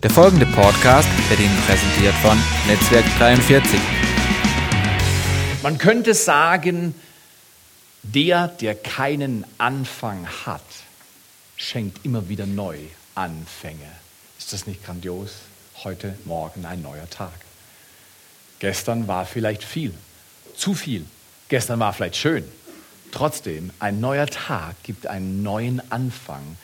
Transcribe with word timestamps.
Der 0.00 0.10
folgende 0.10 0.46
Podcast 0.46 1.08
wird 1.28 1.40
Ihnen 1.40 1.56
präsentiert 1.66 2.14
von 2.22 2.38
Netzwerk 2.68 3.04
43. 3.18 3.80
Man 5.60 5.76
könnte 5.76 6.14
sagen, 6.14 6.94
der, 8.04 8.46
der 8.46 8.76
keinen 8.76 9.44
Anfang 9.58 10.24
hat, 10.46 10.62
schenkt 11.56 12.04
immer 12.04 12.28
wieder 12.28 12.46
neu 12.46 12.78
Anfänge. 13.16 13.90
Ist 14.38 14.52
das 14.52 14.68
nicht 14.68 14.84
grandios? 14.84 15.32
Heute, 15.82 16.16
morgen 16.24 16.64
ein 16.64 16.80
neuer 16.80 17.10
Tag. 17.10 17.34
Gestern 18.60 19.08
war 19.08 19.26
vielleicht 19.26 19.64
viel, 19.64 19.92
zu 20.54 20.74
viel. 20.74 21.06
Gestern 21.48 21.80
war 21.80 21.92
vielleicht 21.92 22.16
schön. 22.16 22.44
Trotzdem, 23.10 23.72
ein 23.80 23.98
neuer 23.98 24.28
Tag 24.28 24.76
gibt 24.84 25.08
einen 25.08 25.42
neuen 25.42 25.82
Anfang. 25.90 26.56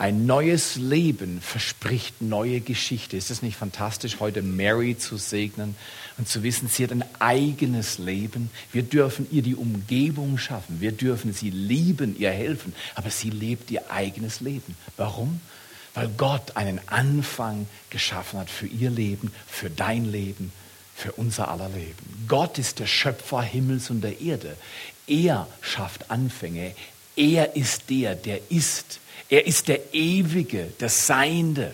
Ein 0.00 0.24
neues 0.24 0.76
Leben 0.76 1.42
verspricht 1.42 2.22
neue 2.22 2.62
Geschichte. 2.62 3.18
Ist 3.18 3.30
es 3.30 3.42
nicht 3.42 3.58
fantastisch, 3.58 4.16
heute 4.18 4.40
Mary 4.40 4.96
zu 4.96 5.18
segnen 5.18 5.76
und 6.16 6.26
zu 6.26 6.42
wissen, 6.42 6.68
sie 6.68 6.84
hat 6.84 6.90
ein 6.90 7.04
eigenes 7.18 7.98
Leben. 7.98 8.50
Wir 8.72 8.82
dürfen 8.82 9.26
ihr 9.30 9.42
die 9.42 9.54
Umgebung 9.54 10.38
schaffen. 10.38 10.80
Wir 10.80 10.92
dürfen 10.92 11.34
sie 11.34 11.50
lieben, 11.50 12.18
ihr 12.18 12.30
helfen. 12.30 12.72
Aber 12.94 13.10
sie 13.10 13.28
lebt 13.28 13.70
ihr 13.70 13.90
eigenes 13.90 14.40
Leben. 14.40 14.74
Warum? 14.96 15.42
Weil 15.92 16.08
Gott 16.16 16.56
einen 16.56 16.80
Anfang 16.86 17.66
geschaffen 17.90 18.38
hat 18.38 18.48
für 18.48 18.68
ihr 18.68 18.88
Leben, 18.88 19.30
für 19.46 19.68
dein 19.68 20.10
Leben, 20.10 20.50
für 20.96 21.12
unser 21.12 21.50
aller 21.50 21.68
Leben. 21.68 22.24
Gott 22.26 22.56
ist 22.56 22.78
der 22.78 22.86
Schöpfer 22.86 23.42
Himmels 23.42 23.90
und 23.90 24.00
der 24.00 24.18
Erde. 24.18 24.56
Er 25.06 25.46
schafft 25.60 26.10
Anfänge. 26.10 26.74
Er 27.16 27.54
ist 27.54 27.90
der, 27.90 28.14
der 28.14 28.50
ist. 28.50 28.98
Er 29.30 29.46
ist 29.46 29.68
der 29.68 29.94
Ewige, 29.94 30.66
der 30.80 30.88
Seiende. 30.88 31.72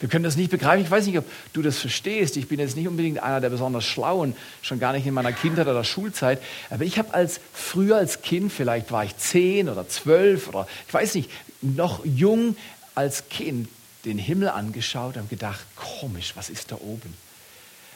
Wir 0.00 0.08
können 0.08 0.24
das 0.24 0.34
nicht 0.34 0.50
begreifen. 0.50 0.84
Ich 0.84 0.90
weiß 0.90 1.06
nicht, 1.06 1.16
ob 1.16 1.24
du 1.52 1.62
das 1.62 1.78
verstehst. 1.78 2.36
Ich 2.36 2.48
bin 2.48 2.58
jetzt 2.58 2.76
nicht 2.76 2.88
unbedingt 2.88 3.22
einer 3.22 3.40
der 3.40 3.50
besonders 3.50 3.84
Schlauen, 3.84 4.34
schon 4.60 4.80
gar 4.80 4.92
nicht 4.92 5.06
in 5.06 5.14
meiner 5.14 5.32
Kindheit 5.32 5.68
oder 5.68 5.84
Schulzeit. 5.84 6.42
Aber 6.70 6.84
ich 6.84 6.98
habe 6.98 7.14
als 7.14 7.40
früher 7.52 7.98
als 7.98 8.20
Kind, 8.20 8.52
vielleicht 8.52 8.90
war 8.90 9.04
ich 9.04 9.16
zehn 9.16 9.68
oder 9.68 9.88
zwölf 9.88 10.48
oder 10.48 10.66
ich 10.88 10.92
weiß 10.92 11.14
nicht, 11.14 11.30
noch 11.60 12.04
jung 12.04 12.56
als 12.96 13.28
Kind 13.28 13.68
den 14.04 14.18
Himmel 14.18 14.48
angeschaut 14.48 15.16
und 15.16 15.30
gedacht, 15.30 15.60
komisch, 15.76 16.32
was 16.34 16.50
ist 16.50 16.72
da 16.72 16.76
oben? 16.80 17.14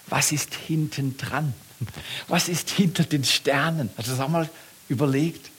Was 0.07 0.31
ist 0.31 0.55
hinten 0.55 1.17
dran? 1.17 1.55
Was 2.29 2.49
ist 2.49 2.71
hinter 2.71 3.03
den 3.03 3.25
Sternen? 3.25 3.91
Hast 3.97 4.07
du 4.07 4.13
das 4.13 4.21
auch 4.21 4.29
mal 4.29 4.49
überlegt? 4.89 5.51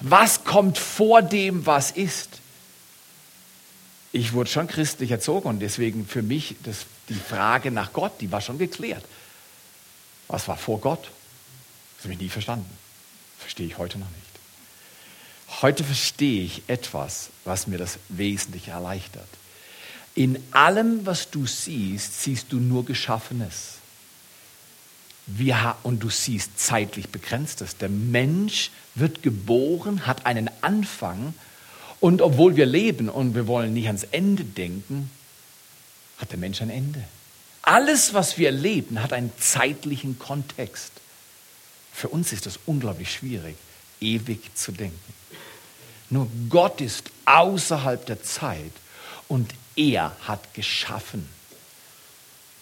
Was 0.00 0.44
kommt 0.44 0.78
vor 0.78 1.20
dem, 1.20 1.66
was 1.66 1.90
ist? 1.90 2.41
Ich 4.12 4.34
wurde 4.34 4.50
schon 4.50 4.66
christlich 4.66 5.10
erzogen 5.10 5.48
und 5.48 5.60
deswegen 5.60 6.06
für 6.06 6.22
mich 6.22 6.56
das, 6.64 6.84
die 7.08 7.14
Frage 7.14 7.70
nach 7.70 7.92
Gott, 7.92 8.12
die 8.20 8.30
war 8.30 8.42
schon 8.42 8.58
geklärt. 8.58 9.04
Was 10.28 10.46
war 10.48 10.56
vor 10.56 10.80
Gott? 10.80 11.10
Das 11.96 12.04
habe 12.04 12.14
ich 12.14 12.20
nie 12.20 12.28
verstanden. 12.28 12.70
Verstehe 13.38 13.66
ich 13.66 13.78
heute 13.78 13.98
noch 13.98 14.10
nicht. 14.10 15.62
Heute 15.62 15.84
verstehe 15.84 16.44
ich 16.44 16.62
etwas, 16.66 17.30
was 17.44 17.66
mir 17.66 17.78
das 17.78 17.98
Wesentliche 18.08 18.70
erleichtert. 18.70 19.28
In 20.14 20.42
allem, 20.50 21.06
was 21.06 21.30
du 21.30 21.46
siehst, 21.46 22.22
siehst 22.22 22.52
du 22.52 22.56
nur 22.58 22.84
Geschaffenes. 22.84 23.78
Wir, 25.26 25.76
und 25.82 26.02
du 26.02 26.10
siehst 26.10 26.58
zeitlich 26.58 27.08
Begrenztes. 27.08 27.76
Der 27.76 27.88
Mensch 27.88 28.70
wird 28.94 29.22
geboren, 29.22 30.06
hat 30.06 30.26
einen 30.26 30.50
Anfang 30.60 31.34
und 32.02 32.20
obwohl 32.20 32.56
wir 32.56 32.66
leben 32.66 33.08
und 33.08 33.36
wir 33.36 33.46
wollen 33.46 33.72
nicht 33.74 33.86
ans 33.86 34.02
Ende 34.02 34.42
denken, 34.42 35.08
hat 36.18 36.32
der 36.32 36.38
Mensch 36.38 36.60
ein 36.60 36.68
Ende. 36.68 37.04
Alles, 37.62 38.12
was 38.12 38.38
wir 38.38 38.50
leben, 38.50 39.00
hat 39.00 39.12
einen 39.12 39.30
zeitlichen 39.38 40.18
Kontext. 40.18 40.90
Für 41.92 42.08
uns 42.08 42.32
ist 42.32 42.44
das 42.44 42.58
unglaublich 42.66 43.12
schwierig, 43.12 43.54
ewig 44.00 44.40
zu 44.56 44.72
denken. 44.72 45.14
Nur 46.10 46.26
Gott 46.48 46.80
ist 46.80 47.04
außerhalb 47.24 48.04
der 48.04 48.20
Zeit 48.24 48.72
und 49.28 49.52
er 49.76 50.16
hat 50.22 50.54
geschaffen. 50.54 51.28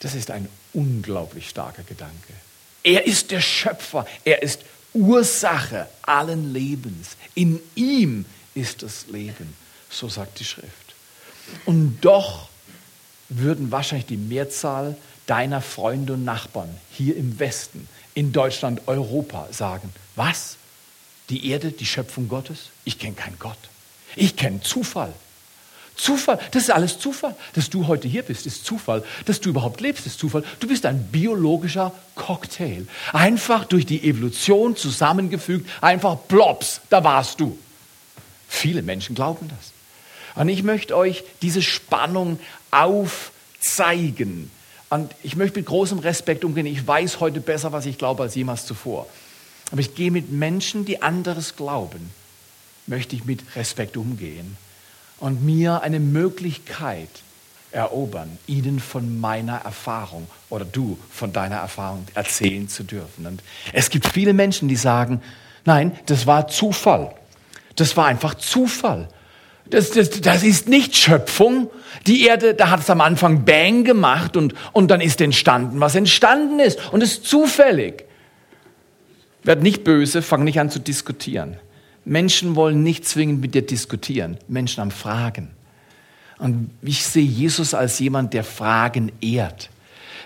Das 0.00 0.14
ist 0.14 0.30
ein 0.30 0.50
unglaublich 0.74 1.48
starker 1.48 1.82
Gedanke. 1.84 2.34
Er 2.82 3.06
ist 3.06 3.30
der 3.30 3.40
Schöpfer, 3.40 4.06
er 4.22 4.42
ist 4.42 4.60
Ursache 4.92 5.88
allen 6.02 6.52
Lebens. 6.52 7.16
In 7.34 7.58
ihm 7.74 8.26
ist 8.60 8.82
das 8.82 9.06
Leben, 9.08 9.54
so 9.88 10.08
sagt 10.08 10.38
die 10.40 10.44
Schrift. 10.44 10.94
Und 11.64 11.98
doch 12.02 12.48
würden 13.28 13.70
wahrscheinlich 13.70 14.06
die 14.06 14.16
Mehrzahl 14.16 14.96
deiner 15.26 15.62
Freunde 15.62 16.14
und 16.14 16.24
Nachbarn 16.24 16.68
hier 16.92 17.16
im 17.16 17.38
Westen, 17.38 17.88
in 18.14 18.32
Deutschland, 18.32 18.82
Europa 18.86 19.48
sagen, 19.52 19.92
was? 20.16 20.56
Die 21.28 21.48
Erde, 21.48 21.70
die 21.70 21.86
Schöpfung 21.86 22.28
Gottes? 22.28 22.70
Ich 22.84 22.98
kenne 22.98 23.14
keinen 23.14 23.38
Gott. 23.38 23.58
Ich 24.16 24.36
kenne 24.36 24.60
Zufall. 24.60 25.12
Zufall, 25.94 26.40
das 26.50 26.64
ist 26.64 26.70
alles 26.70 26.98
Zufall. 26.98 27.36
Dass 27.54 27.70
du 27.70 27.86
heute 27.86 28.08
hier 28.08 28.22
bist, 28.22 28.46
ist 28.46 28.64
Zufall. 28.64 29.04
Dass 29.26 29.40
du 29.40 29.50
überhaupt 29.50 29.80
lebst, 29.80 30.06
ist 30.06 30.18
Zufall. 30.18 30.42
Du 30.58 30.66
bist 30.66 30.86
ein 30.86 31.04
biologischer 31.12 31.92
Cocktail. 32.16 32.88
Einfach 33.12 33.64
durch 33.64 33.86
die 33.86 34.02
Evolution 34.02 34.76
zusammengefügt, 34.76 35.68
einfach 35.80 36.16
plops, 36.26 36.80
da 36.90 37.04
warst 37.04 37.38
du. 37.38 37.56
Viele 38.50 38.82
Menschen 38.82 39.14
glauben 39.14 39.48
das. 39.48 39.72
Und 40.34 40.48
ich 40.48 40.64
möchte 40.64 40.96
euch 40.96 41.22
diese 41.40 41.62
Spannung 41.62 42.40
aufzeigen. 42.72 44.50
Und 44.90 45.14
ich 45.22 45.36
möchte 45.36 45.60
mit 45.60 45.66
großem 45.66 46.00
Respekt 46.00 46.44
umgehen. 46.44 46.66
Ich 46.66 46.84
weiß 46.84 47.20
heute 47.20 47.40
besser, 47.40 47.72
was 47.72 47.86
ich 47.86 47.96
glaube, 47.96 48.24
als 48.24 48.34
jemals 48.34 48.66
zuvor. 48.66 49.06
Aber 49.70 49.80
ich 49.80 49.94
gehe 49.94 50.10
mit 50.10 50.32
Menschen, 50.32 50.84
die 50.84 51.00
anderes 51.00 51.54
glauben, 51.54 52.10
möchte 52.88 53.14
ich 53.14 53.24
mit 53.24 53.40
Respekt 53.54 53.96
umgehen 53.96 54.56
und 55.20 55.44
mir 55.44 55.82
eine 55.82 56.00
Möglichkeit 56.00 57.08
erobern, 57.70 58.36
ihnen 58.48 58.80
von 58.80 59.20
meiner 59.20 59.58
Erfahrung 59.58 60.26
oder 60.48 60.64
du 60.64 60.98
von 61.08 61.32
deiner 61.32 61.58
Erfahrung 61.58 62.04
erzählen 62.14 62.68
zu 62.68 62.82
dürfen. 62.82 63.26
Und 63.26 63.44
es 63.72 63.90
gibt 63.90 64.08
viele 64.08 64.32
Menschen, 64.32 64.68
die 64.68 64.74
sagen, 64.74 65.22
nein, 65.64 65.96
das 66.06 66.26
war 66.26 66.48
Zufall. 66.48 67.14
Das 67.80 67.96
war 67.96 68.06
einfach 68.06 68.34
Zufall. 68.34 69.08
Das, 69.70 69.90
das, 69.90 70.10
das 70.20 70.42
ist 70.42 70.68
nicht 70.68 70.96
Schöpfung. 70.96 71.70
Die 72.06 72.26
Erde, 72.26 72.54
da 72.54 72.70
hat 72.70 72.80
es 72.80 72.90
am 72.90 73.00
Anfang 73.00 73.44
Bang 73.44 73.84
gemacht 73.84 74.36
und, 74.36 74.54
und 74.72 74.90
dann 74.90 75.00
ist 75.00 75.20
entstanden, 75.20 75.80
was 75.80 75.94
entstanden 75.94 76.58
ist. 76.60 76.92
Und 76.92 77.02
es 77.02 77.12
ist 77.12 77.24
zufällig. 77.24 78.04
Werd 79.42 79.62
nicht 79.62 79.84
böse, 79.84 80.22
fang 80.22 80.44
nicht 80.44 80.60
an 80.60 80.70
zu 80.70 80.80
diskutieren. 80.80 81.56
Menschen 82.04 82.56
wollen 82.56 82.82
nicht 82.82 83.06
zwingend 83.06 83.40
mit 83.40 83.54
dir 83.54 83.62
diskutieren. 83.62 84.38
Menschen 84.48 84.80
haben 84.80 84.90
Fragen. 84.90 85.50
Und 86.38 86.70
ich 86.82 87.04
sehe 87.04 87.22
Jesus 87.22 87.74
als 87.74 87.98
jemand, 87.98 88.34
der 88.34 88.44
Fragen 88.44 89.12
ehrt. 89.20 89.70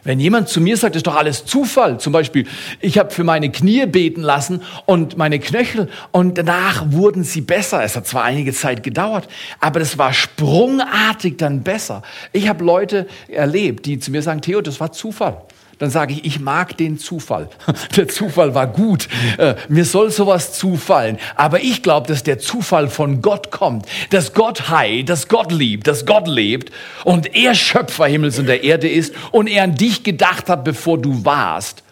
Wenn 0.05 0.21
jemand 0.21 0.51
zu 0.51 0.61
mir 0.61 0.77
sagt, 0.77 0.97
ist 0.97 1.07
doch 1.07 1.17
alles 1.17 1.47
Zufall, 1.47 1.99
zum 1.99 2.13
Beispiel, 2.13 2.47
ich 2.81 2.99
habe 2.99 3.11
für 3.11 3.25
meine 3.25 3.51
Knie 3.51 3.87
beten 3.87 4.21
lassen 4.21 4.63
und 4.85 5.17
meine 5.17 5.39
Knöchel 5.39 5.89
und 6.13 6.37
danach 6.37 6.85
wurden 6.93 7.25
sie 7.25 7.41
besser. 7.41 7.83
Es 7.83 7.97
hat 7.97 8.07
zwar 8.07 8.23
einige 8.23 8.53
Zeit 8.53 8.83
gedauert, 8.83 9.27
aber 9.61 9.81
das 9.81 9.97
war 9.97 10.13
sprungartig 10.13 11.39
dann 11.39 11.63
besser. 11.63 12.03
Ich 12.33 12.49
habe 12.49 12.63
Leute 12.63 13.07
erlebt, 13.29 13.87
die 13.87 13.99
zu 13.99 14.11
mir 14.11 14.21
sagen, 14.21 14.43
Theo, 14.43 14.61
das 14.61 14.79
war 14.79 14.93
Zufall 14.93 15.43
dann 15.79 15.91
sage 15.91 16.15
ich, 16.15 16.25
ich 16.25 16.41
mag 16.41 16.77
den 16.77 16.99
Zufall. 16.99 17.49
Der 17.97 18.09
Zufall 18.09 18.55
war 18.55 18.67
gut. 18.67 19.09
Äh, 19.39 19.55
mir 19.69 19.85
soll 19.85 20.11
sowas 20.11 20.53
zufallen. 20.53 21.19
Aber 21.35 21.63
ich 21.63 21.83
glaube, 21.83 22.07
dass 22.07 22.23
der 22.23 22.39
Zufall 22.39 22.89
von 22.89 23.23
Gott 23.23 23.51
kommt. 23.51 23.87
Dass 24.11 24.33
Gott 24.33 24.69
heil, 24.69 25.05
dass 25.05 25.29
Gott 25.29 25.53
liebt, 25.53 25.87
dass 25.87 26.07
Gott 26.07 26.29
lebt 26.29 26.71
und 27.05 27.35
er 27.35 27.55
Schöpfer 27.55 28.07
Himmels 28.07 28.39
und 28.39 28.47
der 28.47 28.63
Erde 28.63 28.89
ist 28.89 29.15
und 29.33 29.49
er 29.49 29.65
an 29.65 29.75
dich 29.75 30.03
gedacht 30.03 30.49
hat, 30.49 30.65
bevor 30.65 30.99
du 30.99 31.25
warst. 31.25 31.83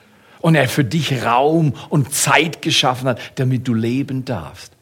Und 0.40 0.56
er 0.56 0.68
für 0.68 0.84
dich 0.84 1.24
Raum 1.24 1.74
und 1.88 2.12
Zeit 2.12 2.62
geschaffen 2.62 3.08
hat, 3.08 3.20
damit 3.36 3.68
du 3.68 3.74
leben 3.74 4.24
darfst. 4.24 4.72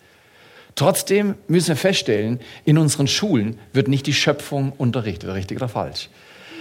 Trotzdem 0.74 1.34
müssen 1.48 1.68
wir 1.68 1.76
feststellen, 1.76 2.40
in 2.64 2.78
unseren 2.78 3.06
Schulen 3.06 3.58
wird 3.74 3.88
nicht 3.88 4.06
die 4.06 4.14
Schöpfung 4.14 4.72
unterrichtet, 4.78 5.34
richtig 5.34 5.58
oder 5.58 5.68
falsch 5.68 6.08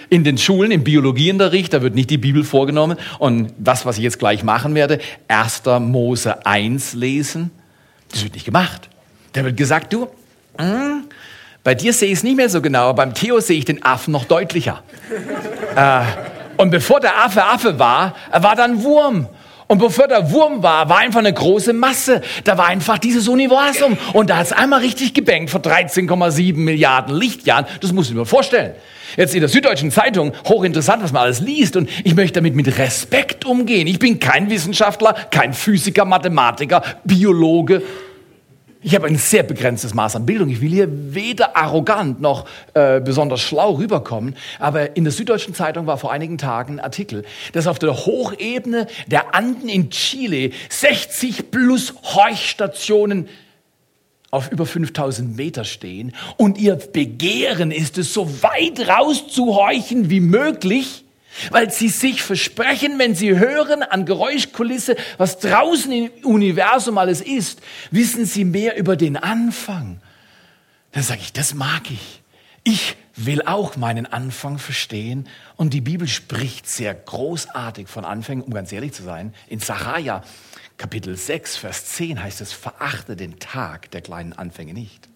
in 0.10 0.24
den 0.24 0.38
Schulen, 0.38 0.72
im 0.72 0.84
Biologieunterricht, 0.84 1.74
da 1.74 1.82
wird 1.82 1.96
nicht 1.96 2.10
die 2.10 2.18
Bibel 2.18 2.44
vorgenommen. 2.44 2.98
Und 3.20 3.54
das, 3.58 3.86
was 3.86 3.98
ich 3.98 4.04
jetzt 4.04 4.20
gleich 4.20 4.44
machen 4.44 4.76
werde, 4.76 5.00
1. 5.28 5.64
Mose 5.80 6.46
1 6.46 6.94
lesen, 6.94 7.52
das 8.12 8.24
wird 8.24 8.34
nicht 8.34 8.46
gemacht. 8.46 8.90
Da 9.34 9.44
wird 9.44 9.58
gesagt, 9.58 9.94
du, 9.94 10.08
mh, 10.58 10.64
hm, 10.64 11.04
bei 11.64 11.76
dir 11.76 11.94
sehe 11.94 12.08
ich 12.08 12.20
es 12.20 12.24
nicht 12.24 12.38
mehr 12.38 12.50
so 12.50 12.62
genau, 12.62 12.94
beim 12.94 13.14
Theo 13.14 13.40
sehe 13.40 13.58
ich 13.58 13.66
den 13.66 13.84
Affen 13.84 14.12
noch 14.12 14.26
deutlicher. 14.26 14.82
äh, 15.76 16.02
und 16.58 16.72
bevor 16.72 17.00
der 17.00 17.24
Affe 17.24 17.44
Affe 17.44 17.80
war, 17.80 18.16
war 18.32 18.56
dann 18.56 18.84
Wurm. 18.84 19.28
Und 19.68 19.78
bevor 19.78 20.08
der 20.08 20.32
Wurm 20.32 20.64
war, 20.64 20.90
war 20.90 20.98
einfach 20.98 21.20
eine 21.20 21.32
große 21.32 21.74
Masse. 21.74 22.22
Da 22.44 22.58
war 22.58 22.66
einfach 22.66 22.98
dieses 22.98 23.28
Universum. 23.28 24.00
Und 24.14 24.32
da 24.32 24.38
hat 24.38 24.48
es 24.48 24.52
einmal 24.52 24.80
richtig 24.80 25.14
gebankt 25.14 25.52
vor 25.52 25.62
13,7 25.62 26.58
Milliarden 26.58 27.16
Lichtjahren. 27.16 27.68
Das 27.80 27.94
muss 27.94 28.10
ich 28.10 28.16
mir 28.16 28.26
vorstellen. 28.26 28.74
Jetzt 29.18 29.34
in 29.34 29.42
der 29.42 29.50
Süddeutschen 29.50 29.92
Zeitung, 29.92 30.34
hochinteressant, 30.48 31.04
was 31.04 31.12
man 31.12 31.24
alles 31.24 31.40
liest. 31.40 31.76
Und 31.76 31.90
ich 32.04 32.16
möchte 32.16 32.36
damit 32.36 32.56
mit 32.56 32.78
Respekt 32.78 33.46
umgehen. 33.46 33.88
Ich 33.88 34.00
bin 34.00 34.20
kein 34.20 34.50
Wissenschaftler, 34.50 35.14
kein 35.32 35.54
Physiker, 35.54 36.06
Mathematiker, 36.06 36.82
Biologe. 37.04 37.82
Ich 38.82 38.96
habe 38.96 39.08
ein 39.08 39.18
sehr 39.18 39.44
begrenztes 39.44 39.94
Maß 39.94 40.16
an 40.16 40.26
Bildung. 40.26 40.48
Ich 40.50 40.62
will 40.62 40.70
hier 40.70 40.88
weder 40.90 41.58
arrogant 41.58 42.22
noch 42.22 42.46
äh, 42.74 43.02
besonders 43.02 43.42
schlau 43.42 43.74
rüberkommen. 43.74 44.38
Aber 44.58 44.96
in 44.96 45.04
der 45.04 45.12
Süddeutschen 45.12 45.54
Zeitung 45.54 45.86
war 45.86 45.98
vor 45.98 46.14
einigen 46.14 46.38
Tagen 46.38 46.76
ein 46.76 46.80
Artikel, 46.80 47.26
dass 47.52 47.68
auf 47.68 47.78
der 47.78 47.94
Hochebene 47.94 48.88
der 49.08 49.36
Anden 49.36 49.68
in 49.68 49.90
Chile 49.90 50.52
60 50.70 51.52
plus 51.52 51.94
Horchstationen 52.04 53.28
auf 54.32 54.52
über 54.52 54.66
5000 54.66 55.36
Meter 55.36 55.64
stehen 55.64 56.14
und 56.38 56.58
ihr 56.58 56.76
Begehren 56.76 57.72
ist 57.72 57.98
es, 57.98 58.14
so 58.14 58.44
weit 58.44 58.88
rauszuhorchen 58.88 60.10
wie 60.10 60.20
möglich, 60.20 61.06
weil 61.52 61.72
sie 61.72 61.90
sich 61.90 62.22
versprechen, 62.22 63.00
wenn 63.00 63.16
sie 63.16 63.38
hören 63.38 63.84
an 63.84 64.06
Geräuschkulisse, 64.06 64.96
was 65.18 65.40
draußen 65.40 65.92
im 65.92 66.10
Universum 66.24 66.98
alles 66.98 67.22
ist, 67.22 67.62
wissen 67.92 68.26
sie 68.26 68.46
mehr 68.46 68.78
über 68.78 68.96
den 68.96 69.18
Anfang. 69.18 70.00
Dann 70.92 71.04
sage 71.04 71.22
ich, 71.22 71.34
das 71.34 71.54
mag 71.54 71.90
ich. 71.92 72.22
Ich 72.64 72.96
will 73.16 73.42
auch 73.44 73.78
meinen 73.78 74.06
Anfang 74.06 74.60
verstehen. 74.60 75.28
Und 75.56 75.74
die 75.74 75.82
Bibel 75.82 76.08
spricht 76.08 76.68
sehr 76.68 76.94
großartig 76.94 77.88
von 77.88 78.06
Anfängen, 78.06 78.44
um 78.44 78.54
ganz 78.54 78.72
ehrlich 78.72 78.94
zu 78.94 79.04
sein. 79.04 79.34
In 79.48 79.60
Sacharja 79.60 80.24
Kapitel 80.80 81.18
6, 81.18 81.58
Vers 81.58 81.88
10 81.88 82.24
heißt 82.24 82.40
es, 82.40 82.54
verachte 82.54 83.18
den 83.18 83.38
Tag 83.38 83.92
der 83.92 84.00
kleinen 84.00 84.32
Anfänge 84.32 84.74
nicht. 84.74 85.10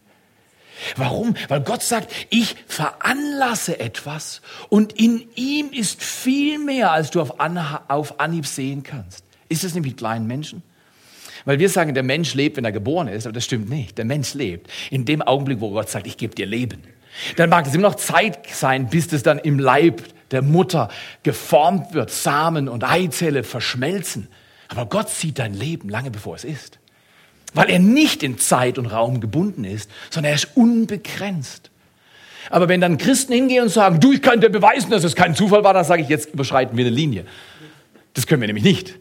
Warum? 0.98 1.36
Weil 1.48 1.62
Gott 1.62 1.81
sagt, 1.81 2.13
ich 2.30 2.56
veranlasse 2.68 3.80
etwas 3.80 4.42
und 4.68 4.92
in 5.00 5.24
ihm 5.36 5.71
ist 5.71 6.04
viel 6.04 6.60
mehr, 6.60 6.92
als 6.92 7.12
du 7.12 7.21
auf, 7.21 7.39
Anhieb 7.39 8.45
sehen 8.45 8.83
kannst. 8.83 9.24
Ist 9.48 9.63
es 9.63 9.74
nämlich 9.74 9.94
mit 9.94 10.00
kleinen 10.00 10.27
Menschen? 10.27 10.63
Weil 11.45 11.60
wir 11.60 11.69
sagen, 11.69 11.94
der 11.94 12.04
Mensch 12.04 12.33
lebt, 12.33 12.57
wenn 12.57 12.65
er 12.65 12.74
geboren 12.74 13.07
ist, 13.07 13.25
aber 13.25 13.33
das 13.33 13.45
stimmt 13.45 13.69
nicht. 13.69 13.98
Der 13.98 14.06
Mensch 14.06 14.33
lebt 14.33 14.69
in 14.89 15.06
dem 15.06 15.21
Augenblick, 15.21 15.62
wo 15.62 15.71
Gott 15.71 15.89
sagt, 15.89 16.07
ich 16.07 16.18
gebe 16.18 16.36
dir 16.36 16.45
Leben. 16.45 16.83
Dann 17.38 17.50
mag 17.50 17.65
es 17.68 17.74
immer 17.74 17.89
noch 17.89 17.95
Zeit 17.95 18.50
sein, 18.54 18.89
bis 18.89 19.13
es 19.13 19.24
dann 19.24 19.39
im 19.39 19.60
Leib 19.60 20.04
der 20.31 20.42
Mutter 20.42 20.89
geformt 21.21 21.94
wird, 21.94 22.12
Samen 22.12 22.68
und 22.68 22.83
Eizelle 22.83 23.44
verschmelzen. 23.44 24.27
Aber 24.75 24.88
Gott 24.88 25.10
sieht 25.10 25.40
dein 25.40 25.54
Leben 25.54 25.90
lange 25.90 26.12
bevor 26.12 26.36
es 26.36 26.44
ist. 26.44 26.80
Weil 27.54 27.70
er 27.70 27.80
nicht 27.80 28.24
in 28.24 28.40
Zeit 28.40 28.78
und 28.80 28.88
Raum 28.88 29.22
gebunden 29.22 29.64
ist, 29.64 29.90
sondern 30.10 30.31
er 30.31 30.36
ist 30.36 30.50
unbegrenzt. 30.56 31.70
Aber 32.50 32.68
wenn 32.68 32.81
dann 32.81 32.98
Christen 32.98 33.34
hingehen 33.34 33.64
und 33.64 33.70
sagen, 33.70 34.00
du, 34.00 34.12
ich 34.12 34.22
kann 34.22 34.42
dir 34.42 34.50
beweisen, 34.50 34.90
dass 34.90 35.04
es 35.04 35.16
kein 35.16 35.36
Zufall 35.36 35.64
war, 35.64 35.74
dann 35.74 35.86
sage 35.86 36.02
ich, 36.02 36.10
jetzt 36.10 36.34
überschreiten 36.34 36.75
wir 36.75 36.86
eine 36.86 36.96
Linie. 36.96 37.25
Das 38.14 38.28
können 38.28 38.42
wir 38.42 38.48
nämlich 38.48 38.66
nicht. 38.66 39.00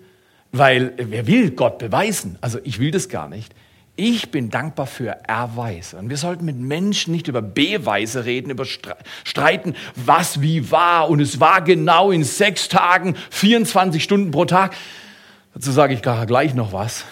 Weil 0.53 0.93
wer 0.99 1.27
will 1.27 1.51
Gott 1.53 1.79
beweisen? 1.79 2.37
Also 2.41 2.59
ich 2.63 2.79
will 2.79 2.91
das 2.91 3.09
gar 3.09 3.29
nicht. 3.29 3.55
Ich 3.97 4.31
bin 4.31 4.51
dankbar 4.51 4.87
für 4.87 5.17
Erweise. 5.27 5.99
Und 5.99 6.09
wir 6.09 6.17
sollten 6.17 6.45
mit 6.45 6.57
Menschen 6.57 7.13
nicht 7.13 7.29
über 7.29 7.43
Beweise 7.43 8.25
reden, 8.25 8.51
über 8.51 8.65
streiten, 8.65 9.75
was 9.97 10.41
wie 10.41 10.71
war. 10.71 11.11
Und 11.11 11.21
es 11.21 11.41
war 11.41 11.63
genau 11.63 12.11
in 12.11 12.25
sechs 12.25 12.69
Tagen, 12.69 13.17
24 13.31 14.03
Stunden 14.03 14.31
pro 14.31 14.45
Tag. 14.45 14.75
Dazu 15.55 15.71
sage 15.73 15.95
ich 15.95 16.03
gleich 16.03 16.55
noch 16.55 16.73
was. 16.73 17.05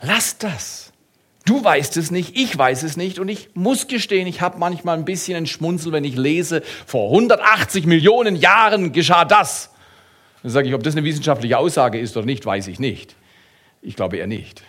Lass 0.00 0.38
das. 0.38 0.92
Du 1.44 1.64
weißt 1.64 1.96
es 1.96 2.10
nicht, 2.10 2.36
ich 2.36 2.56
weiß 2.58 2.82
es 2.82 2.98
nicht 2.98 3.18
und 3.18 3.28
ich 3.28 3.48
muss 3.54 3.88
gestehen, 3.88 4.26
ich 4.26 4.42
habe 4.42 4.58
manchmal 4.58 4.98
ein 4.98 5.06
bisschen 5.06 5.34
ein 5.34 5.46
Schmunzel, 5.46 5.92
wenn 5.92 6.04
ich 6.04 6.14
lese, 6.14 6.62
vor 6.84 7.08
180 7.08 7.86
Millionen 7.86 8.36
Jahren 8.36 8.92
geschah 8.92 9.24
das. 9.24 9.70
Dann 10.42 10.52
sage 10.52 10.68
ich, 10.68 10.74
ob 10.74 10.82
das 10.82 10.94
eine 10.94 11.04
wissenschaftliche 11.04 11.56
Aussage 11.56 11.98
ist 11.98 12.16
oder 12.18 12.26
nicht, 12.26 12.44
weiß 12.44 12.68
ich 12.68 12.78
nicht. 12.78 13.16
Ich 13.80 13.96
glaube 13.96 14.18
eher 14.18 14.26
nicht. 14.26 14.62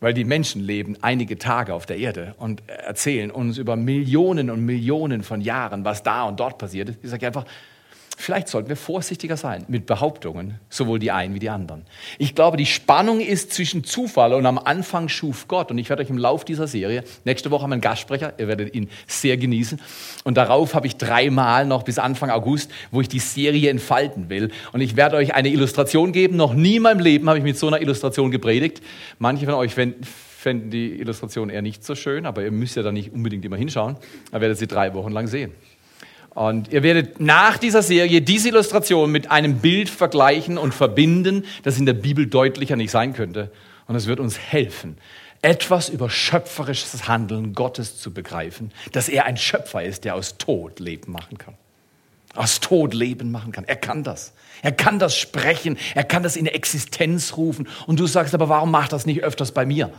Weil 0.00 0.14
die 0.14 0.24
Menschen 0.24 0.62
leben 0.62 0.96
einige 1.02 1.38
Tage 1.38 1.74
auf 1.74 1.84
der 1.84 1.98
Erde 1.98 2.34
und 2.38 2.62
erzählen 2.66 3.30
uns 3.30 3.58
über 3.58 3.76
Millionen 3.76 4.48
und 4.48 4.64
Millionen 4.64 5.22
von 5.22 5.42
Jahren, 5.42 5.84
was 5.84 6.02
da 6.02 6.24
und 6.24 6.40
dort 6.40 6.56
passiert 6.56 6.88
ist. 6.88 6.98
Ich 7.02 7.10
sage 7.10 7.26
einfach, 7.26 7.44
Vielleicht 8.18 8.48
sollten 8.48 8.70
wir 8.70 8.76
vorsichtiger 8.76 9.36
sein 9.36 9.66
mit 9.68 9.84
Behauptungen, 9.84 10.58
sowohl 10.70 10.98
die 10.98 11.10
einen 11.10 11.34
wie 11.34 11.38
die 11.38 11.50
anderen. 11.50 11.84
Ich 12.18 12.34
glaube, 12.34 12.56
die 12.56 12.64
Spannung 12.64 13.20
ist 13.20 13.52
zwischen 13.52 13.84
Zufall 13.84 14.32
und 14.32 14.46
am 14.46 14.58
Anfang 14.58 15.10
schuf 15.10 15.48
Gott. 15.48 15.70
Und 15.70 15.76
ich 15.76 15.90
werde 15.90 16.02
euch 16.02 16.08
im 16.08 16.16
Lauf 16.16 16.44
dieser 16.46 16.66
Serie, 16.66 17.04
nächste 17.26 17.50
Woche 17.50 17.64
haben 17.64 17.70
wir 17.70 17.74
einen 17.74 17.82
Gastsprecher, 17.82 18.32
ihr 18.38 18.48
werdet 18.48 18.74
ihn 18.74 18.88
sehr 19.06 19.36
genießen. 19.36 19.80
Und 20.24 20.38
darauf 20.38 20.74
habe 20.74 20.86
ich 20.86 20.96
dreimal 20.96 21.66
noch 21.66 21.82
bis 21.82 21.98
Anfang 21.98 22.30
August, 22.30 22.72
wo 22.90 23.02
ich 23.02 23.08
die 23.08 23.18
Serie 23.18 23.68
entfalten 23.68 24.30
will. 24.30 24.50
Und 24.72 24.80
ich 24.80 24.96
werde 24.96 25.16
euch 25.16 25.34
eine 25.34 25.50
Illustration 25.50 26.12
geben. 26.12 26.36
Noch 26.36 26.54
nie 26.54 26.76
in 26.76 26.82
meinem 26.82 27.00
Leben 27.00 27.28
habe 27.28 27.38
ich 27.38 27.44
mit 27.44 27.58
so 27.58 27.66
einer 27.66 27.82
Illustration 27.82 28.30
gepredigt. 28.30 28.80
Manche 29.18 29.44
von 29.44 29.54
euch 29.54 29.74
fänden 29.74 30.70
die 30.70 30.98
Illustration 31.00 31.50
eher 31.50 31.60
nicht 31.60 31.84
so 31.84 31.94
schön, 31.94 32.24
aber 32.24 32.42
ihr 32.42 32.50
müsst 32.50 32.76
ja 32.76 32.82
da 32.82 32.92
nicht 32.92 33.12
unbedingt 33.12 33.44
immer 33.44 33.56
hinschauen. 33.56 33.96
Da 34.32 34.40
werdet 34.40 34.56
sie 34.56 34.66
drei 34.66 34.94
Wochen 34.94 35.12
lang 35.12 35.26
sehen. 35.26 35.52
Und 36.36 36.70
ihr 36.70 36.82
werdet 36.82 37.18
nach 37.18 37.56
dieser 37.56 37.80
Serie 37.80 38.20
diese 38.20 38.48
Illustration 38.48 39.10
mit 39.10 39.30
einem 39.30 39.60
Bild 39.60 39.88
vergleichen 39.88 40.58
und 40.58 40.74
verbinden, 40.74 41.46
das 41.62 41.78
in 41.78 41.86
der 41.86 41.94
Bibel 41.94 42.26
deutlicher 42.26 42.76
nicht 42.76 42.90
sein 42.90 43.14
könnte. 43.14 43.50
Und 43.86 43.96
es 43.96 44.06
wird 44.06 44.20
uns 44.20 44.38
helfen, 44.38 44.98
etwas 45.40 45.88
über 45.88 46.10
schöpferisches 46.10 47.08
Handeln 47.08 47.54
Gottes 47.54 47.98
zu 47.98 48.12
begreifen, 48.12 48.70
dass 48.92 49.08
er 49.08 49.24
ein 49.24 49.38
Schöpfer 49.38 49.82
ist, 49.82 50.04
der 50.04 50.14
aus 50.14 50.36
Tod 50.36 50.78
Leben 50.78 51.10
machen 51.10 51.38
kann. 51.38 51.54
Aus 52.34 52.60
Tod 52.60 52.92
Leben 52.92 53.30
machen 53.30 53.50
kann. 53.50 53.64
Er 53.64 53.76
kann 53.76 54.04
das. 54.04 54.34
Er 54.60 54.72
kann 54.72 54.98
das 54.98 55.16
sprechen. 55.16 55.78
Er 55.94 56.04
kann 56.04 56.22
das 56.22 56.36
in 56.36 56.44
Existenz 56.44 57.38
rufen. 57.38 57.66
Und 57.86 57.98
du 57.98 58.06
sagst 58.06 58.34
aber, 58.34 58.50
warum 58.50 58.70
macht 58.70 58.92
das 58.92 59.06
nicht 59.06 59.22
öfters 59.22 59.52
bei 59.52 59.64
mir? 59.64 59.90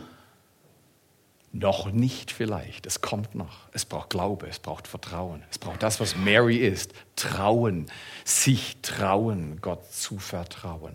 Noch 1.60 1.90
nicht 1.90 2.30
vielleicht, 2.30 2.86
es 2.86 3.00
kommt 3.00 3.34
noch. 3.34 3.66
Es 3.72 3.84
braucht 3.84 4.10
Glaube, 4.10 4.46
es 4.46 4.60
braucht 4.60 4.86
Vertrauen. 4.86 5.42
Es 5.50 5.58
braucht 5.58 5.82
das, 5.82 5.98
was 5.98 6.14
Mary 6.14 6.58
ist. 6.58 6.92
Trauen, 7.16 7.86
sich 8.24 8.76
trauen, 8.80 9.58
Gott 9.60 9.92
zu 9.92 10.20
vertrauen. 10.20 10.94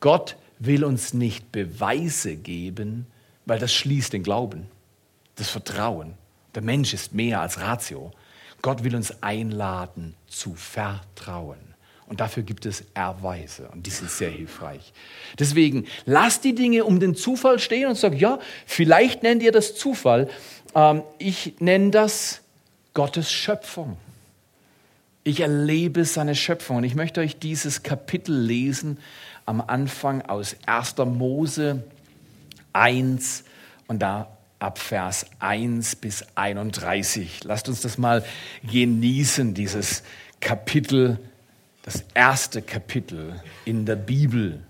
Gott 0.00 0.36
will 0.58 0.82
uns 0.82 1.14
nicht 1.14 1.52
Beweise 1.52 2.34
geben, 2.34 3.06
weil 3.46 3.60
das 3.60 3.72
schließt 3.72 4.12
den 4.12 4.24
Glauben, 4.24 4.68
das 5.36 5.50
Vertrauen. 5.50 6.14
Der 6.56 6.62
Mensch 6.62 6.92
ist 6.92 7.14
mehr 7.14 7.40
als 7.40 7.60
Ratio. 7.60 8.10
Gott 8.62 8.82
will 8.82 8.96
uns 8.96 9.22
einladen 9.22 10.16
zu 10.26 10.56
vertrauen. 10.56 11.69
Und 12.10 12.18
dafür 12.18 12.42
gibt 12.42 12.66
es 12.66 12.82
Erweise 12.92 13.68
und 13.68 13.86
die 13.86 13.90
sind 13.90 14.10
sehr 14.10 14.30
hilfreich. 14.30 14.92
Deswegen 15.38 15.86
lasst 16.06 16.42
die 16.42 16.56
Dinge 16.56 16.84
um 16.84 16.98
den 16.98 17.14
Zufall 17.14 17.60
stehen 17.60 17.88
und 17.88 17.94
sagt, 17.94 18.20
ja, 18.20 18.40
vielleicht 18.66 19.22
nennt 19.22 19.44
ihr 19.44 19.52
das 19.52 19.76
Zufall. 19.76 20.28
Ähm, 20.74 21.04
ich 21.18 21.54
nenne 21.60 21.92
das 21.92 22.40
Gottes 22.94 23.30
Schöpfung. 23.30 23.96
Ich 25.22 25.38
erlebe 25.38 26.04
seine 26.04 26.34
Schöpfung 26.34 26.78
und 26.78 26.84
ich 26.84 26.96
möchte 26.96 27.20
euch 27.20 27.38
dieses 27.38 27.84
Kapitel 27.84 28.36
lesen 28.36 28.98
am 29.46 29.60
Anfang 29.60 30.22
aus 30.22 30.56
1. 30.66 30.96
Mose 30.96 31.84
1 32.72 33.44
und 33.86 34.00
da 34.00 34.36
ab 34.58 34.80
Vers 34.80 35.26
1 35.38 35.94
bis 35.94 36.24
31. 36.34 37.44
Lasst 37.44 37.68
uns 37.68 37.82
das 37.82 37.98
mal 37.98 38.24
genießen, 38.68 39.54
dieses 39.54 40.02
Kapitel 40.40 41.20
das 41.82 42.04
erste 42.14 42.62
Kapitel 42.62 43.40
in 43.64 43.86
der 43.86 43.96
Bibel. 43.96 44.60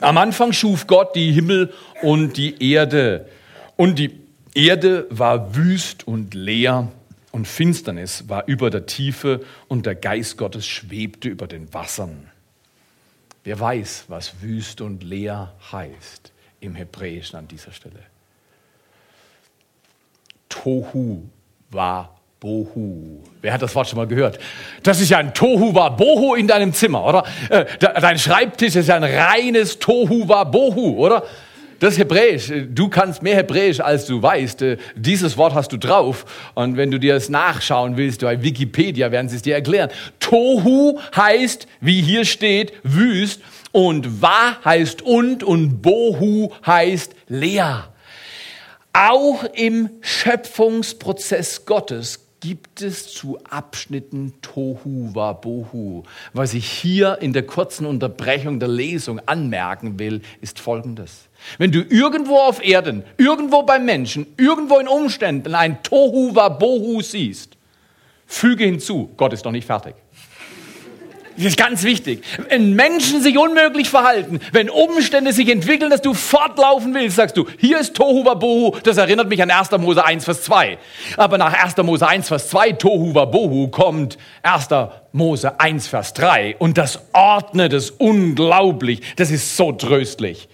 Am 0.00 0.18
Anfang 0.18 0.52
schuf 0.52 0.86
Gott 0.86 1.14
die 1.14 1.32
Himmel 1.32 1.72
und 2.02 2.36
die 2.36 2.72
Erde. 2.72 3.28
Und 3.76 3.98
die 3.98 4.20
Erde 4.54 5.06
war 5.10 5.54
wüst 5.54 6.06
und 6.06 6.34
leer 6.34 6.90
und 7.30 7.46
Finsternis 7.46 8.28
war 8.28 8.46
über 8.46 8.70
der 8.70 8.86
Tiefe 8.86 9.44
und 9.68 9.86
der 9.86 9.94
Geist 9.94 10.38
Gottes 10.38 10.66
schwebte 10.66 11.28
über 11.28 11.46
den 11.46 11.72
Wassern. 11.72 12.30
Wer 13.44 13.60
weiß, 13.60 14.06
was 14.08 14.40
wüst 14.40 14.80
und 14.80 15.04
leer 15.04 15.54
heißt 15.70 16.32
im 16.60 16.74
Hebräischen 16.74 17.38
an 17.38 17.46
dieser 17.46 17.72
Stelle? 17.72 18.00
Tohu 20.48 21.28
war 21.70 22.15
Bohu. 22.40 23.22
Wer 23.40 23.52
hat 23.52 23.62
das 23.62 23.74
Wort 23.74 23.88
schon 23.88 23.96
mal 23.96 24.06
gehört? 24.06 24.38
Das 24.82 25.00
ist 25.00 25.08
ja 25.08 25.18
ein 25.18 25.32
Tohu 25.32 25.74
wa 25.74 25.88
Bohu 25.88 26.34
in 26.34 26.46
deinem 26.46 26.74
Zimmer, 26.74 27.04
oder? 27.04 27.24
Äh, 27.48 27.64
dein 27.78 28.18
Schreibtisch 28.18 28.76
ist 28.76 28.88
ja 28.88 28.96
ein 28.96 29.04
reines 29.04 29.78
Tohu 29.78 30.28
wa 30.28 30.44
Bohu, 30.44 30.98
oder? 30.98 31.22
Das 31.78 31.94
ist 31.94 31.98
Hebräisch. 31.98 32.52
Du 32.70 32.88
kannst 32.88 33.22
mehr 33.22 33.36
Hebräisch, 33.36 33.80
als 33.80 34.06
du 34.06 34.22
weißt. 34.22 34.64
Dieses 34.96 35.36
Wort 35.36 35.54
hast 35.54 35.72
du 35.72 35.76
drauf. 35.76 36.24
Und 36.54 36.76
wenn 36.76 36.90
du 36.90 36.98
dir 36.98 37.14
das 37.14 37.28
nachschauen 37.28 37.96
willst, 37.96 38.22
bei 38.22 38.42
Wikipedia 38.42 39.10
werden 39.10 39.28
sie 39.28 39.36
es 39.36 39.42
dir 39.42 39.54
erklären. 39.54 39.90
Tohu 40.20 40.98
heißt, 41.14 41.66
wie 41.80 42.00
hier 42.00 42.24
steht, 42.24 42.72
wüst. 42.82 43.40
Und 43.72 44.22
Wa 44.22 44.56
heißt 44.64 45.02
und 45.02 45.42
und 45.42 45.82
Bohu 45.82 46.52
heißt 46.66 47.14
leer. 47.28 47.92
Auch 48.94 49.44
im 49.52 49.90
Schöpfungsprozess 50.00 51.66
Gottes 51.66 52.25
gibt 52.46 52.80
es 52.80 53.12
zu 53.12 53.40
Abschnitten 53.50 54.34
Tohu 54.40 55.10
Wabohu. 55.12 56.04
Was 56.32 56.54
ich 56.54 56.70
hier 56.70 57.18
in 57.20 57.32
der 57.32 57.44
kurzen 57.44 57.86
Unterbrechung 57.86 58.60
der 58.60 58.68
Lesung 58.68 59.20
anmerken 59.26 59.98
will, 59.98 60.22
ist 60.40 60.60
Folgendes. 60.60 61.28
Wenn 61.58 61.72
du 61.72 61.80
irgendwo 61.80 62.36
auf 62.36 62.64
Erden, 62.64 63.02
irgendwo 63.16 63.64
beim 63.64 63.84
Menschen, 63.84 64.28
irgendwo 64.36 64.78
in 64.78 64.86
Umständen 64.86 65.56
ein 65.56 65.82
Tohu 65.82 66.36
Wabohu 66.36 67.02
siehst, 67.02 67.56
füge 68.26 68.64
hinzu, 68.64 69.10
Gott 69.16 69.32
ist 69.32 69.44
noch 69.44 69.50
nicht 69.50 69.66
fertig. 69.66 69.96
Das 71.36 71.46
ist 71.46 71.58
ganz 71.58 71.82
wichtig. 71.82 72.22
Wenn 72.48 72.74
Menschen 72.74 73.22
sich 73.22 73.36
unmöglich 73.36 73.90
verhalten, 73.90 74.40
wenn 74.52 74.70
Umstände 74.70 75.32
sich 75.32 75.48
entwickeln, 75.48 75.90
dass 75.90 76.00
du 76.00 76.14
fortlaufen 76.14 76.94
willst, 76.94 77.16
sagst 77.16 77.36
du, 77.36 77.46
hier 77.58 77.78
ist 77.78 77.94
Tohu 77.94 78.24
Wabohu, 78.24 78.76
das 78.82 78.96
erinnert 78.96 79.28
mich 79.28 79.42
an 79.42 79.50
1. 79.50 79.70
Mose 79.72 80.04
1, 80.04 80.24
Vers 80.24 80.42
2. 80.42 80.78
Aber 81.16 81.36
nach 81.36 81.52
1. 81.52 81.76
Mose 81.78 82.08
1, 82.08 82.28
Vers 82.28 82.48
2, 82.48 82.72
Tohu 82.72 83.14
Wabohu, 83.14 83.68
kommt 83.68 84.16
1. 84.42 84.68
Mose 85.12 85.60
1, 85.60 85.88
Vers 85.88 86.14
3. 86.14 86.56
Und 86.58 86.78
das 86.78 87.00
ordnet 87.12 87.72
es 87.74 87.90
unglaublich. 87.90 89.02
Das 89.16 89.30
ist 89.30 89.56
so 89.56 89.72
tröstlich 89.72 90.48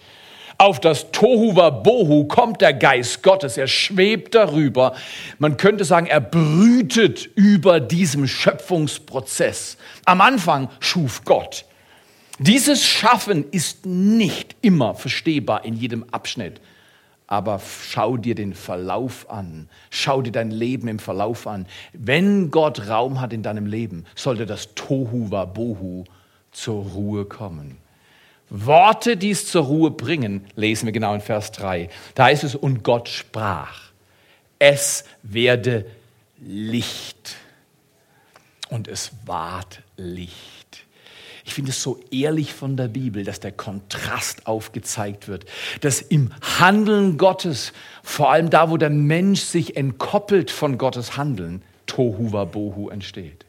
auf 0.59 0.81
das 0.81 1.11
Tohuwa 1.13 1.71
Bohu 1.71 2.25
kommt 2.25 2.61
der 2.61 2.75
Geist 2.75 3.23
Gottes. 3.23 3.57
Er 3.57 3.67
schwebt 3.67 4.35
darüber. 4.35 4.95
Man 5.39 5.57
könnte 5.57 5.85
sagen, 5.85 6.07
er 6.07 6.21
brütet 6.21 7.29
über 7.35 7.81
diesem 7.81 8.27
Schöpfungsprozess. 8.27 9.77
Am 10.05 10.21
Anfang 10.21 10.69
schuf 10.81 11.25
Gott. 11.25 11.65
Dieses 12.39 12.85
Schaffen 12.85 13.45
ist 13.51 13.87
nicht 13.87 14.57
immer 14.63 14.95
verstehbar 14.95 15.65
in 15.65 15.75
jedem 15.75 16.05
Abschnitt. 16.11 16.61
Aber 17.27 17.61
schau 17.61 18.17
dir 18.17 18.35
den 18.35 18.53
Verlauf 18.53 19.31
an. 19.31 19.69
Schau 19.91 20.23
dir 20.23 20.33
dein 20.33 20.51
Leben 20.51 20.89
im 20.89 20.99
Verlauf 20.99 21.47
an. 21.47 21.67
Wenn 21.93 22.51
Gott 22.51 22.89
Raum 22.89 23.21
hat 23.21 23.33
in 23.33 23.43
deinem 23.43 23.67
Leben, 23.67 24.05
sollte 24.15 24.45
das 24.45 24.75
Tohuwa 24.75 25.47
Bohu 25.47 26.05
zur 26.51 26.85
Ruhe 26.85 27.25
kommen. 27.25 27.82
Worte, 28.55 29.17
die 29.17 29.31
es 29.31 29.47
zur 29.47 29.65
Ruhe 29.65 29.91
bringen, 29.91 30.47
lesen 30.57 30.85
wir 30.85 30.93
genau 30.93 31.15
in 31.15 31.23
Vers 31.23 31.53
3. 31.53 31.89
Da 32.15 32.25
heißt 32.25 32.45
es, 32.45 32.55
und 32.55 32.85
Gott 32.85 33.09
sprach, 33.09 33.81
es 34.59 35.05
werde 35.23 35.87
Licht. 36.39 37.37
Und 38.69 38.89
es 38.89 39.13
ward 39.25 39.81
Licht. 39.97 40.85
Ich 41.45 41.55
finde 41.55 41.71
es 41.71 41.83
so 41.83 41.99
ehrlich 42.11 42.53
von 42.53 42.77
der 42.77 42.89
Bibel, 42.89 43.25
dass 43.25 43.41
der 43.41 43.53
Kontrast 43.53 44.47
aufgezeigt 44.47 45.29
wird, 45.29 45.47
dass 45.81 46.03
im 46.03 46.31
Handeln 46.61 47.17
Gottes, 47.17 47.73
vor 48.03 48.31
allem 48.31 48.51
da, 48.51 48.71
wo 48.71 48.77
der 48.77 48.91
Mensch 48.91 49.41
sich 49.41 49.77
entkoppelt 49.77 50.51
von 50.51 50.77
Gottes 50.77 51.17
Handeln, 51.17 51.63
Tohu 51.87 52.31
Bohu 52.47 52.91
entsteht. 52.91 53.47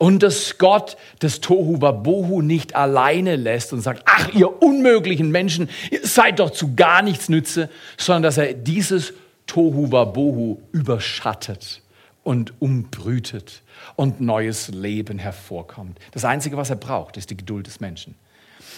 Und 0.00 0.22
dass 0.22 0.56
Gott 0.56 0.96
das 1.18 1.42
Tohu 1.42 1.82
Wabohu 1.82 2.40
nicht 2.40 2.74
alleine 2.74 3.36
lässt 3.36 3.74
und 3.74 3.82
sagt, 3.82 4.02
ach 4.06 4.32
ihr 4.32 4.62
unmöglichen 4.62 5.30
Menschen, 5.30 5.68
ihr 5.90 6.06
seid 6.06 6.38
doch 6.38 6.52
zu 6.52 6.74
gar 6.74 7.02
nichts 7.02 7.28
nütze, 7.28 7.68
sondern 7.98 8.22
dass 8.22 8.38
er 8.38 8.54
dieses 8.54 9.12
Tohu 9.46 9.92
Wabohu 9.92 10.62
überschattet 10.72 11.82
und 12.22 12.54
umbrütet 12.62 13.60
und 13.94 14.22
neues 14.22 14.68
Leben 14.68 15.18
hervorkommt. 15.18 15.98
Das 16.12 16.24
Einzige, 16.24 16.56
was 16.56 16.70
er 16.70 16.76
braucht, 16.76 17.18
ist 17.18 17.28
die 17.28 17.36
Geduld 17.36 17.66
des 17.66 17.80
Menschen. 17.80 18.14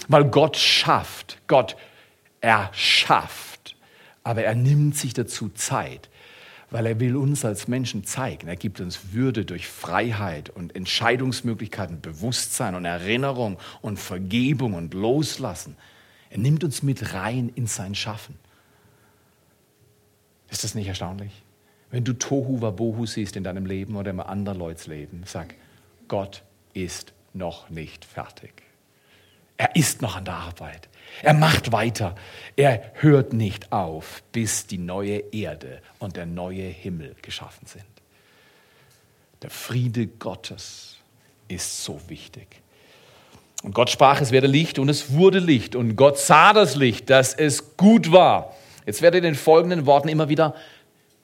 Weil 0.09 0.25
Gott 0.25 0.57
schafft, 0.57 1.39
Gott 1.47 1.77
erschafft, 2.41 3.77
aber 4.25 4.43
er 4.43 4.57
nimmt 4.57 4.97
sich 4.97 5.15
dazu 5.15 5.51
Zeit 5.51 6.09
weil 6.73 6.87
er 6.87 6.99
will 6.99 7.17
uns 7.17 7.45
als 7.45 7.69
Menschen 7.69 8.03
zeigen. 8.05 8.49
Er 8.49 8.57
gibt 8.57 8.81
uns 8.81 9.13
Würde 9.13 9.45
durch 9.45 9.69
Freiheit 9.69 10.49
und 10.49 10.75
Entscheidungsmöglichkeiten, 10.75 12.01
Bewusstsein 12.01 12.75
und 12.75 12.87
Erinnerung 12.87 13.59
und 13.83 13.99
Vergebung 13.99 14.73
und 14.73 14.95
Loslassen. 14.95 15.77
Er 16.31 16.39
nimmt 16.39 16.65
uns 16.65 16.83
mit 16.83 17.13
rein 17.13 17.53
in 17.55 17.67
sein 17.67 17.95
Schaffen. 17.95 18.37
Ist 20.51 20.65
das 20.65 20.75
nicht 20.75 20.89
erstaunlich? 20.89 21.43
Wenn 21.91 22.05
du 22.05 22.15
Tohu 22.15 22.63
Wabohu 22.63 23.05
siehst 23.05 23.37
in 23.37 23.45
deinem 23.45 23.67
Leben 23.67 23.95
oder 23.97 24.11
in 24.11 24.21
anderen 24.21 24.59
Leuts 24.59 24.87
Leben, 24.87 25.25
sag, 25.27 25.55
Gott 26.09 26.43
ist 26.73 27.13
noch 27.35 27.69
nicht 27.69 28.07
fertig. 28.07 28.63
Er 29.59 29.77
ist 29.77 30.01
noch 30.01 30.17
an 30.17 30.25
der 30.25 30.35
Arbeit. 30.35 30.89
Er 31.21 31.35
macht 31.35 31.73
weiter. 31.73 32.15
Er 32.57 32.93
hört 32.95 33.33
nicht 33.33 33.73
auf, 33.73 34.23
bis 34.33 34.67
die 34.67 34.79
neue 34.79 35.19
Erde 35.33 35.83
und 35.99 36.17
der 36.17 36.27
neue 36.27 36.63
Himmel 36.63 37.15
geschaffen 37.21 37.67
sind. 37.67 37.85
Der 39.43 39.51
Friede 39.51 40.07
Gottes 40.07 40.97
ist 41.49 41.85
so 41.85 42.01
wichtig. 42.09 42.47
Und 43.63 43.75
Gott 43.75 43.91
sprach, 43.91 44.21
es 44.21 44.33
werde 44.33 44.47
Licht 44.47 44.79
und 44.79 44.89
es 44.89 45.13
wurde 45.13 45.39
Licht. 45.39 45.77
Und 45.77 45.97
Gott 45.97 46.19
sah 46.19 46.53
das 46.53 46.75
Licht, 46.75 47.11
dass 47.11 47.35
es 47.35 47.77
gut 47.77 48.11
war. 48.11 48.55
Jetzt 48.87 49.03
werdet 49.03 49.23
ihr 49.23 49.29
in 49.29 49.35
den 49.35 49.41
folgenden 49.41 49.87
Worten 49.87 50.09
immer 50.09 50.29
wieder 50.29 50.55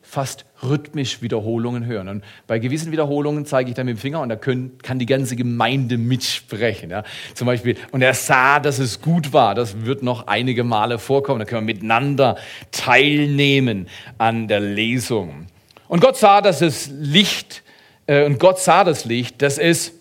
fast 0.02 0.44
rhythmisch 0.62 1.22
Wiederholungen 1.22 1.86
hören. 1.86 2.08
Und 2.08 2.24
bei 2.46 2.58
gewissen 2.58 2.92
Wiederholungen 2.92 3.46
zeige 3.46 3.70
ich 3.70 3.76
dann 3.76 3.86
mit 3.86 3.96
dem 3.96 4.00
Finger 4.00 4.20
und 4.20 4.28
da 4.28 4.36
können, 4.36 4.78
kann 4.82 4.98
die 4.98 5.06
ganze 5.06 5.36
Gemeinde 5.36 5.98
mitsprechen. 5.98 6.90
Ja. 6.90 7.04
Zum 7.34 7.46
Beispiel, 7.46 7.76
und 7.92 8.02
er 8.02 8.14
sah, 8.14 8.60
dass 8.60 8.78
es 8.78 9.00
gut 9.00 9.32
war. 9.32 9.54
Das 9.54 9.84
wird 9.84 10.02
noch 10.02 10.26
einige 10.26 10.64
Male 10.64 10.98
vorkommen. 10.98 11.38
Da 11.38 11.44
können 11.44 11.66
wir 11.66 11.74
miteinander 11.74 12.36
teilnehmen 12.72 13.88
an 14.18 14.48
der 14.48 14.60
Lesung. 14.60 15.46
Und 15.88 16.00
Gott 16.00 16.16
sah, 16.16 16.40
dass 16.40 16.60
es 16.60 16.90
Licht, 16.98 17.62
äh, 18.06 18.24
und 18.24 18.38
Gott 18.38 18.58
sah 18.58 18.84
das 18.84 19.04
Licht, 19.04 19.40
dass 19.42 19.58
es 19.58 19.94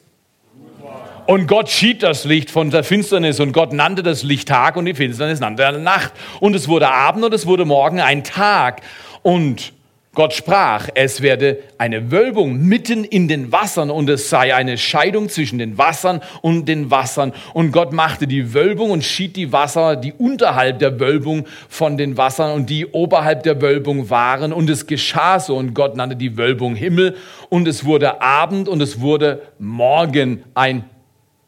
und 1.28 1.48
Gott 1.48 1.70
schied 1.70 2.04
das 2.04 2.24
Licht 2.24 2.50
von 2.50 2.70
der 2.70 2.86
Finsternis 2.86 3.42
und 3.42 3.52
Gott 3.52 3.74
nannte 3.74 4.02
das 4.02 4.24
Licht 4.24 4.48
Tag 4.48 4.78
und 4.78 4.86
die 4.86 4.94
Finsternis 4.94 5.42
nannte 5.42 5.62
er 5.64 5.74
Nacht. 5.74 6.14
Und 6.40 6.56
es 6.56 6.70
wurde 6.70 6.90
Abend 6.90 7.26
und 7.26 7.34
es 7.34 7.46
wurde 7.46 7.66
Morgen 7.66 8.00
ein 8.00 8.24
Tag. 8.24 8.82
Und 9.24 9.74
Gott 10.18 10.34
sprach, 10.34 10.90
es 10.96 11.22
werde 11.22 11.60
eine 11.78 12.10
Wölbung 12.12 12.58
mitten 12.58 13.04
in 13.04 13.28
den 13.28 13.52
Wassern 13.52 13.92
und 13.92 14.10
es 14.10 14.32
sei 14.32 14.56
eine 14.56 14.80
Scheidung 14.80 15.30
zwischen 15.30 15.60
den 15.60 15.78
Wassern 15.78 16.22
und 16.42 16.66
den 16.66 16.90
Wassern. 16.90 17.34
Und 17.54 17.72
Gott 17.72 17.94
machte 17.94 18.26
die 18.26 18.56
Wölbung 18.56 18.90
und 18.90 19.04
schied 19.04 19.36
die 19.36 19.54
Wasser, 19.54 19.96
die 19.96 20.14
unterhalb 20.14 20.80
der 20.80 21.00
Wölbung 21.00 21.46
von 21.70 21.98
den 21.98 22.18
Wassern 22.18 22.56
und 22.56 22.72
die 22.72 22.88
oberhalb 22.88 23.44
der 23.44 23.62
Wölbung 23.62 24.10
waren. 24.10 24.54
Und 24.54 24.72
es 24.72 24.88
geschah 24.88 25.40
so 25.40 25.56
und 25.56 25.76
Gott 25.76 25.96
nannte 25.96 26.16
die 26.16 26.36
Wölbung 26.36 26.74
Himmel 26.74 27.16
und 27.50 27.68
es 27.68 27.86
wurde 27.86 28.20
Abend 28.20 28.68
und 28.68 28.82
es 28.82 29.00
wurde 29.00 29.44
Morgen 29.60 30.44
ein 30.56 30.86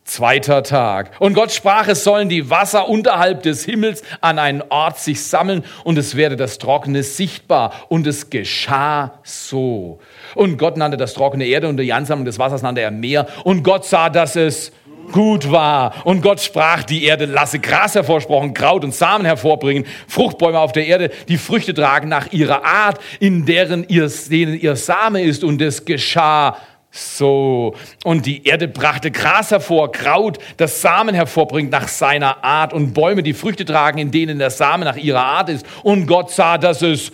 Zweiter 0.10 0.64
Tag. 0.64 1.12
Und 1.20 1.36
Gott 1.36 1.52
sprach, 1.52 1.88
es 1.88 2.04
sollen 2.04 2.30
die 2.30 2.50
Wasser 2.50 2.90
unterhalb 2.90 3.44
des 3.44 3.64
Himmels 3.64 4.02
an 4.22 4.40
einen 4.40 4.64
Ort 4.70 4.98
sich 4.98 5.24
sammeln 5.24 5.64
und 5.84 6.00
es 6.00 6.16
werde 6.16 6.36
das 6.36 6.58
Trockene 6.58 7.04
sichtbar. 7.04 7.86
Und 7.90 8.08
es 8.08 8.32
geschah 8.32 9.20
so. 9.22 10.00
Und 10.34 10.58
Gott 10.58 10.78
nannte 10.78 10.98
das 10.98 11.14
trockene 11.14 11.46
Erde 11.46 11.68
und 11.68 11.78
die 11.78 11.94
Ansammlung 11.94 12.26
des 12.26 12.40
Wassers 12.40 12.64
nannte 12.64 12.82
er 12.82 12.90
Meer. 12.90 13.28
Und 13.44 13.62
Gott 13.62 13.86
sah, 13.86 14.10
dass 14.10 14.36
es 14.36 14.72
gut 15.12 15.52
war. 15.52 15.94
Und 16.06 16.24
Gott 16.24 16.42
sprach, 16.42 16.82
die 16.82 17.04
Erde 17.04 17.26
lasse 17.26 17.60
Gras 17.60 17.94
hervorsprochen, 17.94 18.56
Kraut 18.56 18.84
und 18.84 18.96
Samen 18.96 19.28
hervorbringen, 19.28 19.86
Fruchtbäume 20.08 20.58
auf 20.58 20.72
der 20.72 20.88
Erde, 20.88 21.12
die 21.28 21.38
Früchte 21.38 21.76
tragen 21.76 22.10
nach 22.10 22.32
ihrer 22.32 22.66
Art, 22.66 23.00
in 23.20 23.46
deren 23.46 23.88
ihr, 23.88 24.12
denen 24.32 24.60
ihr 24.60 24.76
Same 24.76 25.22
ist. 25.22 25.44
Und 25.44 25.62
es 25.62 25.86
geschah 25.86 26.58
so. 26.92 27.76
Und 28.04 28.26
die 28.26 28.46
Erde 28.46 28.68
brachte 28.68 29.12
Gras 29.12 29.52
hervor, 29.52 29.92
Kraut, 29.92 30.40
das 30.58 30.82
Samen 30.82 31.14
hervorbringt 31.16 31.72
nach 31.72 31.88
seiner 31.88 32.44
Art 32.44 32.74
und 32.74 32.94
Bäume, 32.94 33.24
die 33.24 33.34
Früchte 33.34 33.66
tragen, 33.66 34.00
in 34.00 34.12
denen 34.12 34.40
der 34.40 34.50
Samen 34.50 34.86
nach 34.86 34.98
ihrer 34.98 35.24
Art 35.24 35.50
ist. 35.50 35.66
Und 35.84 36.08
Gott 36.08 36.32
sah, 36.32 36.58
dass 36.58 36.82
es 36.82 37.12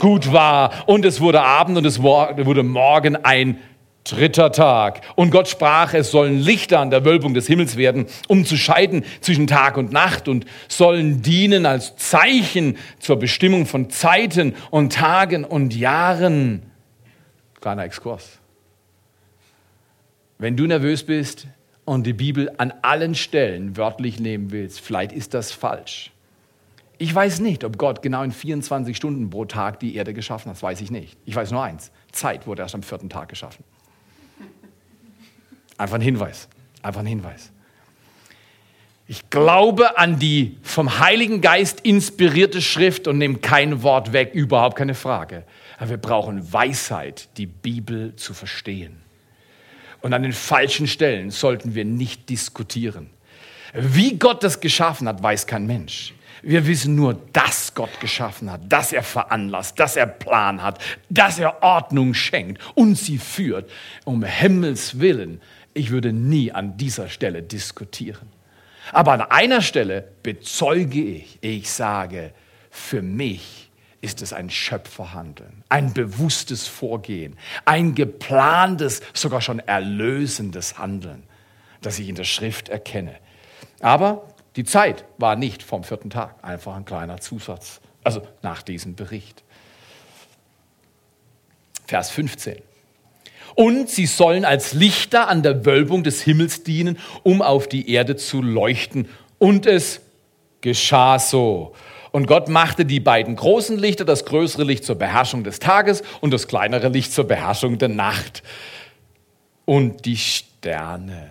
gut 0.00 0.32
war. 0.32 0.72
Und 0.86 1.04
es 1.04 1.20
wurde 1.20 1.42
Abend 1.42 1.76
und 1.76 1.84
es 1.84 2.02
wurde 2.02 2.62
Morgen 2.62 3.16
ein 3.16 3.58
dritter 4.04 4.52
Tag. 4.52 5.02
Und 5.16 5.30
Gott 5.30 5.48
sprach, 5.48 5.92
es 5.92 6.10
sollen 6.10 6.38
Lichter 6.38 6.80
an 6.80 6.90
der 6.90 7.04
Wölbung 7.04 7.34
des 7.34 7.46
Himmels 7.46 7.76
werden, 7.76 8.06
um 8.26 8.46
zu 8.46 8.56
scheiden 8.56 9.04
zwischen 9.20 9.46
Tag 9.46 9.76
und 9.76 9.92
Nacht 9.92 10.28
und 10.28 10.46
sollen 10.68 11.20
dienen 11.20 11.66
als 11.66 11.96
Zeichen 11.96 12.78
zur 12.98 13.18
Bestimmung 13.18 13.66
von 13.66 13.90
Zeiten 13.90 14.54
und 14.70 14.94
Tagen 14.94 15.44
und 15.44 15.74
Jahren. 15.74 16.62
Kleiner 17.60 17.84
Exkurs. 17.84 18.38
Wenn 20.38 20.56
du 20.56 20.66
nervös 20.66 21.04
bist 21.04 21.48
und 21.84 22.06
die 22.06 22.12
Bibel 22.12 22.52
an 22.58 22.72
allen 22.82 23.16
Stellen 23.16 23.76
wörtlich 23.76 24.20
nehmen 24.20 24.52
willst, 24.52 24.80
vielleicht 24.80 25.10
ist 25.10 25.34
das 25.34 25.50
falsch. 25.50 26.12
Ich 26.98 27.12
weiß 27.12 27.40
nicht, 27.40 27.64
ob 27.64 27.76
Gott 27.76 28.02
genau 28.02 28.22
in 28.22 28.32
24 28.32 28.96
Stunden 28.96 29.30
pro 29.30 29.44
Tag 29.44 29.80
die 29.80 29.96
Erde 29.96 30.14
geschaffen 30.14 30.50
hat. 30.50 30.56
Das 30.56 30.62
weiß 30.62 30.80
ich 30.80 30.90
nicht. 30.90 31.16
Ich 31.24 31.34
weiß 31.34 31.50
nur 31.50 31.62
eins. 31.62 31.90
Zeit 32.12 32.46
wurde 32.46 32.62
erst 32.62 32.74
am 32.74 32.82
vierten 32.82 33.08
Tag 33.08 33.28
geschaffen. 33.28 33.64
Einfach 35.76 35.96
ein 35.96 36.00
Hinweis. 36.00 36.48
Einfach 36.82 37.00
ein 37.00 37.06
Hinweis. 37.06 37.52
Ich 39.06 39.30
glaube 39.30 39.96
an 39.96 40.18
die 40.18 40.58
vom 40.62 40.98
Heiligen 40.98 41.40
Geist 41.40 41.80
inspirierte 41.80 42.60
Schrift 42.60 43.08
und 43.08 43.18
nehme 43.18 43.38
kein 43.38 43.82
Wort 43.82 44.12
weg, 44.12 44.34
überhaupt 44.34 44.76
keine 44.76 44.94
Frage. 44.94 45.44
Aber 45.78 45.90
wir 45.90 45.96
brauchen 45.96 46.52
Weisheit, 46.52 47.28
die 47.38 47.46
Bibel 47.46 48.14
zu 48.16 48.34
verstehen. 48.34 49.07
Und 50.00 50.12
an 50.12 50.22
den 50.22 50.32
falschen 50.32 50.86
Stellen 50.86 51.30
sollten 51.30 51.74
wir 51.74 51.84
nicht 51.84 52.28
diskutieren. 52.28 53.10
Wie 53.74 54.18
Gott 54.18 54.42
das 54.42 54.60
geschaffen 54.60 55.08
hat, 55.08 55.22
weiß 55.22 55.46
kein 55.46 55.66
Mensch. 55.66 56.14
Wir 56.42 56.66
wissen 56.66 56.94
nur, 56.94 57.14
dass 57.32 57.74
Gott 57.74 58.00
geschaffen 58.00 58.50
hat, 58.50 58.60
dass 58.68 58.92
er 58.92 59.02
veranlasst, 59.02 59.78
dass 59.78 59.96
er 59.96 60.06
Plan 60.06 60.62
hat, 60.62 60.80
dass 61.10 61.38
er 61.38 61.62
Ordnung 61.62 62.14
schenkt 62.14 62.62
und 62.74 62.94
sie 62.94 63.18
führt. 63.18 63.68
Um 64.04 64.22
Himmels 64.22 65.00
Willen, 65.00 65.40
ich 65.74 65.90
würde 65.90 66.12
nie 66.12 66.52
an 66.52 66.76
dieser 66.76 67.08
Stelle 67.08 67.42
diskutieren. 67.42 68.28
Aber 68.92 69.12
an 69.12 69.22
einer 69.22 69.62
Stelle 69.62 70.08
bezeuge 70.22 71.02
ich, 71.02 71.38
ich 71.40 71.70
sage, 71.70 72.32
für 72.70 73.02
mich 73.02 73.67
ist 74.00 74.22
es 74.22 74.32
ein 74.32 74.50
Schöpferhandeln, 74.50 75.64
ein 75.68 75.92
bewusstes 75.92 76.68
Vorgehen, 76.68 77.36
ein 77.64 77.94
geplantes, 77.94 79.00
sogar 79.12 79.40
schon 79.40 79.58
erlösendes 79.58 80.78
Handeln, 80.78 81.24
das 81.82 81.98
ich 81.98 82.08
in 82.08 82.14
der 82.14 82.24
Schrift 82.24 82.68
erkenne. 82.68 83.16
Aber 83.80 84.28
die 84.56 84.64
Zeit 84.64 85.04
war 85.18 85.36
nicht 85.36 85.62
vom 85.62 85.84
vierten 85.84 86.10
Tag, 86.10 86.36
einfach 86.42 86.76
ein 86.76 86.84
kleiner 86.84 87.20
Zusatz, 87.20 87.80
also 88.04 88.26
nach 88.42 88.62
diesem 88.62 88.94
Bericht. 88.94 89.42
Vers 91.86 92.10
15 92.10 92.62
und 93.58 93.90
sie 93.90 94.06
sollen 94.06 94.44
als 94.44 94.72
Lichter 94.72 95.26
an 95.26 95.42
der 95.42 95.66
Wölbung 95.66 96.04
des 96.04 96.22
Himmels 96.22 96.62
dienen, 96.62 96.96
um 97.24 97.42
auf 97.42 97.68
die 97.68 97.90
Erde 97.90 98.14
zu 98.14 98.40
leuchten. 98.40 99.08
Und 99.38 99.66
es 99.66 100.00
geschah 100.60 101.18
so. 101.18 101.74
Und 102.10 102.26
Gott 102.26 102.48
machte 102.48 102.84
die 102.84 103.00
beiden 103.00 103.36
großen 103.36 103.78
Lichter, 103.78 104.04
das 104.04 104.24
größere 104.24 104.64
Licht 104.64 104.84
zur 104.84 104.96
Beherrschung 104.96 105.44
des 105.44 105.58
Tages 105.58 106.02
und 106.20 106.30
das 106.32 106.48
kleinere 106.48 106.88
Licht 106.88 107.12
zur 107.12 107.24
Beherrschung 107.24 107.78
der 107.78 107.88
Nacht. 107.88 108.42
Und 109.64 110.04
die 110.04 110.16
Sterne. 110.16 111.30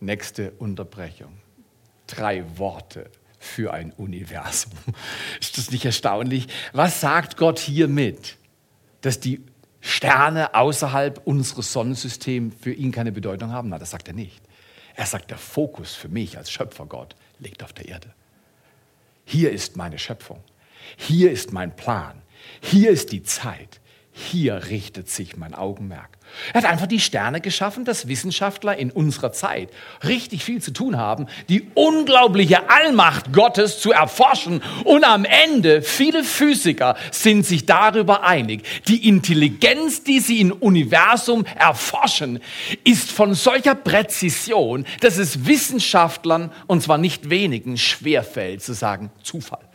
Nächste 0.00 0.52
Unterbrechung. 0.58 1.38
Drei 2.06 2.44
Worte 2.56 3.10
für 3.38 3.72
ein 3.72 3.92
Universum. 3.92 4.72
Ist 5.40 5.58
das 5.58 5.70
nicht 5.70 5.84
erstaunlich? 5.84 6.48
Was 6.72 7.00
sagt 7.00 7.36
Gott 7.36 7.58
hiermit? 7.58 8.36
Dass 9.02 9.20
die 9.20 9.42
Sterne 9.80 10.54
außerhalb 10.54 11.20
unseres 11.26 11.72
Sonnensystems 11.72 12.54
für 12.60 12.72
ihn 12.72 12.90
keine 12.90 13.12
Bedeutung 13.12 13.52
haben? 13.52 13.68
Na, 13.68 13.78
das 13.78 13.90
sagt 13.90 14.08
er 14.08 14.14
nicht. 14.14 14.42
Er 14.94 15.06
sagt, 15.06 15.30
der 15.30 15.38
Fokus 15.38 15.94
für 15.94 16.08
mich 16.08 16.38
als 16.38 16.50
Schöpfergott 16.50 17.16
liegt 17.38 17.62
auf 17.62 17.72
der 17.72 17.88
Erde. 17.88 18.14
Hier 19.24 19.50
ist 19.50 19.76
meine 19.76 19.98
Schöpfung. 19.98 20.42
Hier 20.96 21.30
ist 21.30 21.52
mein 21.52 21.74
Plan. 21.74 22.22
Hier 22.60 22.90
ist 22.90 23.12
die 23.12 23.22
Zeit. 23.22 23.80
Hier 24.16 24.66
richtet 24.70 25.10
sich 25.10 25.36
mein 25.36 25.56
Augenmerk. 25.56 26.08
Er 26.52 26.62
hat 26.62 26.70
einfach 26.70 26.86
die 26.86 27.00
Sterne 27.00 27.40
geschaffen, 27.40 27.84
dass 27.84 28.06
Wissenschaftler 28.06 28.76
in 28.76 28.92
unserer 28.92 29.32
Zeit 29.32 29.70
richtig 30.04 30.44
viel 30.44 30.62
zu 30.62 30.70
tun 30.70 30.96
haben, 30.96 31.26
die 31.48 31.68
unglaubliche 31.74 32.70
Allmacht 32.70 33.32
Gottes 33.32 33.80
zu 33.80 33.90
erforschen. 33.90 34.62
Und 34.84 35.02
am 35.02 35.24
Ende, 35.24 35.82
viele 35.82 36.22
Physiker 36.22 36.96
sind 37.10 37.44
sich 37.44 37.66
darüber 37.66 38.22
einig, 38.22 38.62
die 38.86 39.08
Intelligenz, 39.08 40.04
die 40.04 40.20
sie 40.20 40.40
im 40.40 40.52
Universum 40.52 41.44
erforschen, 41.56 42.38
ist 42.84 43.10
von 43.10 43.34
solcher 43.34 43.74
Präzision, 43.74 44.86
dass 45.00 45.18
es 45.18 45.44
Wissenschaftlern, 45.44 46.52
und 46.68 46.84
zwar 46.84 46.98
nicht 46.98 47.30
wenigen, 47.30 47.76
schwerfällt 47.76 48.62
zu 48.62 48.74
sagen 48.74 49.10
Zufall. 49.24 49.73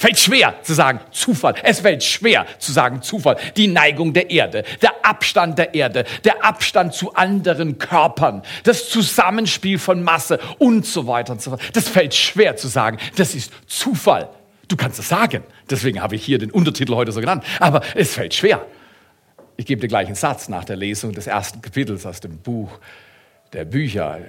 Fällt 0.00 0.18
schwer 0.18 0.54
zu 0.62 0.72
sagen 0.72 1.00
Zufall. 1.10 1.56
Es 1.62 1.80
fällt 1.80 2.02
schwer 2.02 2.46
zu 2.58 2.72
sagen 2.72 3.02
Zufall. 3.02 3.36
Die 3.58 3.66
Neigung 3.66 4.14
der 4.14 4.30
Erde, 4.30 4.64
der 4.80 5.04
Abstand 5.04 5.58
der 5.58 5.74
Erde, 5.74 6.06
der 6.24 6.42
Abstand 6.42 6.94
zu 6.94 7.12
anderen 7.12 7.76
Körpern, 7.76 8.40
das 8.64 8.88
Zusammenspiel 8.88 9.78
von 9.78 10.02
Masse 10.02 10.40
und 10.56 10.86
so 10.86 11.06
weiter 11.06 11.34
und 11.34 11.42
so 11.42 11.50
fort. 11.50 11.60
Das 11.74 11.90
fällt 11.90 12.14
schwer 12.14 12.56
zu 12.56 12.68
sagen. 12.68 12.96
Das 13.16 13.34
ist 13.34 13.52
Zufall. 13.66 14.30
Du 14.68 14.76
kannst 14.76 14.98
es 14.98 15.10
sagen. 15.10 15.44
Deswegen 15.68 16.00
habe 16.00 16.14
ich 16.14 16.24
hier 16.24 16.38
den 16.38 16.50
Untertitel 16.50 16.94
heute 16.94 17.12
so 17.12 17.20
genannt. 17.20 17.44
Aber 17.58 17.82
es 17.94 18.14
fällt 18.14 18.32
schwer. 18.32 18.64
Ich 19.58 19.66
gebe 19.66 19.82
dir 19.82 19.88
gleich 19.88 20.06
einen 20.06 20.16
Satz 20.16 20.48
nach 20.48 20.64
der 20.64 20.76
Lesung 20.76 21.12
des 21.12 21.26
ersten 21.26 21.60
Kapitels 21.60 22.06
aus 22.06 22.20
dem 22.20 22.38
Buch 22.38 22.70
der 23.52 23.66
Bücher 23.66 24.20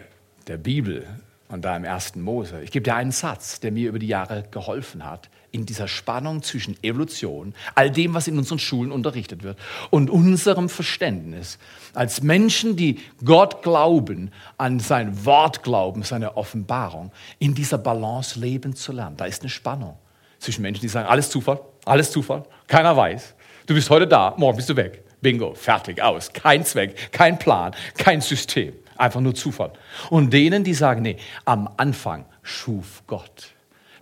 der 0.48 0.58
Bibel 0.58 1.08
und 1.48 1.64
da 1.64 1.78
im 1.78 1.86
ersten 1.86 2.20
Mose. 2.20 2.62
Ich 2.62 2.72
gebe 2.72 2.84
dir 2.84 2.96
einen 2.96 3.14
Satz, 3.14 3.62
der 3.62 3.72
mir 3.72 3.88
über 3.88 4.00
die 4.00 4.08
Jahre 4.08 4.44
geholfen 4.52 5.10
hat 5.10 5.30
in 5.52 5.66
dieser 5.66 5.88
Spannung 5.88 6.44
zwischen 6.44 6.82
Evolution, 6.84 7.54
all 7.76 7.92
dem, 7.92 8.14
was 8.14 8.28
in 8.28 8.38
unseren 8.38 8.60
Schulen 8.60 8.92
unterrichtet 8.92 9.44
wird, 9.44 9.60
und 9.90 10.10
unserem 10.10 10.70
Verständnis 10.70 11.58
als 11.94 12.22
Menschen, 12.22 12.76
die 12.76 13.00
Gott 13.24 13.62
glauben, 13.62 14.32
an 14.58 14.80
sein 14.80 15.26
Wort 15.26 15.64
glauben, 15.64 16.04
seine 16.04 16.38
Offenbarung, 16.38 17.12
in 17.40 17.54
dieser 17.54 17.78
Balance 17.78 18.40
leben 18.40 18.76
zu 18.76 18.92
lernen. 18.92 19.18
Da 19.18 19.26
ist 19.26 19.42
eine 19.42 19.50
Spannung 19.50 19.98
zwischen 20.40 20.62
Menschen, 20.62 20.82
die 20.82 20.88
sagen, 20.88 21.08
alles 21.08 21.30
Zufall, 21.30 21.60
alles 21.86 22.12
Zufall, 22.12 22.44
keiner 22.68 22.96
weiß. 22.96 23.36
Du 23.68 23.74
bist 23.74 23.90
heute 23.90 24.08
da, 24.08 24.34
morgen 24.38 24.58
bist 24.58 24.70
du 24.70 24.76
weg. 24.76 25.04
Bingo, 25.22 25.54
fertig, 25.54 26.02
aus. 26.02 26.34
Kein 26.34 26.66
Zweck, 26.66 27.12
kein 27.12 27.38
Plan, 27.38 27.76
kein 27.96 28.22
System. 28.22 28.74
Einfach 28.98 29.22
nur 29.22 29.36
Zufall. 29.36 29.74
Und 30.10 30.34
denen, 30.34 30.64
die 30.64 30.74
sagen, 30.74 31.04
nee, 31.04 31.18
am 31.46 31.70
Anfang 31.78 32.26
schuf 32.42 33.04
Gott 33.06 33.54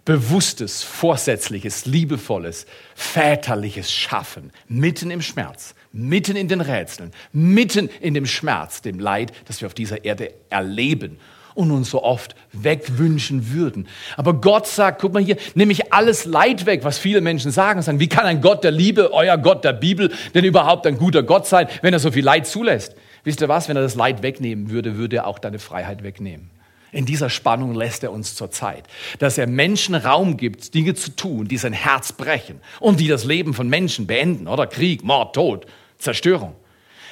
bewusstes, 0.09 0.81
vorsätzliches, 0.81 1.85
liebevolles, 1.85 2.65
väterliches 2.95 3.91
Schaffen, 3.91 4.51
mitten 4.67 5.11
im 5.11 5.21
Schmerz, 5.21 5.75
mitten 5.91 6.35
in 6.35 6.47
den 6.47 6.61
Rätseln, 6.61 7.11
mitten 7.31 7.89
in 8.01 8.15
dem 8.15 8.25
Schmerz, 8.25 8.81
dem 8.81 8.97
Leid, 8.97 9.31
das 9.45 9.61
wir 9.61 9.67
auf 9.67 9.75
dieser 9.75 10.05
Erde 10.05 10.33
erleben 10.49 11.19
und 11.53 11.69
uns 11.69 11.91
so 11.91 12.01
oft 12.01 12.35
wegwünschen 12.53 13.51
würden. 13.53 13.87
Aber 14.17 14.33
Gott 14.33 14.65
sagt, 14.65 14.99
guck 14.99 15.13
mal 15.13 15.21
hier, 15.21 15.37
nehme 15.53 15.73
ich 15.73 15.93
alles 15.93 16.25
Leid 16.25 16.65
weg, 16.65 16.83
was 16.83 16.97
viele 16.97 17.21
Menschen 17.21 17.51
sagen, 17.51 17.83
sagen, 17.83 17.99
wie 17.99 18.09
kann 18.09 18.25
ein 18.25 18.41
Gott 18.41 18.63
der 18.63 18.71
Liebe, 18.71 19.13
euer 19.13 19.37
Gott 19.37 19.63
der 19.63 19.73
Bibel, 19.73 20.11
denn 20.33 20.43
überhaupt 20.43 20.87
ein 20.87 20.97
guter 20.97 21.21
Gott 21.21 21.45
sein, 21.45 21.67
wenn 21.83 21.93
er 21.93 21.99
so 21.99 22.09
viel 22.09 22.25
Leid 22.25 22.47
zulässt? 22.47 22.95
Wisst 23.23 23.41
ihr 23.41 23.47
was, 23.47 23.69
wenn 23.69 23.75
er 23.75 23.83
das 23.83 23.93
Leid 23.93 24.23
wegnehmen 24.23 24.71
würde, 24.71 24.97
würde 24.97 25.17
er 25.17 25.27
auch 25.27 25.37
deine 25.37 25.59
Freiheit 25.59 26.01
wegnehmen. 26.01 26.49
In 26.91 27.05
dieser 27.05 27.29
Spannung 27.29 27.75
lässt 27.75 28.03
er 28.03 28.11
uns 28.11 28.35
zur 28.35 28.49
Zeit, 28.49 28.85
dass 29.19 29.37
er 29.37 29.47
Menschen 29.47 29.95
Raum 29.95 30.37
gibt, 30.37 30.73
Dinge 30.73 30.95
zu 30.95 31.15
tun, 31.15 31.47
die 31.47 31.57
sein 31.57 31.73
Herz 31.73 32.11
brechen 32.11 32.59
und 32.79 32.99
die 32.99 33.07
das 33.07 33.25
Leben 33.25 33.53
von 33.53 33.69
Menschen 33.69 34.07
beenden, 34.07 34.47
oder 34.47 34.65
Krieg, 34.65 35.03
Mord, 35.03 35.35
Tod, 35.35 35.67
Zerstörung. 35.99 36.55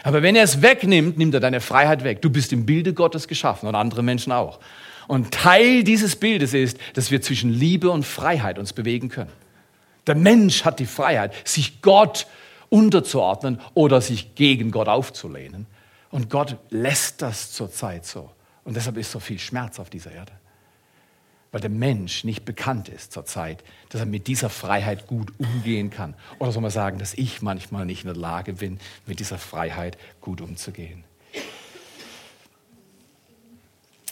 Aber 0.04 0.22
wenn 0.24 0.36
er 0.36 0.44
es 0.44 0.62
wegnimmt, 0.62 1.18
nimmt 1.18 1.34
er 1.34 1.40
deine 1.40 1.62
Freiheit 1.62 2.04
weg. 2.04 2.22
Du 2.22 2.30
bist 2.30 2.54
im 2.54 2.66
Bilde 2.66 2.94
Gottes 2.94 3.28
geschaffen 3.28 3.68
und 3.68 3.76
andere 3.76 4.04
Menschen 4.04 4.32
auch. 4.32 4.60
Und 5.08 5.32
Teil 5.32 5.84
dieses 5.84 6.16
Bildes 6.16 6.54
ist, 6.54 6.78
dass 6.94 7.12
wir 7.12 7.22
zwischen 7.22 7.52
Liebe 7.52 7.92
und 7.92 8.04
Freiheit 8.06 8.60
uns 8.60 8.74
bewegen 8.74 9.10
können. 9.10 9.32
Der 10.06 10.16
Mensch 10.16 10.66
hat 10.66 10.80
die 10.80 10.86
Freiheit, 10.86 11.34
sich 11.48 11.82
Gott 11.82 12.28
unterzuordnen 12.70 13.60
oder 13.74 14.02
sich 14.02 14.36
gegen 14.36 14.72
Gott 14.72 14.88
aufzulehnen. 14.88 15.66
Und 16.10 16.30
Gott 16.30 16.58
lässt 16.70 17.22
das 17.22 17.52
zur 17.52 17.72
Zeit 17.72 18.06
so. 18.06 18.30
Und 18.68 18.76
deshalb 18.76 18.98
ist 18.98 19.12
so 19.12 19.22
viel 19.22 19.40
Schmerz 19.40 19.80
auf 19.80 19.90
dieser 19.90 20.12
Erde. 20.12 20.34
Weil 21.54 21.62
der 21.62 21.70
Mensch 21.70 22.26
nicht 22.26 22.44
bekannt 22.44 22.90
ist 22.90 23.14
zurzeit, 23.14 23.64
dass 23.88 24.02
er 24.02 24.06
mit 24.06 24.28
dieser 24.28 24.50
Freiheit 24.50 25.08
gut 25.08 25.32
umgehen 25.40 25.90
kann. 25.90 26.16
Oder 26.38 26.52
soll 26.52 26.64
man 26.64 26.70
sagen, 26.70 27.00
dass 27.00 27.14
ich 27.14 27.42
manchmal 27.42 27.86
nicht 27.86 28.04
in 28.04 28.08
der 28.08 28.18
Lage 28.18 28.52
bin, 28.52 28.78
mit 29.06 29.22
dieser 29.22 29.38
Freiheit 29.38 29.98
gut 30.20 30.42
umzugehen. 30.42 31.06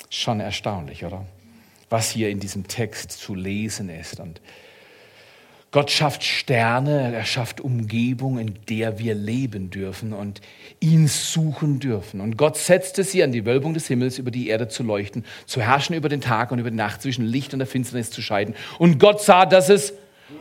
Schon 0.10 0.39
erstaunlich, 0.39 1.04
oder? 1.04 1.26
Was 1.89 2.10
hier 2.10 2.30
in 2.30 2.39
diesem 2.39 2.65
Text 2.65 3.12
zu 3.12 3.36
lesen 3.36 3.89
ist. 3.89 4.22
Und 4.22 4.39
Gott 5.75 5.91
schafft 5.91 6.23
Sterne, 6.23 7.13
er 7.13 7.25
schafft 7.25 7.59
Umgebung, 7.59 8.39
in 8.39 8.53
der 8.69 8.97
wir 8.97 9.13
leben 9.13 9.71
dürfen 9.71 10.13
und 10.13 10.39
ihn 10.79 11.09
suchen 11.09 11.81
dürfen. 11.81 12.21
Und 12.21 12.38
Gott 12.38 12.55
setzte 12.55 13.03
sie 13.03 13.21
an 13.21 13.33
die 13.33 13.45
Wölbung 13.45 13.73
des 13.73 13.85
Himmels, 13.88 14.17
über 14.17 14.31
die 14.31 14.47
Erde 14.47 14.69
zu 14.69 14.83
leuchten, 14.83 15.25
zu 15.45 15.61
herrschen 15.61 15.93
über 15.93 16.07
den 16.07 16.21
Tag 16.21 16.53
und 16.53 16.59
über 16.59 16.69
die 16.69 16.77
Nacht, 16.77 17.01
zwischen 17.01 17.25
Licht 17.25 17.51
und 17.51 17.59
der 17.59 17.67
Finsternis 17.67 18.09
zu 18.09 18.21
scheiden. 18.21 18.55
Und 18.79 18.99
Gott 18.99 19.21
sah, 19.21 19.45
dass 19.45 19.67
es 19.67 19.91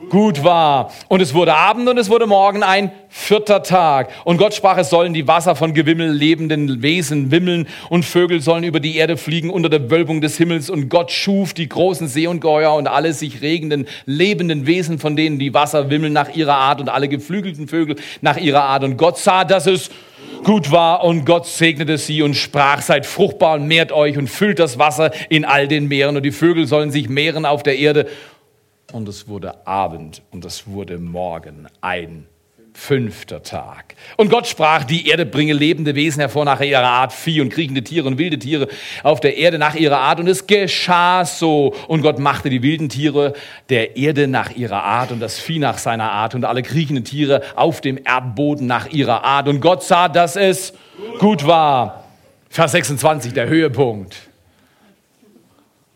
gut 0.08 0.44
war. 0.44 0.92
Und 1.08 1.20
es 1.20 1.34
wurde 1.34 1.54
Abend 1.54 1.88
und 1.88 1.98
es 1.98 2.08
wurde 2.08 2.26
Morgen 2.26 2.62
ein 2.62 2.90
vierter 3.08 3.62
Tag. 3.62 4.08
Und 4.24 4.38
Gott 4.38 4.54
sprach, 4.54 4.78
es 4.78 4.88
sollen 4.88 5.12
die 5.12 5.28
Wasser 5.28 5.56
von 5.56 5.74
Gewimmel 5.74 6.10
lebenden 6.10 6.82
Wesen 6.82 7.30
wimmeln 7.30 7.68
und 7.90 8.04
Vögel 8.04 8.40
sollen 8.40 8.64
über 8.64 8.80
die 8.80 8.96
Erde 8.96 9.16
fliegen 9.16 9.50
unter 9.50 9.68
der 9.68 9.90
Wölbung 9.90 10.20
des 10.20 10.38
Himmels. 10.38 10.70
Und 10.70 10.88
Gott 10.88 11.10
schuf 11.10 11.52
die 11.52 11.68
großen 11.68 12.08
Seeungeheuer 12.08 12.74
und 12.74 12.86
alle 12.86 13.12
sich 13.12 13.42
regenden 13.42 13.86
lebenden 14.06 14.66
Wesen, 14.66 14.98
von 14.98 15.16
denen 15.16 15.38
die 15.38 15.52
Wasser 15.52 15.90
wimmeln 15.90 16.12
nach 16.12 16.34
ihrer 16.34 16.56
Art 16.56 16.80
und 16.80 16.88
alle 16.88 17.08
geflügelten 17.08 17.68
Vögel 17.68 17.96
nach 18.22 18.38
ihrer 18.38 18.62
Art. 18.62 18.84
Und 18.84 18.96
Gott 18.96 19.18
sah, 19.18 19.44
dass 19.44 19.66
es 19.66 19.90
gut 20.44 20.70
war 20.70 21.04
und 21.04 21.24
Gott 21.24 21.46
segnete 21.46 21.98
sie 21.98 22.22
und 22.22 22.34
sprach, 22.34 22.82
seid 22.82 23.06
fruchtbar 23.06 23.54
und 23.54 23.66
mehrt 23.66 23.92
euch 23.92 24.16
und 24.18 24.28
füllt 24.28 24.58
das 24.58 24.78
Wasser 24.78 25.10
in 25.28 25.44
all 25.44 25.68
den 25.68 25.88
Meeren 25.88 26.16
und 26.16 26.22
die 26.22 26.32
Vögel 26.32 26.66
sollen 26.66 26.90
sich 26.90 27.08
mehren 27.08 27.46
auf 27.46 27.62
der 27.62 27.78
Erde 27.78 28.06
und 28.92 29.08
es 29.08 29.28
wurde 29.28 29.66
Abend 29.66 30.22
und 30.30 30.44
es 30.44 30.66
wurde 30.66 30.98
Morgen 30.98 31.66
ein 31.80 32.26
fünfter 32.74 33.42
Tag. 33.42 33.94
Und 34.16 34.30
Gott 34.30 34.46
sprach, 34.46 34.84
die 34.84 35.08
Erde 35.08 35.24
bringe 35.24 35.52
lebende 35.52 35.94
Wesen 35.94 36.20
hervor 36.20 36.44
nach 36.44 36.60
ihrer 36.60 36.82
Art, 36.82 37.12
Vieh 37.12 37.40
und 37.40 37.48
kriechende 37.48 37.84
Tiere 37.84 38.06
und 38.06 38.18
wilde 38.18 38.38
Tiere 38.38 38.68
auf 39.04 39.20
der 39.20 39.36
Erde 39.36 39.58
nach 39.58 39.76
ihrer 39.76 39.98
Art. 39.98 40.18
Und 40.18 40.26
es 40.26 40.46
geschah 40.46 41.24
so. 41.24 41.74
Und 41.86 42.02
Gott 42.02 42.18
machte 42.18 42.50
die 42.50 42.62
wilden 42.62 42.88
Tiere 42.88 43.34
der 43.68 43.96
Erde 43.96 44.26
nach 44.26 44.50
ihrer 44.50 44.82
Art 44.82 45.12
und 45.12 45.20
das 45.20 45.38
Vieh 45.38 45.60
nach 45.60 45.78
seiner 45.78 46.10
Art 46.10 46.34
und 46.34 46.44
alle 46.44 46.62
kriechenden 46.62 47.04
Tiere 47.04 47.42
auf 47.54 47.80
dem 47.80 47.98
Erdboden 48.04 48.66
nach 48.66 48.88
ihrer 48.88 49.22
Art. 49.24 49.48
Und 49.48 49.60
Gott 49.60 49.84
sah, 49.84 50.08
dass 50.08 50.36
es 50.36 50.74
gut 51.20 51.46
war. 51.46 52.04
Vers 52.50 52.72
26, 52.72 53.32
der 53.32 53.48
Höhepunkt. 53.48 54.16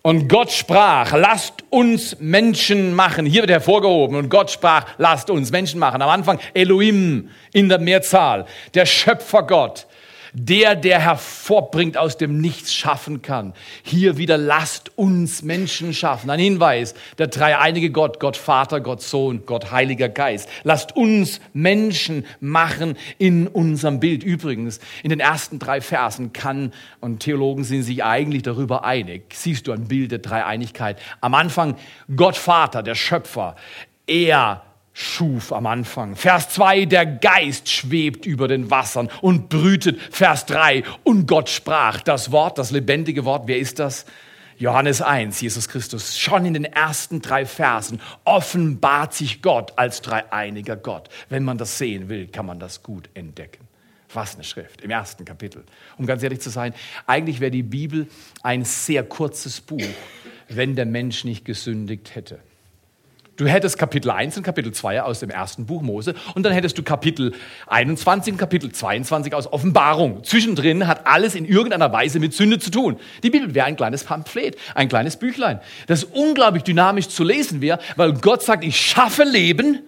Und 0.09 0.27
Gott 0.27 0.51
sprach, 0.51 1.13
lasst 1.13 1.65
uns 1.69 2.17
Menschen 2.19 2.95
machen. 2.95 3.27
Hier 3.27 3.43
wird 3.43 3.51
hervorgehoben. 3.51 4.17
Und 4.17 4.31
Gott 4.31 4.51
sprach, 4.51 4.87
lasst 4.97 5.29
uns 5.29 5.51
Menschen 5.51 5.79
machen. 5.79 6.01
Am 6.01 6.09
Anfang 6.09 6.39
Elohim 6.55 7.29
in 7.53 7.69
der 7.69 7.79
Mehrzahl, 7.79 8.47
der 8.73 8.87
Schöpfergott 8.87 9.87
der, 10.33 10.75
der 10.75 11.01
hervorbringt, 11.01 11.97
aus 11.97 12.17
dem 12.17 12.41
Nichts 12.41 12.75
schaffen 12.75 13.23
kann. 13.23 13.55
Hier 13.83 14.17
wieder 14.17 14.39
lasst 14.39 14.97
uns 14.97 15.43
Menschen 15.43 15.95
schaffen. 15.95 16.31
Ein 16.31 16.39
Hinweis, 16.39 16.95
der 17.19 17.29
dreieinige 17.29 17.91
Gott, 17.91 18.21
Gott 18.21 18.37
Vater, 18.37 18.81
Gott 18.81 19.03
Sohn, 19.03 19.45
Gott 19.47 19.71
Heiliger 19.71 20.09
Geist. 20.09 20.49
Lasst 20.65 20.97
uns 20.97 21.41
Menschen 21.53 22.27
machen 22.41 22.97
in 23.19 23.47
unserem 23.47 24.01
Bild. 24.01 24.23
Übrigens, 24.23 24.81
in 25.03 25.11
den 25.11 25.21
ersten 25.21 25.59
drei 25.59 25.81
Versen 25.81 26.33
kann, 26.33 26.73
und 27.01 27.21
Theologen 27.21 27.65
sind 27.65 27.83
sich 27.83 28.05
eigentlich 28.05 28.43
darüber 28.43 28.85
einig, 28.85 29.35
siehst 29.35 29.67
du 29.67 29.73
ein 29.73 29.89
Bild 29.89 30.13
der 30.13 30.19
Dreieinigkeit. 30.19 30.99
Am 31.21 31.35
Anfang 31.35 31.77
Gott 32.15 32.37
Vater, 32.37 32.83
der 32.83 32.95
Schöpfer. 32.95 33.57
Er 34.07 34.63
schuf 34.99 35.53
am 35.53 35.67
Anfang. 35.67 36.17
Vers 36.17 36.49
2, 36.51 36.87
der 36.87 37.07
Geist 37.07 37.69
schwebt 37.69 38.27
über 38.27 38.49
den 38.49 38.69
Wassern 38.69 39.09
und 39.21 39.49
brütet. 39.49 40.01
Vers 40.13 40.45
3, 40.47 40.83
und 41.05 41.29
Gott 41.29 41.49
sprach. 41.49 42.01
Das 42.01 42.33
Wort, 42.33 42.59
das 42.59 42.73
lebendige 42.73 43.25
Wort, 43.25 43.47
wer 43.47 43.59
ist 43.59 43.79
das? 43.79 44.07
Johannes 44.57 45.01
1, 45.01 45.41
Jesus 45.41 45.69
Christus. 45.69 46.19
Schon 46.19 46.45
in 46.45 46.55
den 46.55 46.65
ersten 46.65 47.23
drei 47.23 47.47
Versen 47.47 48.01
offenbart 48.25 49.15
sich 49.15 49.41
Gott 49.41 49.73
als 49.77 50.03
dreieiniger 50.03 50.77
Gott. 50.77 51.09
Wenn 51.29 51.45
man 51.45 51.59
das 51.59 51.79
sehen 51.79 52.09
will, 52.09 52.27
kann 52.27 52.47
man 52.47 52.59
das 52.59 52.83
gut 52.83 53.09
entdecken. 53.15 53.69
Was 54.13 54.35
eine 54.35 54.43
Schrift 54.43 54.81
im 54.81 54.91
ersten 54.91 55.25
Kapitel. 55.25 55.63
Um 55.97 56.07
ganz 56.07 56.25
ehrlich 56.25 56.41
zu 56.41 56.51
sein, 56.51 56.75
eigentlich 57.07 57.39
wäre 57.39 57.53
die 57.53 57.63
Bibel 57.63 58.09
ein 58.43 58.65
sehr 58.65 59.05
kurzes 59.05 59.61
Buch, 59.61 59.81
wenn 60.49 60.75
der 60.75 60.87
Mensch 60.87 61.23
nicht 61.23 61.45
gesündigt 61.45 62.17
hätte. 62.17 62.41
Du 63.39 63.47
hättest 63.47 63.79
Kapitel 63.79 64.11
1 64.11 64.37
und 64.37 64.43
Kapitel 64.43 64.73
2 64.73 65.01
aus 65.01 65.21
dem 65.21 65.31
ersten 65.31 65.65
Buch 65.65 65.81
Mose 65.81 66.17
und 66.35 66.43
dann 66.43 66.53
hättest 66.53 66.77
du 66.77 66.83
Kapitel 66.83 67.33
21 67.69 68.33
und 68.33 68.37
Kapitel 68.37 68.73
22 68.73 69.33
aus 69.33 69.53
Offenbarung. 69.53 70.25
Zwischendrin 70.25 70.89
hat 70.89 71.07
alles 71.07 71.37
in 71.37 71.45
irgendeiner 71.45 71.93
Weise 71.93 72.19
mit 72.19 72.35
Sünde 72.35 72.59
zu 72.59 72.73
tun. 72.73 72.99
Die 73.23 73.31
Bibel 73.31 73.55
wäre 73.55 73.67
ein 73.67 73.77
kleines 73.77 74.03
Pamphlet, 74.03 74.57
ein 74.75 74.89
kleines 74.89 75.19
Büchlein, 75.19 75.61
das 75.87 76.03
unglaublich 76.03 76.65
dynamisch 76.65 77.11
zu 77.11 77.23
lesen 77.23 77.61
wäre, 77.61 77.79
weil 77.95 78.13
Gott 78.15 78.43
sagt, 78.43 78.65
ich 78.65 78.81
schaffe 78.81 79.23
Leben 79.23 79.83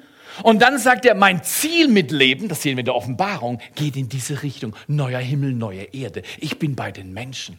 und 0.44 0.62
dann 0.62 0.78
sagt 0.78 1.04
er, 1.04 1.16
mein 1.16 1.42
Ziel 1.42 1.88
mit 1.88 2.12
Leben, 2.12 2.48
das 2.48 2.62
sehen 2.62 2.76
wir 2.76 2.82
in 2.82 2.86
der 2.86 2.94
Offenbarung, 2.94 3.60
geht 3.74 3.96
in 3.96 4.08
diese 4.08 4.44
Richtung. 4.44 4.76
Neuer 4.86 5.18
Himmel, 5.18 5.54
neue 5.54 5.82
Erde. 5.92 6.22
Ich 6.38 6.60
bin 6.60 6.76
bei 6.76 6.92
den 6.92 7.12
Menschen. 7.12 7.58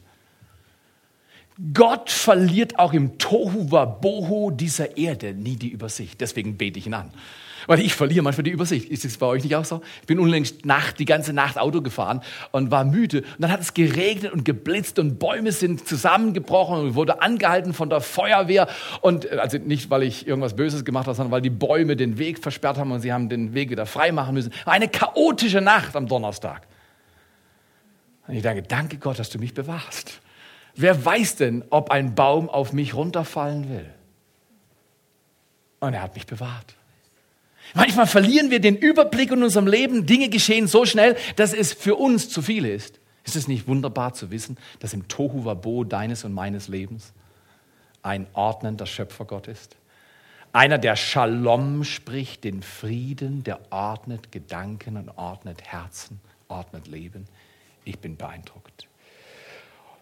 Gott 1.73 2.09
verliert 2.09 2.79
auch 2.79 2.93
im 2.93 3.17
Tohu 3.17 3.71
Wabohu 3.71 4.51
dieser 4.51 4.97
Erde 4.97 5.33
nie 5.33 5.55
die 5.55 5.69
Übersicht. 5.69 6.21
Deswegen 6.21 6.57
bete 6.57 6.79
ich 6.79 6.87
ihn 6.87 6.93
an. 6.93 7.11
Weil 7.67 7.79
ich 7.79 7.93
verliere 7.93 8.23
manchmal 8.23 8.43
die 8.43 8.51
Übersicht. 8.51 8.89
Ist 8.89 9.05
es 9.05 9.17
bei 9.17 9.25
euch 9.25 9.43
nicht 9.43 9.55
auch 9.55 9.65
so? 9.65 9.81
Ich 10.01 10.07
bin 10.07 10.19
unlängst 10.19 10.65
Nacht, 10.65 10.99
die 10.99 11.05
ganze 11.05 11.33
Nacht 11.33 11.57
Auto 11.57 11.81
gefahren 11.81 12.21
und 12.51 12.71
war 12.71 12.83
müde. 12.83 13.19
Und 13.19 13.39
dann 13.39 13.51
hat 13.51 13.61
es 13.61 13.73
geregnet 13.73 14.31
und 14.31 14.45
geblitzt 14.45 14.97
und 14.99 15.19
Bäume 15.19 15.51
sind 15.51 15.87
zusammengebrochen 15.87 16.79
und 16.79 16.95
wurde 16.95 17.21
angehalten 17.21 17.73
von 17.73 17.89
der 17.89 18.01
Feuerwehr. 18.01 18.67
Und 19.01 19.31
äh, 19.31 19.37
also 19.37 19.57
nicht, 19.57 19.89
weil 19.89 20.03
ich 20.03 20.27
irgendwas 20.27 20.55
Böses 20.55 20.85
gemacht 20.85 21.07
habe, 21.07 21.15
sondern 21.15 21.31
weil 21.31 21.41
die 21.41 21.49
Bäume 21.49 21.95
den 21.95 22.17
Weg 22.17 22.39
versperrt 22.39 22.77
haben 22.77 22.91
und 22.91 23.01
sie 23.01 23.13
haben 23.13 23.29
den 23.29 23.53
Weg 23.53 23.69
wieder 23.69 23.85
frei 23.85 24.11
machen 24.11 24.33
müssen. 24.33 24.51
Eine 24.65 24.87
chaotische 24.87 25.61
Nacht 25.61 25.95
am 25.95 26.07
Donnerstag. 26.07 26.67
Und 28.27 28.35
ich 28.35 28.41
danke, 28.41 28.63
danke 28.63 28.97
Gott, 28.97 29.19
dass 29.19 29.29
du 29.29 29.37
mich 29.37 29.53
bewahrst. 29.53 30.21
Wer 30.75 31.03
weiß 31.03 31.35
denn, 31.35 31.63
ob 31.69 31.91
ein 31.91 32.15
Baum 32.15 32.49
auf 32.49 32.73
mich 32.73 32.93
runterfallen 32.93 33.69
will? 33.69 33.89
Und 35.79 35.93
er 35.93 36.01
hat 36.01 36.15
mich 36.15 36.25
bewahrt. 36.25 36.75
Manchmal 37.73 38.07
verlieren 38.07 38.51
wir 38.51 38.59
den 38.59 38.77
Überblick 38.77 39.31
in 39.31 39.43
unserem 39.43 39.67
Leben. 39.67 40.05
Dinge 40.05 40.29
geschehen 40.29 40.67
so 40.67 40.85
schnell, 40.85 41.15
dass 41.35 41.53
es 41.53 41.73
für 41.73 41.95
uns 41.95 42.29
zu 42.29 42.41
viel 42.41 42.65
ist. 42.65 42.99
Ist 43.23 43.35
es 43.35 43.47
nicht 43.47 43.67
wunderbar 43.67 44.13
zu 44.13 44.31
wissen, 44.31 44.57
dass 44.79 44.93
im 44.93 45.07
Tohu 45.07 45.45
Wabo 45.45 45.83
deines 45.83 46.23
und 46.23 46.33
meines 46.33 46.67
Lebens 46.67 47.13
ein 48.01 48.27
ordnender 48.33 48.85
Schöpfergott 48.85 49.47
ist? 49.47 49.77
Einer, 50.53 50.77
der 50.77 50.95
Shalom 50.95 51.83
spricht, 51.83 52.43
den 52.43 52.61
Frieden, 52.61 53.43
der 53.43 53.59
ordnet 53.71 54.31
Gedanken 54.31 54.97
und 54.97 55.09
ordnet 55.17 55.63
Herzen, 55.63 56.19
ordnet 56.49 56.87
Leben. 56.87 57.25
Ich 57.85 57.99
bin 57.99 58.17
beeindruckt. 58.17 58.87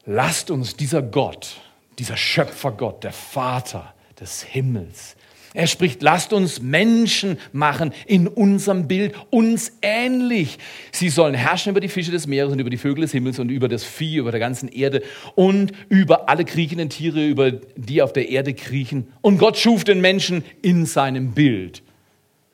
Lasst 0.05 0.51
uns 0.51 0.75
dieser 0.75 1.01
Gott, 1.01 1.61
dieser 1.97 2.17
Schöpfergott, 2.17 3.03
der 3.03 3.13
Vater 3.13 3.93
des 4.19 4.43
Himmels, 4.43 5.15
er 5.53 5.65
spricht, 5.65 6.03
lasst 6.03 6.31
uns 6.31 6.61
Menschen 6.61 7.39
machen 7.51 7.91
in 8.05 8.27
unserem 8.27 8.87
Bild, 8.87 9.15
uns 9.31 9.71
ähnlich. 9.81 10.59
Sie 10.91 11.09
sollen 11.09 11.33
herrschen 11.33 11.71
über 11.71 11.79
die 11.79 11.87
Fische 11.87 12.11
des 12.11 12.27
Meeres 12.27 12.51
und 12.51 12.59
über 12.59 12.69
die 12.69 12.77
Vögel 12.77 13.01
des 13.01 13.11
Himmels 13.11 13.39
und 13.39 13.49
über 13.49 13.67
das 13.67 13.83
Vieh, 13.83 14.17
über 14.17 14.29
der 14.29 14.39
ganzen 14.39 14.69
Erde 14.69 15.01
und 15.33 15.71
über 15.89 16.29
alle 16.29 16.45
kriechenden 16.45 16.89
Tiere, 16.89 17.25
über 17.25 17.51
die 17.51 18.03
auf 18.03 18.13
der 18.13 18.29
Erde 18.29 18.53
kriechen. 18.53 19.07
Und 19.21 19.39
Gott 19.39 19.57
schuf 19.57 19.83
den 19.83 20.01
Menschen 20.01 20.43
in 20.61 20.85
seinem 20.85 21.31
Bild. 21.31 21.81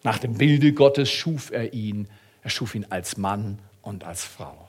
Nach 0.04 0.18
dem 0.18 0.36
Bilde 0.36 0.72
Gottes 0.72 1.12
schuf 1.12 1.52
er 1.52 1.74
ihn. 1.74 2.08
Er 2.44 2.50
schuf 2.50 2.76
ihn 2.76 2.86
als 2.90 3.18
Mann 3.18 3.60
und 3.82 4.06
als 4.06 4.24
Frau. 4.24 4.65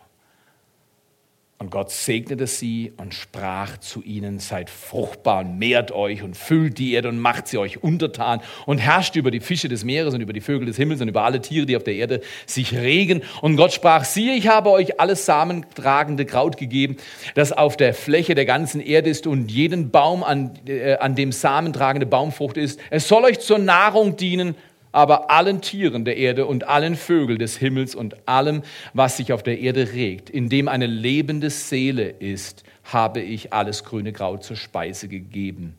Und 1.66 1.72
Gott 1.72 1.90
segnete 1.90 2.46
sie 2.46 2.92
und 2.96 3.12
sprach 3.12 3.78
zu 3.78 4.00
ihnen, 4.00 4.38
seid 4.38 4.70
fruchtbar 4.70 5.40
und 5.40 5.58
mehrt 5.58 5.90
euch 5.90 6.22
und 6.22 6.36
füllt 6.36 6.78
die 6.78 6.92
Erde 6.92 7.08
und 7.08 7.18
macht 7.18 7.48
sie 7.48 7.58
euch 7.58 7.82
untertan 7.82 8.40
und 8.66 8.78
herrscht 8.78 9.16
über 9.16 9.32
die 9.32 9.40
Fische 9.40 9.68
des 9.68 9.82
Meeres 9.82 10.14
und 10.14 10.20
über 10.20 10.32
die 10.32 10.40
Vögel 10.40 10.66
des 10.66 10.76
Himmels 10.76 11.00
und 11.00 11.08
über 11.08 11.24
alle 11.24 11.40
Tiere, 11.40 11.66
die 11.66 11.76
auf 11.76 11.82
der 11.82 11.96
Erde 11.96 12.20
sich 12.46 12.72
regen. 12.72 13.22
Und 13.40 13.56
Gott 13.56 13.72
sprach, 13.72 14.04
siehe, 14.04 14.36
ich 14.36 14.46
habe 14.46 14.70
euch 14.70 15.00
alles 15.00 15.26
samentragende 15.26 16.24
Kraut 16.24 16.56
gegeben, 16.56 16.98
das 17.34 17.50
auf 17.50 17.76
der 17.76 17.94
Fläche 17.94 18.36
der 18.36 18.46
ganzen 18.46 18.80
Erde 18.80 19.10
ist 19.10 19.26
und 19.26 19.50
jeden 19.50 19.90
Baum, 19.90 20.22
an, 20.22 20.52
äh, 20.68 20.94
an 20.98 21.16
dem 21.16 21.32
samentragende 21.32 22.06
Baumfrucht 22.06 22.58
ist. 22.58 22.78
Es 22.90 23.08
soll 23.08 23.24
euch 23.24 23.40
zur 23.40 23.58
Nahrung 23.58 24.16
dienen 24.16 24.54
aber 24.96 25.30
allen 25.30 25.60
Tieren 25.60 26.06
der 26.06 26.16
Erde 26.16 26.46
und 26.46 26.64
allen 26.64 26.96
Vögeln 26.96 27.38
des 27.38 27.58
Himmels 27.58 27.94
und 27.94 28.26
allem, 28.26 28.62
was 28.94 29.18
sich 29.18 29.30
auf 29.34 29.42
der 29.42 29.58
Erde 29.58 29.92
regt, 29.92 30.30
in 30.30 30.48
dem 30.48 30.68
eine 30.68 30.86
lebende 30.86 31.50
Seele 31.50 32.08
ist, 32.08 32.64
habe 32.84 33.20
ich 33.20 33.52
alles 33.52 33.84
grüne 33.84 34.14
Kraut 34.14 34.42
zur 34.42 34.56
Speise 34.56 35.08
gegeben. 35.08 35.76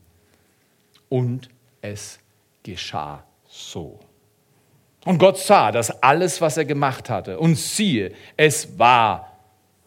Und 1.10 1.50
es 1.82 2.20
geschah 2.62 3.24
so. 3.50 4.00
Und 5.04 5.18
Gott 5.18 5.40
sah, 5.40 5.72
dass 5.72 6.04
alles, 6.04 6.40
was 6.40 6.58
er 6.58 6.66
gemacht 6.66 7.10
hatte, 7.10 7.40
und 7.40 7.56
siehe, 7.56 8.12
es 8.36 8.78
war 8.78 9.37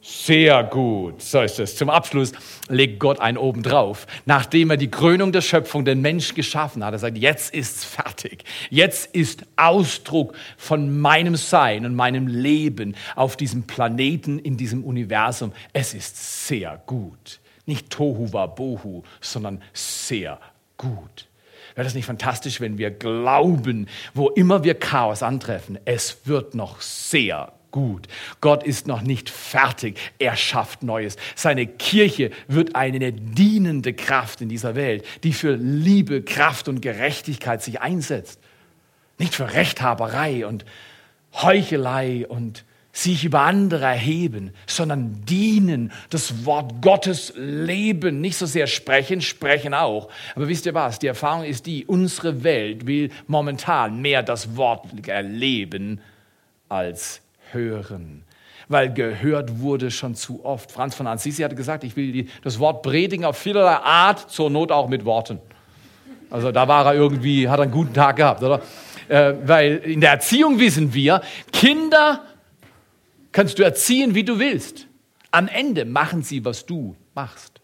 sehr 0.02 0.64
gut, 0.64 1.20
so 1.20 1.42
ist 1.42 1.58
es. 1.58 1.76
Zum 1.76 1.90
Abschluss 1.90 2.32
legt 2.68 2.98
Gott 2.98 3.20
einen 3.20 3.36
oben 3.36 3.62
drauf. 3.62 4.06
Nachdem 4.24 4.70
er 4.70 4.78
die 4.78 4.90
Krönung 4.90 5.30
der 5.30 5.42
Schöpfung, 5.42 5.84
den 5.84 6.00
Mensch 6.00 6.34
geschaffen 6.34 6.82
hat, 6.84 6.94
er 6.94 6.98
sagt, 6.98 7.18
jetzt 7.18 7.52
ist's 7.52 7.84
fertig. 7.84 8.44
Jetzt 8.70 9.14
ist 9.14 9.44
Ausdruck 9.56 10.34
von 10.56 10.98
meinem 10.98 11.36
Sein 11.36 11.84
und 11.84 11.94
meinem 11.94 12.28
Leben 12.28 12.96
auf 13.14 13.36
diesem 13.36 13.64
Planeten, 13.64 14.38
in 14.38 14.56
diesem 14.56 14.84
Universum. 14.84 15.52
Es 15.74 15.92
ist 15.92 16.46
sehr 16.46 16.82
gut. 16.86 17.40
Nicht 17.66 17.90
Tohu 17.90 18.32
wa 18.32 18.46
Bohu, 18.46 19.02
sondern 19.20 19.62
sehr 19.74 20.40
gut. 20.78 21.28
Wäre 21.74 21.84
das 21.84 21.94
nicht 21.94 22.06
fantastisch, 22.06 22.60
wenn 22.60 22.78
wir 22.78 22.90
glauben, 22.90 23.86
wo 24.14 24.28
immer 24.30 24.64
wir 24.64 24.74
Chaos 24.74 25.22
antreffen, 25.22 25.78
es 25.84 26.26
wird 26.26 26.54
noch 26.54 26.80
sehr 26.80 27.52
gut. 27.70 28.06
Gott 28.40 28.62
ist 28.62 28.86
noch 28.86 29.02
nicht 29.02 29.30
fertig. 29.30 29.98
Er 30.18 30.36
schafft 30.36 30.82
Neues. 30.82 31.16
Seine 31.34 31.66
Kirche 31.66 32.30
wird 32.48 32.76
eine 32.76 33.12
dienende 33.12 33.92
Kraft 33.92 34.40
in 34.40 34.48
dieser 34.48 34.74
Welt, 34.74 35.04
die 35.22 35.32
für 35.32 35.54
Liebe, 35.54 36.22
Kraft 36.22 36.68
und 36.68 36.80
Gerechtigkeit 36.80 37.62
sich 37.62 37.80
einsetzt. 37.80 38.40
Nicht 39.18 39.34
für 39.34 39.52
Rechthaberei 39.52 40.46
und 40.46 40.64
Heuchelei 41.32 42.26
und 42.26 42.64
sich 42.92 43.24
über 43.24 43.42
andere 43.42 43.84
erheben, 43.84 44.52
sondern 44.66 45.24
dienen, 45.24 45.92
das 46.10 46.44
Wort 46.44 46.82
Gottes 46.82 47.32
leben, 47.36 48.20
nicht 48.20 48.36
so 48.36 48.46
sehr 48.46 48.66
sprechen, 48.66 49.20
sprechen 49.20 49.74
auch. 49.74 50.10
Aber 50.34 50.48
wisst 50.48 50.66
ihr 50.66 50.74
was? 50.74 50.98
Die 50.98 51.06
Erfahrung 51.06 51.44
ist 51.44 51.66
die, 51.66 51.84
unsere 51.86 52.42
Welt 52.42 52.86
will 52.86 53.10
momentan 53.28 54.02
mehr 54.02 54.22
das 54.22 54.56
Wort 54.56 55.06
erleben 55.06 56.00
als 56.68 57.20
hören. 57.52 58.24
Weil 58.68 58.92
gehört 58.92 59.58
wurde 59.58 59.90
schon 59.90 60.14
zu 60.14 60.44
oft. 60.44 60.70
Franz 60.70 60.94
von 60.94 61.06
Assisi 61.06 61.42
hatte 61.42 61.56
gesagt, 61.56 61.82
ich 61.84 61.96
will 61.96 62.12
die, 62.12 62.28
das 62.42 62.58
Wort 62.58 62.82
predigen 62.82 63.24
auf 63.24 63.36
vielerlei 63.36 63.76
Art, 63.76 64.30
zur 64.30 64.50
Not 64.50 64.70
auch 64.70 64.88
mit 64.88 65.04
Worten. 65.04 65.40
Also 66.30 66.52
da 66.52 66.68
war 66.68 66.86
er 66.86 66.94
irgendwie, 66.94 67.48
hat 67.48 67.58
er 67.58 67.64
einen 67.64 67.72
guten 67.72 67.92
Tag 67.92 68.16
gehabt, 68.16 68.42
oder? 68.42 68.62
Äh, 69.08 69.34
weil 69.44 69.76
in 69.78 70.00
der 70.00 70.10
Erziehung 70.10 70.60
wissen 70.60 70.94
wir, 70.94 71.20
Kinder 71.52 72.22
kannst 73.32 73.58
du 73.58 73.64
erziehen, 73.64 74.14
wie 74.14 74.22
du 74.22 74.38
willst. 74.38 74.86
Am 75.32 75.48
Ende 75.48 75.84
machen 75.84 76.22
sie, 76.22 76.44
was 76.44 76.66
du 76.66 76.96
machst. 77.14 77.60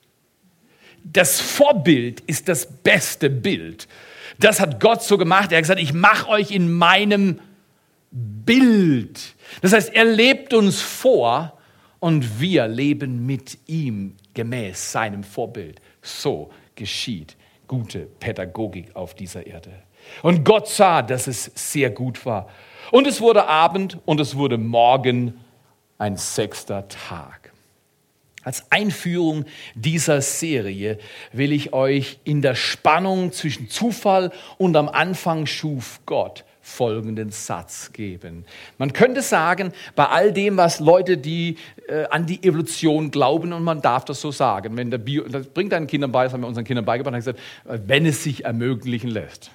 Das 1.05 1.41
Vorbild 1.41 2.21
ist 2.21 2.49
das 2.49 2.67
beste 2.67 3.31
Bild. 3.31 3.87
Das 4.39 4.61
hat 4.61 4.81
Gott 4.81 5.03
so 5.03 5.19
gemacht. 5.19 5.53
Er 5.53 5.59
hat 5.59 5.65
gesagt, 5.65 5.81
ich 5.81 5.93
mache 5.93 6.29
euch 6.29 6.51
in 6.51 6.73
meinem 6.73 7.39
Bild. 8.11 9.36
Das 9.63 9.73
heißt, 9.73 9.95
er 9.95 10.05
lebt 10.05 10.55
uns 10.55 10.81
vor 10.81 11.53
und 12.01 12.41
wir 12.41 12.69
leben 12.69 13.27
mit 13.27 13.59
ihm 13.67 14.17
gemäß 14.35 14.93
seinem 14.93 15.25
Vorbild. 15.25 15.81
So 16.03 16.51
geschieht 16.75 17.37
gute 17.67 18.01
Pädagogik 18.01 18.95
auf 18.95 19.15
dieser 19.15 19.47
Erde. 19.47 19.73
Und 20.23 20.45
Gott 20.45 20.69
sah, 20.69 21.03
dass 21.03 21.27
es 21.27 21.51
sehr 21.55 21.91
gut 21.91 22.25
war. 22.25 22.49
Und 22.93 23.07
es 23.07 23.21
wurde 23.21 23.47
Abend 23.47 23.99
und 24.05 24.21
es 24.21 24.37
wurde 24.37 24.59
Morgen 24.59 25.41
ein 25.99 26.17
sechster 26.17 26.87
Tag. 26.89 27.53
Als 28.45 28.71
Einführung 28.71 29.45
dieser 29.75 30.21
Serie 30.21 30.99
will 31.33 31.51
ich 31.51 31.73
euch 31.73 32.21
in 32.23 32.43
der 32.43 32.55
Spannung 32.55 33.33
zwischen 33.33 33.69
Zufall 33.69 34.31
und 34.59 34.77
am 34.77 34.89
Anfang 34.89 35.47
schuf 35.47 36.01
Gott 36.07 36.45
folgenden 36.67 37.31
Satz 37.31 37.93
geben. 37.93 38.45
Man 38.77 38.93
könnte 38.93 39.23
sagen, 39.23 39.73
bei 39.95 40.07
all 40.07 40.33
dem, 40.33 40.57
was 40.57 40.81
Leute, 40.81 41.17
die 41.17 41.59
äh, 41.87 42.07
an 42.11 42.27
die 42.27 42.43
Evolution 42.43 43.13
glauben, 43.13 43.53
und 43.53 43.63
man 43.63 43.81
darf 43.81 44.05
das 44.05 44.21
so 44.21 44.33
sagen, 44.33 44.77
wenn 44.77 44.91
der 44.91 44.99
Bio, 44.99 45.23
das 45.29 45.47
bringt 45.47 45.73
deinen 45.73 45.87
Kindern 45.87 46.11
bei, 46.11 46.25
das 46.25 46.33
haben 46.33 46.41
wir 46.41 46.49
unseren 46.49 46.65
Kindern 46.65 46.85
beigebracht, 46.85 47.15
haben 47.15 47.21
gesagt, 47.21 47.39
äh, 47.67 47.79
wenn 47.87 48.05
es 48.05 48.25
sich 48.25 48.45
ermöglichen 48.45 49.11
lässt. 49.11 49.53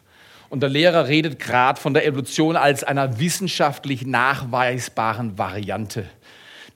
Und 0.50 0.62
der 0.64 0.70
Lehrer 0.70 1.10
redet 1.10 1.38
gerade 1.38 1.80
von 1.80 1.94
der 1.94 2.06
Evolution 2.06 2.56
als 2.56 2.86
einer 2.86 3.20
wissenschaftlich 3.20 4.06
nachweisbaren 4.06 5.38
Variante. 5.38 6.06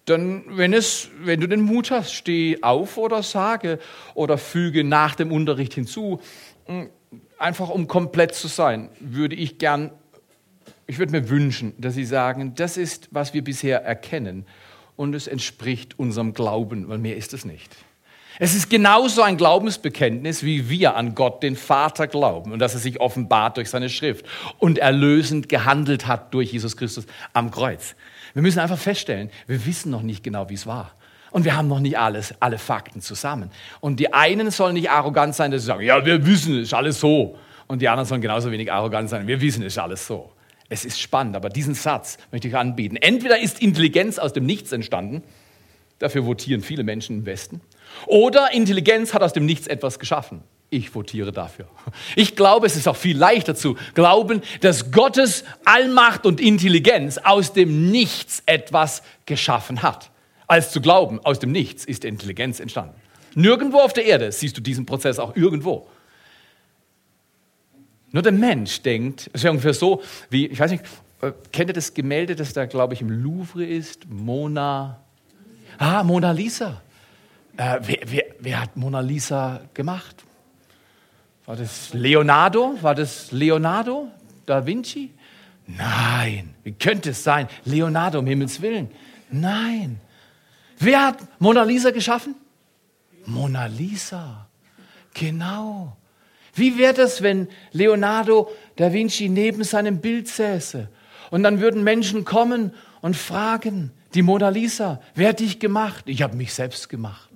Dann, 0.04 0.44
wenn, 0.58 0.74
es, 0.74 1.10
wenn 1.22 1.40
du 1.40 1.48
den 1.48 1.62
Mut 1.62 1.92
hast, 1.92 2.14
steh 2.14 2.62
auf 2.62 2.98
oder 2.98 3.24
sage 3.24 3.80
oder 4.14 4.38
füge 4.38 4.84
nach 4.84 5.16
dem 5.16 5.32
Unterricht 5.32 5.74
hinzu. 5.74 6.20
Hm, 6.66 6.90
einfach 7.38 7.70
um 7.70 7.88
komplett 7.88 8.36
zu 8.36 8.48
sein, 8.48 8.90
würde 9.00 9.36
ich 9.36 9.58
gern 9.58 9.92
ich 10.88 11.00
würde 11.00 11.12
mir 11.12 11.30
wünschen, 11.30 11.74
dass 11.78 11.96
Sie 11.96 12.06
sagen, 12.06 12.54
das 12.56 12.78
ist, 12.78 13.10
was 13.12 13.34
wir 13.34 13.44
bisher 13.44 13.84
erkennen 13.84 14.46
und 14.96 15.14
es 15.14 15.28
entspricht 15.28 15.98
unserem 16.00 16.34
Glauben, 16.34 16.88
weil 16.88 16.98
mehr 16.98 17.18
ist 17.18 17.34
es 17.34 17.46
nicht. 17.46 17.76
Es 18.38 18.54
ist 18.54 18.70
genauso 18.70 19.22
ein 19.22 19.38
Glaubensbekenntnis, 19.38 20.44
wie 20.44 20.70
wir 20.70 20.96
an 20.96 21.16
Gott, 21.16 21.42
den 21.42 21.56
Vater, 21.56 22.08
glauben 22.08 22.52
und 22.52 22.60
dass 22.60 22.74
er 22.74 22.82
sich 22.82 23.00
offenbart 23.00 23.56
durch 23.56 23.70
seine 23.70 23.90
Schrift 23.90 24.26
und 24.60 24.78
erlösend 24.78 25.48
gehandelt 25.48 26.06
hat 26.06 26.34
durch 26.34 26.52
Jesus 26.52 26.76
Christus 26.76 27.06
am 27.32 27.50
Kreuz. 27.50 27.96
Wir 28.34 28.42
müssen 28.42 28.60
einfach 28.60 28.78
feststellen, 28.78 29.30
wir 29.48 29.66
wissen 29.66 29.90
noch 29.90 30.02
nicht 30.02 30.22
genau, 30.22 30.50
wie 30.50 30.56
es 30.56 30.68
war. 30.68 30.96
Und 31.32 31.46
wir 31.46 31.56
haben 31.56 31.70
noch 31.70 31.80
nicht 31.80 31.98
alles, 31.98 32.34
alle 32.42 32.58
Fakten 32.58 33.02
zusammen. 33.02 33.52
Und 33.80 34.02
die 34.02 34.14
einen 34.14 34.52
sollen 34.52 34.74
nicht 34.74 34.90
arrogant 34.90 35.36
sein, 35.36 35.52
dass 35.52 35.62
sie 35.62 35.68
sagen, 35.68 35.84
ja, 35.84 36.06
wir 36.06 36.26
wissen, 36.26 36.56
es 36.56 36.68
ist 36.68 36.74
alles 36.74 37.00
so. 37.00 37.38
Und 37.68 37.82
die 37.82 37.88
anderen 37.88 38.08
sollen 38.08 38.22
genauso 38.22 38.52
wenig 38.52 38.72
arrogant 38.72 39.10
sein, 39.10 39.28
wir 39.28 39.40
wissen, 39.40 39.64
es 39.64 39.74
ist 39.74 39.80
alles 39.80 40.06
so. 40.06 40.35
Es 40.70 40.86
ist 40.86 41.00
spannend, 41.00 41.36
aber 41.36 41.50
diesen 41.50 41.76
Satz 41.76 42.18
möchte 42.32 42.48
ich 42.48 42.56
anbieten. 42.56 42.96
Entweder 42.96 43.40
ist 43.40 43.62
Intelligenz 43.62 44.18
aus 44.18 44.34
dem 44.34 44.46
Nichts 44.46 44.72
entstanden, 44.72 45.24
dafür 46.00 46.26
votieren 46.26 46.62
viele 46.62 46.84
Menschen 46.84 47.20
im 47.20 47.26
Westen, 47.26 47.62
oder 48.08 48.52
Intelligenz 48.52 49.14
hat 49.14 49.22
aus 49.22 49.34
dem 49.34 49.46
Nichts 49.46 49.68
etwas 49.68 50.00
geschaffen. 50.00 50.42
Ich 50.72 50.96
votiere 50.96 51.32
dafür. 51.32 51.68
Ich 52.16 52.36
glaube, 52.36 52.66
es 52.66 52.76
ist 52.76 52.88
auch 52.88 52.96
viel 52.96 53.18
leichter 53.18 53.56
zu 53.56 53.78
glauben, 53.94 54.42
dass 54.62 54.92
Gottes 54.92 55.44
Allmacht 55.64 56.26
und 56.26 56.42
Intelligenz 56.42 57.20
aus 57.20 57.54
dem 57.54 57.92
Nichts 57.92 58.42
etwas 58.48 59.04
geschaffen 59.26 59.84
hat, 59.84 60.10
als 60.48 60.72
zu 60.72 60.82
glauben, 60.82 61.20
aus 61.24 61.40
dem 61.40 61.52
Nichts 61.52 61.86
ist 61.86 62.04
Intelligenz 62.04 62.60
entstanden. 62.60 62.96
Nirgendwo 63.36 63.78
auf 63.78 63.94
der 63.94 64.06
Erde 64.06 64.32
siehst 64.32 64.58
du 64.58 64.62
diesen 64.62 64.86
Prozess 64.86 65.20
auch 65.20 65.36
irgendwo. 65.36 65.88
Nur 68.16 68.22
der 68.22 68.32
Mensch 68.32 68.82
denkt, 68.82 69.30
es 69.34 69.44
ist 69.44 69.50
ungefähr 69.50 69.74
so, 69.74 70.02
wie, 70.30 70.46
ich 70.46 70.58
weiß 70.58 70.72
nicht, 70.72 70.86
äh, 71.22 71.34
kennt 71.52 71.70
ihr 71.70 71.74
das 71.74 71.94
Gemälde, 71.94 72.38
das 72.38 72.54
da, 72.54 72.66
glaube 72.66 72.94
ich, 72.94 73.02
im 73.02 73.10
Louvre 73.10 73.66
ist? 73.66 74.10
Mona. 74.10 75.02
Ah, 75.78 76.02
Mona 76.02 76.32
Lisa. 76.32 76.82
Äh, 77.58 77.82
wer, 77.82 77.98
wer, 78.06 78.24
wer 78.40 78.62
hat 78.62 78.78
Mona 78.78 79.02
Lisa 79.02 79.60
gemacht? 79.74 80.24
War 81.46 81.58
das 81.58 81.94
Leonardo? 81.94 82.82
War 82.82 82.96
das 82.96 83.34
Leonardo 83.34 84.08
da 84.46 84.66
Vinci? 84.66 85.12
Nein. 85.68 86.56
Wie 86.64 86.72
könnte 86.72 87.10
es 87.10 87.22
sein? 87.22 87.50
Leonardo, 87.66 88.20
um 88.20 88.28
Himmels 88.28 88.62
Willen. 88.62 88.92
Nein. 89.30 90.00
Wer 90.80 91.08
hat 91.08 91.18
Mona 91.42 91.64
Lisa 91.64 91.92
geschaffen? 91.92 92.36
Mona 93.26 93.66
Lisa. 93.66 94.48
Genau. 95.14 95.98
Wie 96.56 96.78
wäre 96.78 96.94
das, 96.94 97.22
wenn 97.22 97.50
Leonardo 97.74 98.50
da 98.78 98.92
Vinci 98.92 99.30
neben 99.30 99.64
seinem 99.64 100.00
Bild 100.00 100.28
säße? 100.28 100.88
Und 101.30 101.44
dann 101.44 101.60
würden 101.60 101.84
Menschen 101.84 102.24
kommen 102.24 102.74
und 103.02 103.16
fragen, 103.18 103.92
die 104.14 104.22
Mona 104.22 104.50
Lisa, 104.50 105.02
wer 105.14 105.30
hat 105.30 105.42
dich 105.42 105.60
gemacht? 105.60 106.06
Ich 106.08 106.22
habe 106.22 106.38
mich 106.38 106.54
selbst 106.54 106.88
gemacht. 106.88 107.30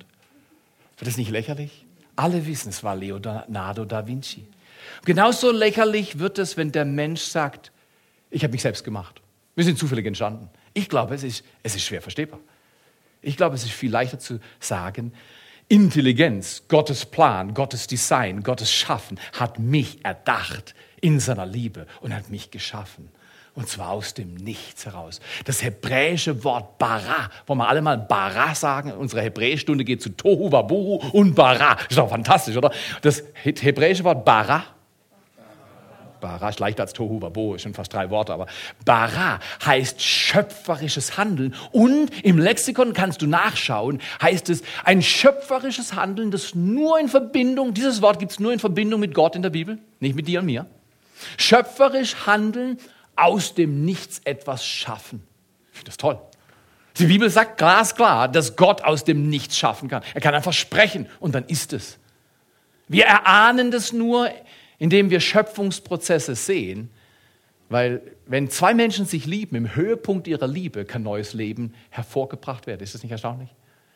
Wird 0.98 1.08
das 1.08 1.18
nicht 1.18 1.32
lächerlich? 1.32 1.86
Alle 2.16 2.46
wissen, 2.46 2.70
es 2.70 2.84
war 2.84 2.96
Leonardo 2.96 3.86
da 3.86 4.08
Vinci. 4.08 4.46
Genauso 5.06 5.52
lächerlich 5.52 6.20
wird 6.20 6.40
es, 6.40 6.56
wenn 6.56 6.72
der 6.72 6.86
Mensch 6.86 7.22
sagt, 7.22 7.72
ich 8.32 8.44
habe 8.44 8.52
mich 8.52 8.62
selbst 8.62 8.84
gemacht. 8.84 9.22
Wir 9.56 9.66
sind 9.66 9.78
zufällig 9.78 10.06
entstanden. 10.06 10.50
Ich 10.74 10.88
glaube, 10.88 11.16
es 11.16 11.24
ist, 11.24 11.44
es 11.64 11.76
ist 11.76 11.84
schwer 11.84 12.02
verstehbar. 12.02 12.40
Ich 13.22 13.36
glaube, 13.36 13.56
es 13.56 13.64
ist 13.64 13.72
viel 13.72 13.92
leichter 13.92 14.20
zu 14.20 14.40
sagen, 14.60 15.14
Intelligenz, 15.72 16.64
Gottes 16.68 17.06
Plan, 17.06 17.54
Gottes 17.54 17.86
Design, 17.86 18.42
Gottes 18.42 18.74
Schaffen 18.74 19.20
hat 19.34 19.60
mich 19.60 20.04
erdacht 20.04 20.74
in 21.00 21.20
seiner 21.20 21.46
Liebe 21.46 21.86
und 22.02 22.14
hat 22.14 22.32
mich 22.32 22.50
geschaffen. 22.50 23.10
Und 23.54 23.70
zwar 23.70 23.90
aus 23.92 24.16
dem 24.16 24.34
Nichts 24.34 24.88
heraus. 24.88 25.20
Das 25.46 25.62
hebräische 25.62 26.44
Wort 26.44 26.80
bara, 26.80 27.30
wollen 27.46 27.60
wir 27.60 27.68
alle 27.68 27.84
mal 27.84 28.00
bara 28.00 28.56
sagen? 28.56 28.92
Unsere 28.94 29.22
Hebräischstunde 29.22 29.84
geht 29.84 30.02
zu 30.02 30.10
Tohu, 30.10 30.52
Wabuhu 30.52 30.96
und 31.12 31.36
bara. 31.36 31.78
Ist 31.88 32.00
doch 32.00 32.10
fantastisch, 32.10 32.58
oder? 32.58 32.72
Das 33.04 33.24
hebräische 33.44 34.04
Wort 34.04 34.26
bara 34.26 34.64
Bara 36.20 36.50
ist 36.50 36.60
leichter 36.60 36.84
als 36.84 36.94
Tohu 36.94 37.22
Wabo, 37.22 37.58
schon 37.58 37.74
fast 37.74 37.94
drei 37.94 38.10
Worte, 38.10 38.34
aber 38.34 38.48
Bara 38.86 39.40
heißt 39.66 40.02
schöpferisches 40.02 41.18
Handeln 41.18 41.56
und 41.72 42.10
im 42.24 42.38
Lexikon 42.38 42.94
kannst 42.94 43.22
du 43.22 43.28
nachschauen, 43.28 44.02
heißt 44.22 44.50
es 44.50 44.64
ein 44.84 45.02
schöpferisches 45.02 45.94
Handeln, 45.94 46.32
das 46.32 46.56
nur 46.56 47.00
in 47.00 47.08
Verbindung, 47.08 47.74
dieses 47.74 48.02
Wort 48.02 48.20
gibt 48.20 48.32
es 48.32 48.40
nur 48.40 48.54
in 48.54 48.60
Verbindung 48.60 49.00
mit 49.00 49.14
Gott 49.14 49.36
in 49.36 49.42
der 49.42 49.50
Bibel, 49.50 49.80
nicht 50.00 50.16
mit 50.16 50.28
dir 50.28 50.40
und 50.40 50.46
mir. 50.46 50.66
Schöpferisch 51.38 52.26
handeln, 52.26 52.78
aus 53.16 53.54
dem 53.54 53.84
Nichts 53.84 54.22
etwas 54.24 54.66
schaffen. 54.66 55.22
Ich 55.72 55.80
finde 55.80 55.90
das 55.90 55.98
toll. 55.98 56.20
Die 56.98 57.06
Bibel 57.06 57.30
sagt 57.30 57.58
glasklar, 57.58 58.28
dass 58.28 58.56
Gott 58.56 58.82
aus 58.84 59.04
dem 59.04 59.30
Nichts 59.30 59.58
schaffen 59.58 59.90
kann. 59.90 60.04
Er 60.14 60.22
kann 60.22 60.34
einfach 60.34 60.54
sprechen 60.54 61.08
und 61.20 61.36
dann 61.36 61.46
ist 61.46 61.74
es. 61.74 61.98
Wir 62.88 63.06
erahnen 63.06 63.72
das 63.72 63.94
nur 63.94 64.30
indem 64.80 65.10
wir 65.10 65.20
Schöpfungsprozesse 65.20 66.36
sehen, 66.36 66.90
weil 67.70 68.02
wenn 68.26 68.50
zwei 68.50 68.74
Menschen 68.74 69.06
sich 69.06 69.26
lieben, 69.26 69.56
im 69.56 69.76
Höhepunkt 69.76 70.28
ihrer 70.28 70.48
Liebe 70.48 70.86
kann 70.86 71.04
neues 71.04 71.34
Leben 71.34 71.76
hervorgebracht 71.92 72.66
werden. 72.66 72.82
Ist 72.82 72.96
das 72.96 73.04
nicht 73.04 73.12
erstaunlich? 73.12 73.50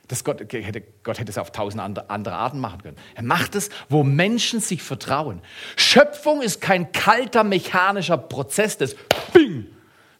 Das 0.09 0.23
Gott, 0.23 0.41
hätte, 0.53 0.83
Gott 1.03 1.19
hätte 1.19 1.31
es 1.31 1.37
auf 1.37 1.51
tausend 1.51 1.81
andere, 1.81 2.09
andere 2.09 2.35
Arten 2.35 2.59
machen 2.59 2.83
können. 2.83 2.97
Er 3.15 3.23
macht 3.23 3.55
es, 3.55 3.69
wo 3.89 4.03
Menschen 4.03 4.59
sich 4.59 4.83
vertrauen. 4.83 5.41
Schöpfung 5.75 6.41
ist 6.41 6.61
kein 6.61 6.91
kalter 6.91 7.43
mechanischer 7.43 8.17
Prozess 8.17 8.77
des 8.77 8.95
Bing, 9.33 9.65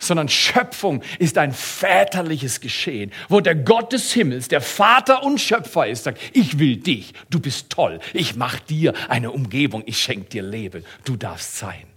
sondern 0.07 0.29
Schöpfung 0.29 1.03
ist 1.19 1.37
ein 1.37 1.53
väterliches 1.53 2.61
Geschehen, 2.61 3.11
wo 3.29 3.39
der 3.39 3.55
Gott 3.55 3.93
des 3.93 4.13
Himmels, 4.13 4.47
der 4.47 4.61
Vater 4.61 5.23
und 5.23 5.39
Schöpfer 5.39 5.87
ist, 5.87 6.03
sagt, 6.03 6.19
ich 6.33 6.59
will 6.59 6.77
dich, 6.77 7.13
du 7.29 7.39
bist 7.39 7.69
toll, 7.69 7.99
ich 8.13 8.35
mach 8.35 8.59
dir 8.59 8.93
eine 9.09 9.31
Umgebung, 9.31 9.83
ich 9.85 9.99
schenke 9.99 10.29
dir 10.29 10.43
Leben, 10.43 10.83
du 11.05 11.15
darfst 11.15 11.57
sein. 11.57 11.87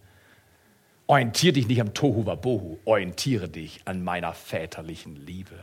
Orientiere 1.06 1.52
dich 1.52 1.68
nicht 1.68 1.80
am 1.80 1.94
Tohu 1.94 2.26
Wabohu, 2.26 2.78
orientiere 2.84 3.48
dich 3.48 3.80
an 3.84 4.02
meiner 4.02 4.32
väterlichen 4.32 5.24
Liebe. 5.24 5.54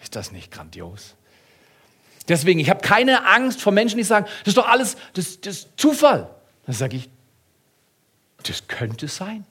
Ist 0.00 0.14
das 0.14 0.30
nicht 0.30 0.52
grandios? 0.52 1.16
Deswegen, 2.28 2.60
ich 2.60 2.70
habe 2.70 2.80
keine 2.80 3.26
Angst 3.26 3.60
vor 3.60 3.72
Menschen, 3.72 3.98
die 3.98 4.04
sagen, 4.04 4.26
das 4.40 4.48
ist 4.48 4.56
doch 4.56 4.68
alles, 4.68 4.96
das, 5.14 5.40
das 5.40 5.68
Zufall. 5.76 6.30
Dann 6.66 6.74
sage 6.74 6.96
ich, 6.96 7.10
das 8.44 8.66
könnte 8.68 9.08
sein. 9.08 9.44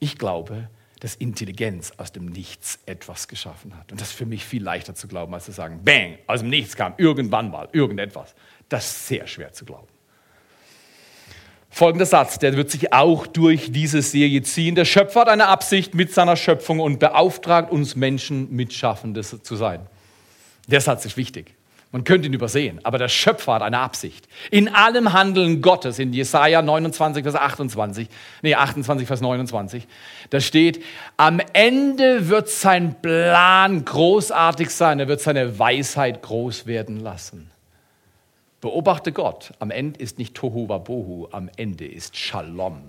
Ich 0.00 0.18
glaube, 0.18 0.68
dass 1.00 1.14
Intelligenz 1.14 1.92
aus 1.96 2.12
dem 2.12 2.26
Nichts 2.26 2.78
etwas 2.86 3.28
geschaffen 3.28 3.76
hat. 3.76 3.92
Und 3.92 4.00
das 4.00 4.08
ist 4.08 4.16
für 4.16 4.26
mich 4.26 4.44
viel 4.44 4.62
leichter 4.62 4.94
zu 4.94 5.08
glauben, 5.08 5.32
als 5.34 5.44
zu 5.44 5.52
sagen, 5.52 5.80
bang, 5.84 6.18
aus 6.26 6.40
dem 6.40 6.50
Nichts 6.50 6.76
kam 6.76 6.94
irgendwann 6.96 7.50
mal 7.50 7.68
irgendetwas. 7.72 8.34
Das 8.68 8.86
ist 8.86 9.06
sehr 9.06 9.26
schwer 9.26 9.52
zu 9.52 9.64
glauben. 9.64 9.88
Folgender 11.70 12.06
Satz, 12.06 12.38
der 12.38 12.56
wird 12.56 12.70
sich 12.70 12.92
auch 12.92 13.26
durch 13.26 13.70
diese 13.70 14.02
Serie 14.02 14.42
ziehen. 14.42 14.74
Der 14.74 14.84
Schöpfer 14.84 15.20
hat 15.20 15.28
eine 15.28 15.46
Absicht 15.48 15.94
mit 15.94 16.12
seiner 16.12 16.34
Schöpfung 16.34 16.80
und 16.80 16.98
beauftragt 16.98 17.70
uns 17.70 17.94
Menschen, 17.94 18.50
Mitschaffendes 18.50 19.42
zu 19.42 19.56
sein. 19.56 19.86
Der 20.66 20.80
Satz 20.80 21.04
ist 21.04 21.16
wichtig. 21.16 21.54
Man 21.90 22.04
könnte 22.04 22.28
ihn 22.28 22.34
übersehen, 22.34 22.80
aber 22.84 22.98
der 22.98 23.08
Schöpfer 23.08 23.54
hat 23.54 23.62
eine 23.62 23.78
Absicht. 23.78 24.28
In 24.50 24.68
allem 24.68 25.14
Handeln 25.14 25.62
Gottes, 25.62 25.98
in 25.98 26.12
Jesaja 26.12 26.60
29, 26.60 27.22
Vers 27.22 27.34
28, 27.34 28.08
nee, 28.42 28.54
28, 28.54 29.06
Vers 29.06 29.22
29, 29.22 29.88
da 30.28 30.40
steht, 30.40 30.84
am 31.16 31.40
Ende 31.54 32.28
wird 32.28 32.50
sein 32.50 33.00
Plan 33.00 33.86
großartig 33.86 34.68
sein, 34.68 35.00
er 35.00 35.08
wird 35.08 35.22
seine 35.22 35.58
Weisheit 35.58 36.20
groß 36.20 36.66
werden 36.66 37.00
lassen. 37.00 37.50
Beobachte 38.60 39.12
Gott, 39.12 39.52
am 39.58 39.70
Ende 39.70 39.98
ist 39.98 40.18
nicht 40.18 40.34
Tohu 40.34 40.68
Wabohu, 40.68 41.28
am 41.30 41.48
Ende 41.56 41.86
ist 41.86 42.16
Shalom. 42.18 42.82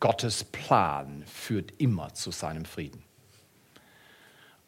Gottes 0.00 0.44
Plan 0.44 1.24
führt 1.26 1.72
immer 1.78 2.12
zu 2.12 2.30
seinem 2.30 2.66
Frieden. 2.66 3.07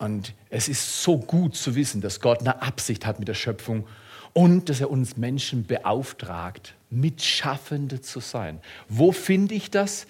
Und 0.01 0.33
es 0.49 0.69
ist 0.69 1.03
so 1.03 1.19
gut 1.19 1.55
zu 1.55 1.75
wissen, 1.75 2.01
dass 2.01 2.21
Gott 2.21 2.41
eine 2.41 2.63
Absicht 2.63 3.05
hat 3.05 3.19
mit 3.19 3.29
der 3.29 3.35
Schöpfung 3.35 3.87
und 4.33 4.71
dass 4.71 4.81
er 4.81 4.91
uns 4.91 5.19
Menschen 5.19 5.67
beauftragt, 5.67 6.75
Mitschaffende 6.89 8.01
zu 8.01 8.21
sein. 8.21 8.61
Wo 8.89 9.13
finde 9.13 9.55
ich 9.55 9.71
das? 9.71 10.07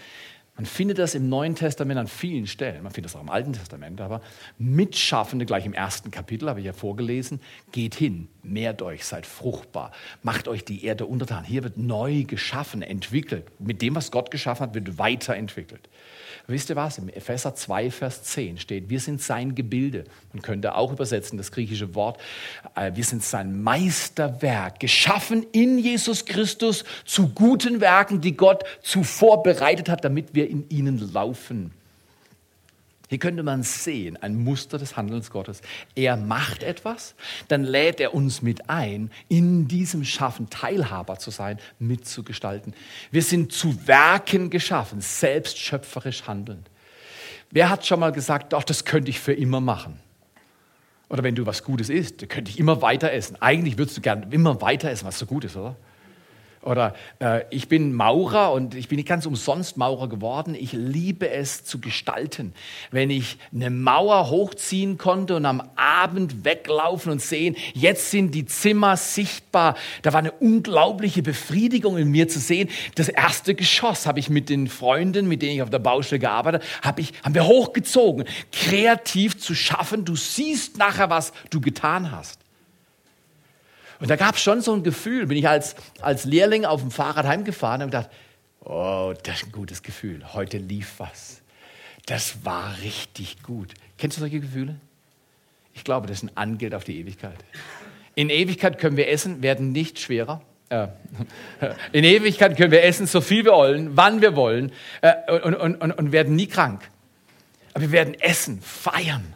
Man 0.54 0.64
findet 0.64 0.98
das 0.98 1.16
im 1.16 1.28
Neuen 1.28 1.56
Testament 1.56 1.98
an 1.98 2.06
vielen 2.06 2.46
Stellen. 2.46 2.84
Man 2.84 2.92
findet 2.92 3.10
das 3.10 3.16
auch 3.16 3.22
im 3.22 3.30
Alten 3.30 3.52
Testament. 3.52 4.00
Aber 4.00 4.20
Mitschaffende, 4.58 5.44
gleich 5.44 5.66
im 5.66 5.72
ersten 5.72 6.12
Kapitel, 6.12 6.48
habe 6.48 6.60
ich 6.60 6.66
ja 6.66 6.72
vorgelesen, 6.72 7.40
geht 7.72 7.96
hin, 7.96 8.28
mehrt 8.42 8.82
euch, 8.82 9.04
seid 9.04 9.26
fruchtbar, 9.26 9.92
macht 10.22 10.48
euch 10.48 10.64
die 10.64 10.84
Erde 10.84 11.06
untertan. 11.06 11.44
Hier 11.44 11.62
wird 11.62 11.76
neu 11.76 12.24
geschaffen, 12.24 12.82
entwickelt. 12.82 13.46
Mit 13.58 13.82
dem, 13.82 13.94
was 13.94 14.10
Gott 14.10 14.30
geschaffen 14.30 14.62
hat, 14.62 14.74
wird 14.74 14.98
weiterentwickelt. 14.98 15.88
Wisst 16.46 16.68
ihr 16.70 16.76
was? 16.76 16.98
Im 16.98 17.08
Epheser 17.08 17.54
2, 17.54 17.90
Vers 17.90 18.24
10 18.24 18.58
steht, 18.58 18.90
wir 18.90 18.98
sind 18.98 19.22
sein 19.22 19.54
Gebilde. 19.54 20.04
Man 20.32 20.42
könnte 20.42 20.74
auch 20.74 20.92
übersetzen 20.92 21.38
das 21.38 21.52
griechische 21.52 21.94
Wort, 21.94 22.18
äh, 22.74 22.92
wir 22.94 23.04
sind 23.04 23.22
sein 23.22 23.62
Meisterwerk, 23.62 24.80
geschaffen 24.80 25.46
in 25.52 25.78
Jesus 25.78 26.24
Christus 26.24 26.84
zu 27.04 27.28
guten 27.28 27.80
Werken, 27.80 28.20
die 28.20 28.36
Gott 28.36 28.64
zuvor 28.82 29.42
bereitet 29.42 29.88
hat, 29.88 30.04
damit 30.04 30.34
wir 30.34 30.48
in 30.48 30.68
ihnen 30.70 31.12
laufen. 31.12 31.72
Hier 33.10 33.18
könnte 33.18 33.42
man 33.42 33.64
sehen, 33.64 34.16
ein 34.22 34.36
Muster 34.36 34.78
des 34.78 34.96
Handelns 34.96 35.32
Gottes. 35.32 35.62
Er 35.96 36.16
macht 36.16 36.62
etwas, 36.62 37.16
dann 37.48 37.64
lädt 37.64 37.98
er 37.98 38.14
uns 38.14 38.40
mit 38.40 38.70
ein, 38.70 39.10
in 39.28 39.66
diesem 39.66 40.04
Schaffen 40.04 40.48
Teilhaber 40.48 41.18
zu 41.18 41.32
sein, 41.32 41.58
mitzugestalten. 41.80 42.72
Wir 43.10 43.22
sind 43.22 43.50
zu 43.50 43.88
Werken 43.88 44.48
geschaffen, 44.48 45.00
selbst 45.00 45.58
schöpferisch 45.58 46.28
handelnd. 46.28 46.70
Wer 47.50 47.68
hat 47.68 47.84
schon 47.84 47.98
mal 47.98 48.12
gesagt, 48.12 48.52
doch, 48.52 48.62
das 48.62 48.84
könnte 48.84 49.10
ich 49.10 49.18
für 49.18 49.32
immer 49.32 49.60
machen? 49.60 49.98
Oder 51.08 51.24
wenn 51.24 51.34
du 51.34 51.44
was 51.46 51.64
Gutes 51.64 51.88
isst, 51.88 52.28
könnte 52.28 52.52
ich 52.52 52.60
immer 52.60 52.80
weiter 52.80 53.10
essen. 53.10 53.42
Eigentlich 53.42 53.76
würdest 53.76 53.96
du 53.96 54.02
gerne 54.02 54.28
immer 54.30 54.60
weiter 54.60 54.88
essen, 54.88 55.04
was 55.06 55.18
so 55.18 55.26
gut 55.26 55.42
ist, 55.42 55.56
oder? 55.56 55.74
Oder 56.62 56.94
äh, 57.20 57.44
ich 57.48 57.68
bin 57.68 57.94
Maurer 57.94 58.52
und 58.52 58.74
ich 58.74 58.88
bin 58.88 58.96
nicht 58.96 59.08
ganz 59.08 59.24
umsonst 59.24 59.78
Maurer 59.78 60.10
geworden. 60.10 60.54
Ich 60.54 60.72
liebe 60.72 61.30
es 61.30 61.64
zu 61.64 61.80
gestalten. 61.80 62.52
Wenn 62.90 63.08
ich 63.08 63.38
eine 63.54 63.70
Mauer 63.70 64.28
hochziehen 64.28 64.98
konnte 64.98 65.36
und 65.36 65.46
am 65.46 65.62
Abend 65.76 66.44
weglaufen 66.44 67.12
und 67.12 67.22
sehen, 67.22 67.56
jetzt 67.72 68.10
sind 68.10 68.34
die 68.34 68.44
Zimmer 68.44 68.98
sichtbar. 68.98 69.74
Da 70.02 70.12
war 70.12 70.18
eine 70.18 70.32
unglaubliche 70.32 71.22
Befriedigung 71.22 71.96
in 71.96 72.10
mir 72.10 72.28
zu 72.28 72.38
sehen. 72.38 72.68
Das 72.94 73.08
erste 73.08 73.54
Geschoss 73.54 74.06
habe 74.06 74.18
ich 74.18 74.28
mit 74.28 74.50
den 74.50 74.68
Freunden, 74.68 75.28
mit 75.28 75.40
denen 75.40 75.54
ich 75.54 75.62
auf 75.62 75.70
der 75.70 75.78
Baustelle 75.78 76.18
gearbeitet 76.18 76.62
habe, 76.82 77.00
ich, 77.00 77.14
haben 77.24 77.34
wir 77.34 77.46
hochgezogen. 77.46 78.24
Kreativ 78.52 79.38
zu 79.38 79.54
schaffen. 79.54 80.04
Du 80.04 80.14
siehst 80.14 80.76
nachher, 80.76 81.08
was 81.08 81.32
du 81.48 81.62
getan 81.62 82.10
hast. 82.10 82.49
Und 84.00 84.08
da 84.08 84.16
gab 84.16 84.36
es 84.36 84.42
schon 84.42 84.62
so 84.62 84.72
ein 84.72 84.82
Gefühl, 84.82 85.26
bin 85.26 85.36
ich 85.36 85.46
als, 85.46 85.76
als 86.00 86.24
Lehrling 86.24 86.64
auf 86.64 86.80
dem 86.80 86.90
Fahrrad 86.90 87.26
heimgefahren 87.26 87.82
und 87.82 87.88
gedacht, 87.88 88.08
oh, 88.60 89.12
das 89.22 89.36
ist 89.36 89.46
ein 89.46 89.52
gutes 89.52 89.82
Gefühl, 89.82 90.32
heute 90.32 90.56
lief 90.56 90.94
was. 90.98 91.42
Das 92.06 92.44
war 92.44 92.74
richtig 92.82 93.42
gut. 93.42 93.74
Kennst 93.98 94.16
du 94.16 94.20
solche 94.20 94.40
Gefühle? 94.40 94.76
Ich 95.74 95.84
glaube, 95.84 96.06
das 96.06 96.18
ist 96.18 96.22
ein 96.24 96.36
Angeld 96.36 96.74
auf 96.74 96.84
die 96.84 96.98
Ewigkeit. 96.98 97.36
In 98.14 98.30
Ewigkeit 98.30 98.78
können 98.78 98.96
wir 98.96 99.08
essen, 99.08 99.42
werden 99.42 99.72
nicht 99.72 100.00
schwerer. 100.00 100.42
Äh, 100.70 100.88
in 101.92 102.04
Ewigkeit 102.04 102.56
können 102.56 102.72
wir 102.72 102.82
essen, 102.82 103.06
so 103.06 103.20
viel 103.20 103.44
wir 103.44 103.52
wollen, 103.52 103.96
wann 103.96 104.22
wir 104.22 104.34
wollen 104.34 104.72
äh, 105.02 105.12
und, 105.42 105.54
und, 105.54 105.76
und, 105.76 105.92
und 105.92 106.12
werden 106.12 106.34
nie 106.34 106.46
krank. 106.46 106.88
Aber 107.74 107.82
wir 107.82 107.92
werden 107.92 108.14
essen, 108.14 108.60
feiern 108.62 109.34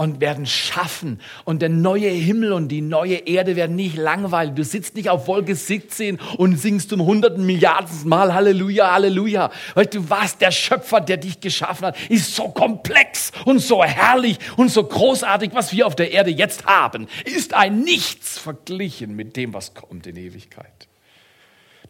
und 0.00 0.18
werden 0.18 0.46
schaffen. 0.46 1.20
Und 1.44 1.60
der 1.60 1.68
neue 1.68 2.08
Himmel 2.08 2.54
und 2.54 2.68
die 2.68 2.80
neue 2.80 3.16
Erde 3.16 3.54
werden 3.54 3.76
nicht 3.76 3.98
langweilig. 3.98 4.54
Du 4.54 4.64
sitzt 4.64 4.94
nicht 4.94 5.10
auf 5.10 5.26
Wolke 5.26 5.54
17 5.54 6.18
und 6.38 6.56
singst 6.56 6.88
zum 6.88 7.02
hunderten 7.02 7.44
Milliarden 7.44 8.08
Mal 8.08 8.32
Halleluja, 8.32 8.92
Halleluja. 8.92 9.50
Weil 9.74 9.84
du 9.84 10.08
warst 10.08 10.40
der 10.40 10.52
Schöpfer, 10.52 11.02
der 11.02 11.18
dich 11.18 11.40
geschaffen 11.40 11.88
hat, 11.88 11.98
ist 12.08 12.34
so 12.34 12.48
komplex 12.48 13.30
und 13.44 13.58
so 13.58 13.84
herrlich 13.84 14.38
und 14.56 14.70
so 14.70 14.84
großartig, 14.84 15.50
was 15.52 15.70
wir 15.72 15.86
auf 15.86 15.96
der 15.96 16.12
Erde 16.12 16.30
jetzt 16.30 16.64
haben, 16.64 17.06
ist 17.26 17.52
ein 17.52 17.82
Nichts 17.82 18.38
verglichen 18.38 19.14
mit 19.14 19.36
dem, 19.36 19.52
was 19.52 19.74
kommt 19.74 20.06
in 20.06 20.16
Ewigkeit. 20.16 20.88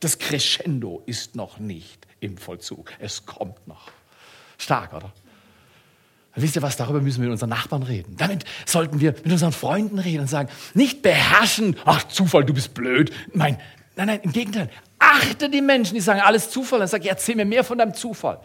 Das 0.01 0.19
Crescendo 0.19 1.05
ist 1.07 1.37
noch 1.37 1.61
nicht 1.61 2.09
im 2.19 2.39
Vollzug. 2.39 2.93
Es 2.99 3.25
kommt 3.25 3.69
noch. 3.69 3.93
Stark, 4.59 4.95
oder? 4.95 5.13
Wisst 6.37 6.57
ihr 6.57 6.63
was, 6.63 6.77
darüber 6.77 7.01
müssen 7.01 7.21
wir 7.21 7.29
mit 7.29 7.33
unseren 7.33 7.51
Nachbarn 7.51 7.83
reden. 7.83 8.17
Damit 8.17 8.45
sollten 8.65 9.01
wir 9.01 9.13
mit 9.13 9.33
unseren 9.33 9.53
Freunden 9.53 9.99
reden 9.99 10.21
und 10.21 10.29
sagen, 10.29 10.49
nicht 10.75 11.03
beherrschen, 11.03 11.77
ach 11.85 12.05
Zufall, 12.05 12.45
du 12.45 12.55
bist 12.55 12.73
blöd. 12.73 13.13
Nein, 13.35 13.59
nein, 13.97 14.07
nein, 14.07 14.21
im 14.23 14.33
Gegenteil. 14.33 14.71
Achte 14.99 15.51
die 15.51 15.61
Menschen, 15.61 15.95
die 15.95 16.01
sagen, 16.01 16.21
alles 16.21 16.51
Zufall. 16.51 16.79
Dann 16.79 16.89
sag 16.89 17.03
ich, 17.03 17.11
erzähl 17.11 17.35
mir 17.35 17.45
mehr 17.45 17.65
von 17.65 17.79
deinem 17.79 17.95
Zufall. 17.95 18.41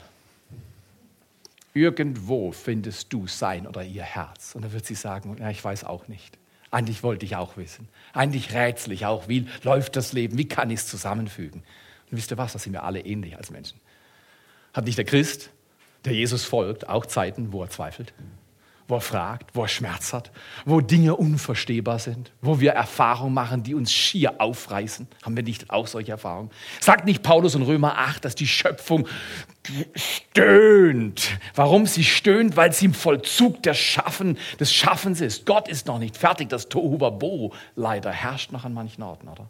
Irgendwo 1.74 2.52
findest 2.52 3.14
du 3.14 3.28
sein 3.28 3.68
oder 3.68 3.84
ihr 3.84 4.04
Herz. 4.04 4.56
Und 4.56 4.64
dann 4.64 4.74
wird 4.74 4.86
sie 4.86 4.96
sagen, 4.96 5.38
ja, 5.40 5.50
ich 5.50 5.64
weiß 5.64 5.84
auch 5.84 6.08
nicht. 6.08 6.40
Eigentlich 6.72 7.04
wollte 7.04 7.26
ich 7.26 7.36
auch 7.36 7.56
wissen. 7.58 7.88
Eigentlich 8.14 8.54
rätsel 8.54 8.94
ich 8.94 9.06
auch, 9.06 9.28
wie 9.28 9.48
läuft 9.64 9.96
das 9.96 10.12
Leben, 10.12 10.38
wie 10.38 10.48
kann 10.48 10.72
ich 10.72 10.80
es 10.80 10.88
zusammenfügen. 10.88 11.64
Und 12.10 12.18
wisst 12.18 12.32
ihr 12.32 12.38
was, 12.38 12.54
da 12.54 12.60
sind 12.60 12.74
wir 12.74 12.84
alle 12.84 13.02
ähnlich 13.02 13.38
als 13.38 13.52
Menschen. 13.52 13.80
Hat 14.74 14.86
nicht 14.86 14.98
der 14.98 15.06
Christ 15.06 15.52
der 16.06 16.14
Jesus 16.14 16.46
folgt, 16.46 16.88
auch 16.88 17.06
Zeiten, 17.06 17.52
wo 17.52 17.64
er 17.64 17.70
zweifelt, 17.70 18.14
wo 18.88 18.96
er 18.96 19.02
fragt, 19.02 19.56
wo 19.56 19.64
er 19.64 19.68
Schmerz 19.68 20.14
hat, 20.14 20.32
wo 20.66 20.80
Dinge 20.80 21.16
unverstehbar 21.16 21.98
sind, 22.00 22.32
wo 22.42 22.60
wir 22.60 22.74
Erfahrungen 22.74 23.34
machen, 23.34 23.64
die 23.64 23.74
uns 23.74 23.92
schier 23.92 24.40
aufreißen. 24.40 25.08
Haben 25.24 25.36
wir 25.36 25.44
nicht 25.44 25.72
auch 25.72 25.88
solche 25.88 26.12
Erfahrungen? 26.12 26.52
Sagt 26.80 27.06
nicht 27.06 27.24
Paulus 27.24 27.56
in 27.56 27.64
Römer 27.64 27.98
8, 27.98 28.24
dass 28.24 28.36
die 28.36 28.48
Schöpfung 28.48 29.08
stöhnt. 29.96 31.40
Warum 31.56 31.88
sie 31.88 32.04
stöhnt? 32.04 32.56
Weil 32.56 32.74
sie 32.74 32.86
im 32.86 32.94
Vollzug 32.94 33.64
der 33.64 33.74
Schaffen, 33.74 34.38
des 34.60 34.72
Schaffens 34.72 35.22
ist. 35.22 35.48
Gott 35.48 35.68
ist 35.68 35.88
noch 35.88 35.98
nicht 35.98 36.18
fertig. 36.18 36.50
Das 36.50 36.70
Tohuwabo 36.70 37.54
leider 37.76 38.12
herrscht 38.12 38.52
noch 38.52 38.66
an 38.66 38.74
manchen 38.74 39.02
Orten, 39.02 39.28
oder? 39.28 39.50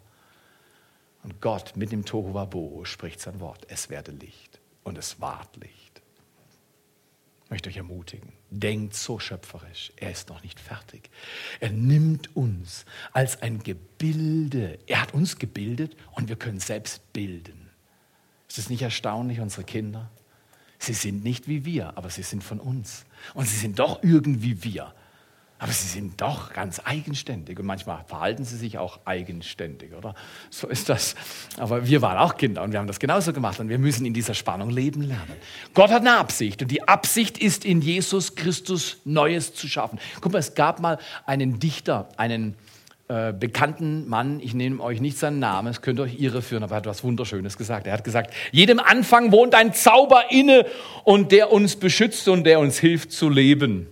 Und 1.22 1.40
Gott 1.42 1.72
mit 1.76 1.92
dem 1.92 2.04
Tohuwabo 2.04 2.84
spricht 2.84 3.20
sein 3.20 3.40
Wort. 3.40 3.66
Es 3.68 3.90
werde 3.90 4.12
Licht 4.12 4.60
und 4.84 4.96
es 4.96 5.20
ward 5.20 5.56
Licht. 5.56 5.85
Ich 7.46 7.50
möchte 7.50 7.70
euch 7.70 7.76
ermutigen, 7.76 8.32
denkt 8.50 8.96
so 8.96 9.20
schöpferisch, 9.20 9.92
er 9.94 10.10
ist 10.10 10.28
noch 10.28 10.42
nicht 10.42 10.58
fertig. 10.58 11.10
Er 11.60 11.70
nimmt 11.70 12.34
uns 12.34 12.84
als 13.12 13.40
ein 13.40 13.62
Gebilde, 13.62 14.80
er 14.88 15.00
hat 15.00 15.14
uns 15.14 15.38
gebildet 15.38 15.96
und 16.10 16.28
wir 16.28 16.34
können 16.34 16.58
selbst 16.58 17.12
bilden. 17.12 17.70
Ist 18.48 18.58
es 18.58 18.68
nicht 18.68 18.82
erstaunlich, 18.82 19.38
unsere 19.38 19.62
Kinder? 19.62 20.10
Sie 20.80 20.92
sind 20.92 21.22
nicht 21.22 21.46
wie 21.46 21.64
wir, 21.64 21.96
aber 21.96 22.10
sie 22.10 22.24
sind 22.24 22.42
von 22.42 22.58
uns. 22.58 23.06
Und 23.32 23.46
sie 23.46 23.56
sind 23.56 23.78
doch 23.78 24.02
irgendwie 24.02 24.64
wir. 24.64 24.92
Aber 25.58 25.72
sie 25.72 25.88
sind 25.88 26.20
doch 26.20 26.52
ganz 26.52 26.82
eigenständig 26.84 27.58
und 27.58 27.64
manchmal 27.64 28.04
verhalten 28.04 28.44
sie 28.44 28.56
sich 28.56 28.76
auch 28.76 29.00
eigenständig, 29.06 29.94
oder? 29.94 30.14
So 30.50 30.68
ist 30.68 30.90
das. 30.90 31.14
Aber 31.56 31.86
wir 31.86 32.02
waren 32.02 32.18
auch 32.18 32.36
Kinder 32.36 32.62
und 32.62 32.72
wir 32.72 32.78
haben 32.78 32.86
das 32.86 33.00
genauso 33.00 33.32
gemacht 33.32 33.58
und 33.58 33.70
wir 33.70 33.78
müssen 33.78 34.04
in 34.04 34.12
dieser 34.12 34.34
Spannung 34.34 34.68
leben 34.68 35.00
lernen. 35.00 35.32
Gott 35.72 35.90
hat 35.90 36.02
eine 36.02 36.18
Absicht 36.18 36.60
und 36.60 36.70
die 36.70 36.86
Absicht 36.86 37.38
ist 37.38 37.64
in 37.64 37.80
Jesus 37.80 38.34
Christus 38.34 38.98
Neues 39.04 39.54
zu 39.54 39.66
schaffen. 39.66 39.98
Guck 40.20 40.32
mal, 40.32 40.40
es 40.40 40.54
gab 40.54 40.78
mal 40.80 40.98
einen 41.24 41.58
Dichter, 41.58 42.10
einen 42.18 42.54
äh, 43.08 43.32
bekannten 43.32 44.06
Mann, 44.08 44.40
ich 44.40 44.52
nehme 44.52 44.82
euch 44.82 45.00
nicht 45.00 45.16
seinen 45.16 45.38
Namen, 45.38 45.68
es 45.68 45.80
könnte 45.80 46.02
euch 46.02 46.20
irreführen, 46.20 46.64
aber 46.64 46.74
er 46.74 46.78
hat 46.78 46.86
was 46.86 47.02
Wunderschönes 47.02 47.56
gesagt. 47.56 47.86
Er 47.86 47.94
hat 47.94 48.04
gesagt, 48.04 48.34
jedem 48.52 48.78
Anfang 48.78 49.32
wohnt 49.32 49.54
ein 49.54 49.72
Zauber 49.72 50.24
inne 50.30 50.66
und 51.04 51.32
der 51.32 51.50
uns 51.50 51.76
beschützt 51.76 52.28
und 52.28 52.44
der 52.44 52.58
uns 52.58 52.78
hilft 52.78 53.10
zu 53.10 53.30
leben. 53.30 53.86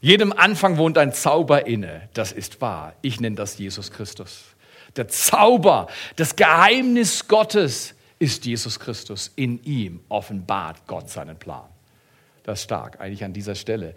Jedem 0.00 0.32
Anfang 0.32 0.78
wohnt 0.78 0.96
ein 0.96 1.12
Zauber 1.12 1.66
inne. 1.66 2.08
Das 2.14 2.32
ist 2.32 2.60
wahr. 2.60 2.94
Ich 3.02 3.20
nenne 3.20 3.36
das 3.36 3.58
Jesus 3.58 3.90
Christus. 3.90 4.44
Der 4.96 5.08
Zauber, 5.08 5.88
das 6.16 6.36
Geheimnis 6.36 7.28
Gottes 7.28 7.94
ist 8.18 8.46
Jesus 8.46 8.80
Christus. 8.80 9.30
In 9.36 9.62
ihm 9.62 10.00
offenbart 10.08 10.86
Gott 10.86 11.10
seinen 11.10 11.38
Plan. 11.38 11.68
Das 12.44 12.60
ist 12.60 12.64
stark. 12.64 13.00
Eigentlich 13.00 13.24
an 13.24 13.34
dieser 13.34 13.54
Stelle 13.54 13.94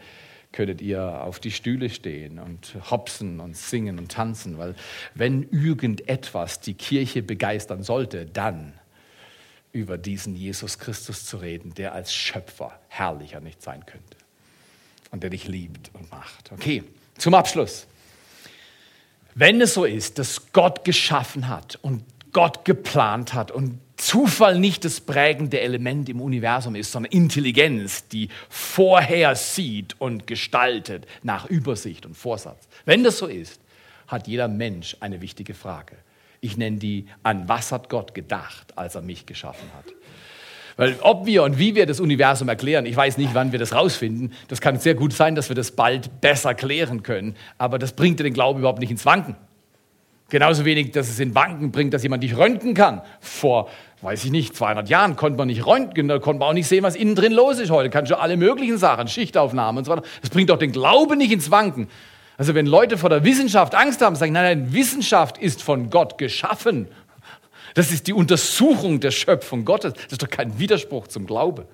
könntet 0.51 0.81
ihr 0.81 1.23
auf 1.23 1.39
die 1.39 1.51
Stühle 1.51 1.89
stehen 1.89 2.37
und 2.37 2.75
hopsen 2.91 3.39
und 3.39 3.55
singen 3.57 3.97
und 3.97 4.11
tanzen, 4.11 4.57
weil 4.57 4.75
wenn 5.15 5.49
irgendetwas 5.49 6.59
die 6.59 6.75
Kirche 6.75 7.23
begeistern 7.23 7.81
sollte, 7.81 8.25
dann 8.25 8.73
über 9.71 9.97
diesen 9.97 10.35
Jesus 10.35 10.77
Christus 10.77 11.25
zu 11.25 11.37
reden, 11.37 11.73
der 11.73 11.93
als 11.93 12.13
Schöpfer 12.13 12.79
herrlicher 12.89 13.39
nicht 13.39 13.63
sein 13.63 13.85
könnte 13.87 14.12
und 15.13 15.21
der 15.21 15.29
dich 15.29 15.47
liebt 15.47 15.91
und 15.93 16.09
macht. 16.11 16.51
Okay, 16.51 16.83
zum 17.17 17.35
Abschluss. 17.35 17.85
Wenn 19.35 19.61
es 19.61 19.75
so 19.75 19.85
ist, 19.85 20.17
dass 20.17 20.51
Gott 20.51 20.83
geschaffen 20.83 21.47
hat 21.47 21.77
und 21.81 22.03
Gott 22.33 22.65
geplant 22.65 23.33
hat 23.35 23.51
und 23.51 23.79
Zufall 23.95 24.59
nicht 24.59 24.83
das 24.85 24.99
prägende 24.99 25.61
Element 25.61 26.09
im 26.09 26.19
Universum 26.19 26.75
ist, 26.75 26.91
sondern 26.91 27.11
Intelligenz, 27.11 28.07
die 28.07 28.29
vorher 28.49 29.35
sieht 29.35 29.95
und 30.01 30.25
gestaltet 30.25 31.05
nach 31.21 31.45
Übersicht 31.45 32.07
und 32.07 32.17
Vorsatz. 32.17 32.67
Wenn 32.85 33.03
das 33.03 33.19
so 33.19 33.27
ist, 33.27 33.61
hat 34.07 34.27
jeder 34.27 34.47
Mensch 34.47 34.97
eine 34.99 35.21
wichtige 35.21 35.53
Frage. 35.53 35.95
Ich 36.41 36.57
nenne 36.57 36.77
die, 36.77 37.05
an 37.21 37.47
was 37.47 37.71
hat 37.71 37.87
Gott 37.87 38.15
gedacht, 38.15 38.77
als 38.77 38.95
er 38.95 39.01
mich 39.03 39.27
geschaffen 39.27 39.69
hat? 39.77 39.85
Weil 40.77 40.95
ob 41.01 41.25
wir 41.25 41.43
und 41.43 41.59
wie 41.59 41.75
wir 41.75 41.85
das 41.85 41.99
Universum 41.99 42.49
erklären, 42.49 42.85
ich 42.85 42.95
weiß 42.95 43.17
nicht, 43.17 43.33
wann 43.33 43.51
wir 43.51 43.59
das 43.59 43.73
rausfinden. 43.73 44.33
Das 44.47 44.61
kann 44.61 44.79
sehr 44.79 44.95
gut 44.95 45.13
sein, 45.13 45.35
dass 45.35 45.49
wir 45.49 45.55
das 45.55 45.71
bald 45.71 46.21
besser 46.21 46.53
klären 46.53 47.03
können. 47.03 47.35
Aber 47.57 47.77
das 47.77 47.93
bringt 47.93 48.19
den 48.19 48.33
Glauben 48.33 48.59
überhaupt 48.59 48.79
nicht 48.79 48.91
ins 48.91 49.05
Wanken. 49.05 49.35
Genauso 50.29 50.65
wenig, 50.65 50.91
dass 50.91 51.09
es 51.09 51.19
in 51.19 51.35
Wanken 51.35 51.71
bringt, 51.71 51.93
dass 51.93 52.01
jemand 52.01 52.23
dich 52.23 52.35
röntgen 52.35 52.73
kann. 52.73 53.01
Vor, 53.19 53.69
weiß 54.01 54.25
ich 54.25 54.31
nicht, 54.31 54.55
200 54.55 54.89
Jahren 54.89 55.15
konnte 55.15 55.37
man 55.37 55.47
nicht 55.47 55.65
röntgen, 55.65 56.07
da 56.07 56.17
konnte 56.17 56.39
man 56.39 56.49
auch 56.49 56.53
nicht 56.53 56.67
sehen, 56.67 56.83
was 56.83 56.95
innen 56.95 57.13
drin 57.13 57.33
los 57.33 57.59
ist. 57.59 57.69
Heute 57.69 57.91
kann 57.91 58.07
schon 58.07 58.17
alle 58.17 58.35
möglichen 58.35 58.79
Sachen, 58.79 59.07
Schichtaufnahmen 59.07 59.79
und 59.79 59.85
so 59.85 59.91
weiter. 59.91 60.03
Das 60.21 60.31
bringt 60.31 60.49
doch 60.49 60.57
den 60.57 60.71
Glauben 60.71 61.19
nicht 61.19 61.31
ins 61.31 61.51
Wanken. 61.51 61.87
Also 62.35 62.55
wenn 62.55 62.65
Leute 62.65 62.97
vor 62.97 63.11
der 63.11 63.23
Wissenschaft 63.23 63.75
Angst 63.75 64.01
haben, 64.01 64.15
sagen, 64.15 64.33
nein, 64.33 64.59
nein, 64.59 64.73
Wissenschaft 64.73 65.37
ist 65.37 65.61
von 65.61 65.91
Gott 65.91 66.17
geschaffen 66.17 66.87
das 67.73 67.91
ist 67.91 68.07
die 68.07 68.13
Untersuchung 68.13 68.99
der 68.99 69.11
Schöpfung 69.11 69.65
Gottes. 69.65 69.93
Das 69.93 70.13
ist 70.13 70.21
doch 70.21 70.29
kein 70.29 70.59
Widerspruch 70.59 71.07
zum 71.07 71.25
Glaube. 71.25 71.67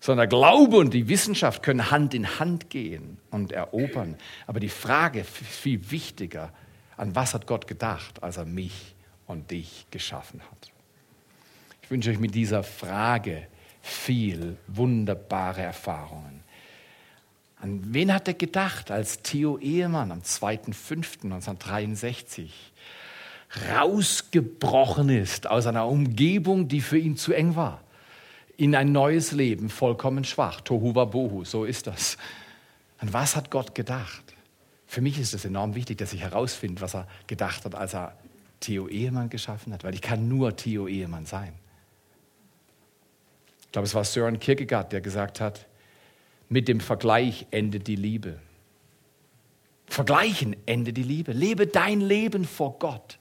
Sondern 0.00 0.28
Glaube 0.28 0.76
und 0.76 0.94
die 0.94 1.08
Wissenschaft 1.08 1.62
können 1.62 1.90
Hand 1.90 2.14
in 2.14 2.38
Hand 2.38 2.70
gehen 2.70 3.18
und 3.30 3.52
erobern. 3.52 4.16
Aber 4.46 4.60
die 4.60 4.68
Frage 4.68 5.20
ist 5.20 5.30
viel 5.30 5.90
wichtiger, 5.90 6.52
an 6.96 7.14
was 7.14 7.34
hat 7.34 7.46
Gott 7.46 7.66
gedacht, 7.66 8.22
als 8.22 8.36
er 8.36 8.44
mich 8.44 8.94
und 9.26 9.50
dich 9.50 9.86
geschaffen 9.90 10.42
hat? 10.42 10.70
Ich 11.82 11.90
wünsche 11.90 12.10
euch 12.10 12.18
mit 12.18 12.34
dieser 12.34 12.62
Frage 12.62 13.46
viel 13.80 14.56
wunderbare 14.66 15.62
Erfahrungen. 15.62 16.42
An 17.60 17.94
wen 17.94 18.12
hat 18.12 18.28
er 18.28 18.34
gedacht, 18.34 18.90
als 18.90 19.22
Theo 19.22 19.56
Ehemann 19.58 20.12
am 20.12 20.20
2.5.1963 20.20 22.50
rausgebrochen 23.70 25.08
ist 25.08 25.48
aus 25.48 25.66
einer 25.66 25.86
Umgebung, 25.86 26.68
die 26.68 26.80
für 26.80 26.98
ihn 26.98 27.16
zu 27.16 27.32
eng 27.32 27.56
war, 27.56 27.82
in 28.56 28.74
ein 28.74 28.92
neues 28.92 29.32
Leben, 29.32 29.68
vollkommen 29.68 30.24
schwach. 30.24 30.60
Tohuwa 30.60 31.04
Bohu, 31.04 31.44
so 31.44 31.64
ist 31.64 31.86
das. 31.86 32.16
An 32.98 33.12
was 33.12 33.36
hat 33.36 33.50
Gott 33.50 33.74
gedacht? 33.74 34.34
Für 34.86 35.00
mich 35.00 35.18
ist 35.18 35.34
es 35.34 35.44
enorm 35.44 35.74
wichtig, 35.74 35.98
dass 35.98 36.12
ich 36.12 36.20
herausfinde, 36.20 36.80
was 36.80 36.94
er 36.94 37.06
gedacht 37.26 37.64
hat, 37.64 37.74
als 37.74 37.94
er 37.94 38.16
Theo 38.60 38.88
Ehemann 38.88 39.28
geschaffen 39.28 39.72
hat, 39.72 39.84
weil 39.84 39.94
ich 39.94 40.00
kann 40.00 40.28
nur 40.28 40.56
Theo 40.56 40.86
Ehemann 40.86 41.26
sein. 41.26 41.52
Ich 43.62 43.72
glaube, 43.72 43.86
es 43.86 43.94
war 43.94 44.04
Søren 44.04 44.38
Kierkegaard, 44.38 44.92
der 44.92 45.00
gesagt 45.00 45.40
hat, 45.40 45.66
mit 46.48 46.68
dem 46.68 46.80
Vergleich 46.80 47.46
endet 47.50 47.86
die 47.88 47.96
Liebe. 47.96 48.38
Vergleichen 49.86 50.56
endet 50.66 50.96
die 50.96 51.02
Liebe. 51.02 51.32
Lebe 51.32 51.66
dein 51.66 52.00
Leben 52.00 52.44
vor 52.44 52.78
Gott. 52.78 53.18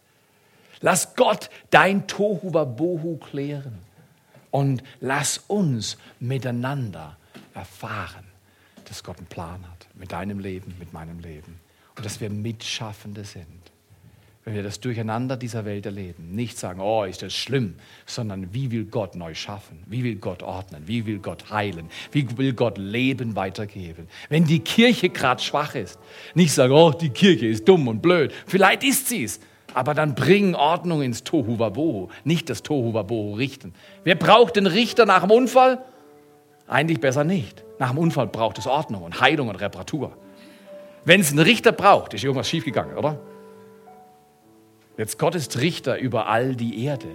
Lass 0.86 1.15
Gott 1.15 1.49
dein 1.71 2.05
Tohu 2.05 2.51
Bohu 2.51 3.17
klären 3.17 3.79
und 4.51 4.83
lass 4.99 5.39
uns 5.47 5.97
miteinander 6.19 7.17
erfahren, 7.55 8.23
dass 8.88 9.03
Gott 9.03 9.17
einen 9.17 9.25
Plan 9.25 9.63
hat 9.63 9.88
mit 9.95 10.11
deinem 10.11 10.38
Leben, 10.38 10.75
mit 10.77 10.93
meinem 10.93 11.21
Leben 11.21 11.59
und 11.97 12.05
dass 12.05 12.21
wir 12.21 12.29
Mitschaffende 12.29 13.23
sind. 13.23 13.47
Wenn 14.43 14.53
wir 14.53 14.61
das 14.61 14.79
Durcheinander 14.79 15.38
dieser 15.38 15.65
Welt 15.65 15.88
erleben, 15.88 16.36
nicht 16.36 16.55
sagen, 16.55 16.79
oh, 16.79 17.03
ist 17.03 17.23
das 17.23 17.33
schlimm, 17.33 17.77
sondern 18.05 18.53
wie 18.53 18.69
will 18.69 18.86
Gott 18.86 19.15
neu 19.15 19.33
schaffen? 19.33 19.81
Wie 19.88 20.03
will 20.03 20.17
Gott 20.17 20.43
ordnen? 20.43 20.88
Wie 20.88 21.07
will 21.07 21.17
Gott 21.17 21.49
heilen? 21.49 21.89
Wie 22.11 22.38
will 22.38 22.53
Gott 22.53 22.77
Leben 22.77 23.36
weitergeben? 23.36 24.07
Wenn 24.29 24.45
die 24.45 24.59
Kirche 24.59 25.09
gerade 25.09 25.41
schwach 25.41 25.73
ist, 25.73 25.97
nicht 26.36 26.53
sagen, 26.53 26.73
oh, 26.73 26.91
die 26.91 27.09
Kirche 27.09 27.47
ist 27.47 27.67
dumm 27.67 27.88
und 27.88 28.03
blöd. 28.03 28.31
Vielleicht 28.45 28.83
ist 28.83 29.07
sie 29.07 29.23
es, 29.23 29.39
aber 29.76 29.93
dann 29.93 30.15
bringen 30.15 30.55
Ordnung 30.55 31.01
ins 31.01 31.26
Tohuwabohu, 31.26 32.07
nicht 32.23 32.49
das 32.49 32.63
Tohuwabohu 32.63 33.36
richten. 33.36 33.73
Wer 34.05 34.15
braucht 34.15 34.55
den 34.55 34.67
Richter 34.67 35.05
nach 35.05 35.21
dem 35.21 35.32
Unfall? 35.32 35.84
Eigentlich 36.65 37.01
besser 37.01 37.26
nicht. 37.26 37.65
Nach 37.78 37.89
dem 37.89 37.97
Unfall 37.97 38.28
braucht 38.28 38.57
es 38.57 38.67
Ordnung 38.67 39.03
und 39.03 39.19
Heilung 39.19 39.49
und 39.49 39.57
Reparatur. 39.57 40.17
Wenn 41.03 41.19
es 41.19 41.32
einen 41.32 41.39
Richter 41.39 41.73
braucht, 41.73 42.13
ist 42.13 42.23
irgendwas 42.23 42.47
schiefgegangen, 42.47 42.95
oder? 42.97 43.19
Jetzt 44.97 45.19
Gott 45.19 45.36
ist 45.36 45.59
Richter 45.59 45.99
über 45.99 46.28
all 46.28 46.55
die 46.55 46.86
Erde. 46.86 47.09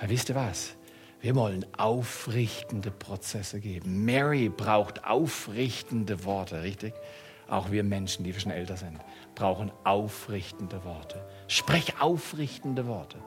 Ja, 0.00 0.08
wisst 0.08 0.30
ihr 0.30 0.34
was? 0.34 0.76
Wir 1.20 1.36
wollen 1.36 1.66
aufrichtende 1.76 2.90
Prozesse 2.90 3.60
geben. 3.60 4.06
Mary 4.06 4.48
braucht 4.48 5.04
aufrichtende 5.04 6.24
Worte, 6.24 6.62
richtig? 6.62 6.94
Auch 7.48 7.70
wir 7.70 7.82
Menschen, 7.82 8.24
die 8.24 8.34
wir 8.34 8.40
schon 8.40 8.52
älter 8.52 8.76
sind, 8.76 8.98
brauchen 9.34 9.72
aufrichtende 9.84 10.84
Worte. 10.84 11.24
Sprech 11.48 12.00
aufrichtende 12.00 12.86
Worte. 12.86 13.18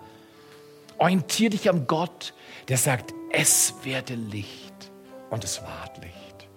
Orientier 0.99 1.49
dich 1.49 1.67
am 1.67 1.87
Gott, 1.87 2.33
der 2.67 2.77
sagt, 2.77 3.13
es 3.31 3.73
werde 3.83 4.13
Licht 4.13 4.91
und 5.31 5.43
es 5.43 5.61
ward 5.63 5.97
Licht. 5.97 6.47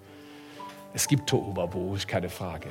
Es 0.92 1.08
gibt 1.08 1.28
Tohuwabo, 1.28 1.94
ist 1.94 2.06
keine 2.06 2.28
Frage. 2.28 2.70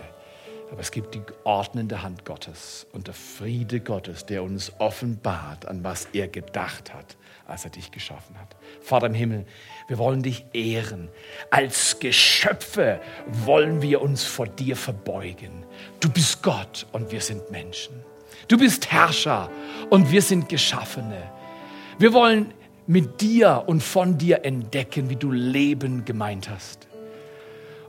Aber 0.71 0.81
es 0.81 0.91
gibt 0.91 1.15
die 1.15 1.21
ordnende 1.43 2.01
Hand 2.01 2.25
Gottes 2.25 2.87
und 2.93 3.07
der 3.07 3.13
Friede 3.13 3.79
Gottes, 3.79 4.25
der 4.25 4.43
uns 4.43 4.71
offenbart, 4.79 5.67
an 5.67 5.83
was 5.83 6.07
er 6.13 6.27
gedacht 6.27 6.93
hat, 6.93 7.17
als 7.47 7.65
er 7.65 7.71
dich 7.71 7.91
geschaffen 7.91 8.39
hat. 8.39 8.55
Vater 8.81 9.07
im 9.07 9.13
Himmel, 9.13 9.45
wir 9.87 9.97
wollen 9.97 10.23
dich 10.23 10.45
ehren. 10.53 11.09
Als 11.51 11.99
Geschöpfe 11.99 13.01
wollen 13.27 13.81
wir 13.81 14.01
uns 14.01 14.23
vor 14.23 14.47
dir 14.47 14.75
verbeugen. 14.75 15.65
Du 15.99 16.09
bist 16.09 16.41
Gott 16.41 16.85
und 16.91 17.11
wir 17.11 17.21
sind 17.21 17.51
Menschen. 17.51 17.93
Du 18.47 18.57
bist 18.57 18.91
Herrscher 18.91 19.49
und 19.89 20.11
wir 20.11 20.21
sind 20.21 20.49
Geschaffene. 20.49 21.31
Wir 21.99 22.13
wollen 22.13 22.53
mit 22.87 23.21
dir 23.21 23.63
und 23.67 23.81
von 23.81 24.17
dir 24.17 24.43
entdecken, 24.43 25.09
wie 25.09 25.15
du 25.15 25.31
Leben 25.31 26.05
gemeint 26.05 26.49
hast. 26.49 26.87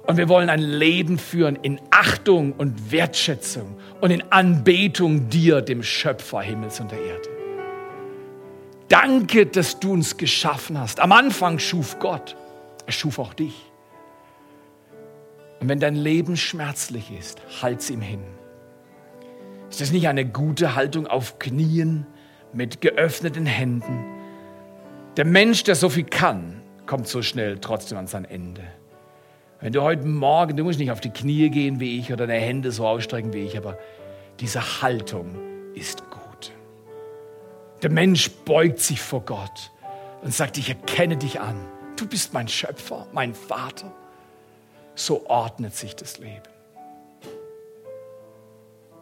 Und 0.06 0.18
wir 0.18 0.28
wollen 0.28 0.50
ein 0.50 0.60
Leben 0.60 1.18
führen 1.18 1.56
in 1.56 1.80
Achtung 1.90 2.52
und 2.52 2.92
Wertschätzung 2.92 3.76
und 4.00 4.10
in 4.10 4.22
Anbetung 4.30 5.30
dir, 5.30 5.62
dem 5.62 5.82
Schöpfer 5.82 6.42
Himmels 6.42 6.78
und 6.78 6.92
der 6.92 7.00
Erde. 7.00 7.43
Danke, 8.88 9.46
dass 9.46 9.80
du 9.80 9.92
uns 9.92 10.16
geschaffen 10.16 10.78
hast. 10.78 11.00
Am 11.00 11.12
Anfang 11.12 11.58
schuf 11.58 11.98
Gott. 11.98 12.36
Er 12.86 12.92
schuf 12.92 13.18
auch 13.18 13.34
dich. 13.34 13.54
Und 15.60 15.68
wenn 15.68 15.80
dein 15.80 15.96
Leben 15.96 16.36
schmerzlich 16.36 17.10
ist, 17.18 17.40
halt's 17.62 17.88
ihm 17.88 18.02
hin. 18.02 18.22
Ist 19.70 19.80
das 19.80 19.92
nicht 19.92 20.06
eine 20.08 20.26
gute 20.26 20.74
Haltung 20.74 21.06
auf 21.06 21.38
Knien 21.38 22.06
mit 22.52 22.80
geöffneten 22.80 23.46
Händen? 23.46 24.04
Der 25.16 25.24
Mensch, 25.24 25.64
der 25.64 25.74
so 25.74 25.88
viel 25.88 26.04
kann, 26.04 26.60
kommt 26.86 27.08
so 27.08 27.22
schnell 27.22 27.58
trotzdem 27.58 27.98
an 27.98 28.06
sein 28.06 28.24
Ende. 28.24 28.62
Wenn 29.60 29.72
du 29.72 29.82
heute 29.82 30.06
Morgen, 30.06 30.56
du 30.56 30.64
musst 30.64 30.78
nicht 30.78 30.90
auf 30.90 31.00
die 31.00 31.10
Knie 31.10 31.48
gehen 31.48 31.80
wie 31.80 31.98
ich 31.98 32.12
oder 32.12 32.26
deine 32.26 32.40
Hände 32.40 32.70
so 32.70 32.86
ausstrecken 32.86 33.32
wie 33.32 33.44
ich, 33.44 33.56
aber 33.56 33.78
diese 34.40 34.82
Haltung 34.82 35.34
ist 35.74 36.02
gut. 36.10 36.13
Der 37.84 37.90
Mensch 37.90 38.30
beugt 38.30 38.80
sich 38.80 39.02
vor 39.02 39.20
Gott 39.20 39.70
und 40.22 40.32
sagt, 40.32 40.56
ich 40.56 40.70
erkenne 40.70 41.18
dich 41.18 41.38
an. 41.42 41.54
Du 41.96 42.08
bist 42.08 42.32
mein 42.32 42.48
Schöpfer, 42.48 43.06
mein 43.12 43.34
Vater. 43.34 43.92
So 44.94 45.26
ordnet 45.26 45.74
sich 45.76 45.94
das 45.94 46.16
Leben. 46.16 46.48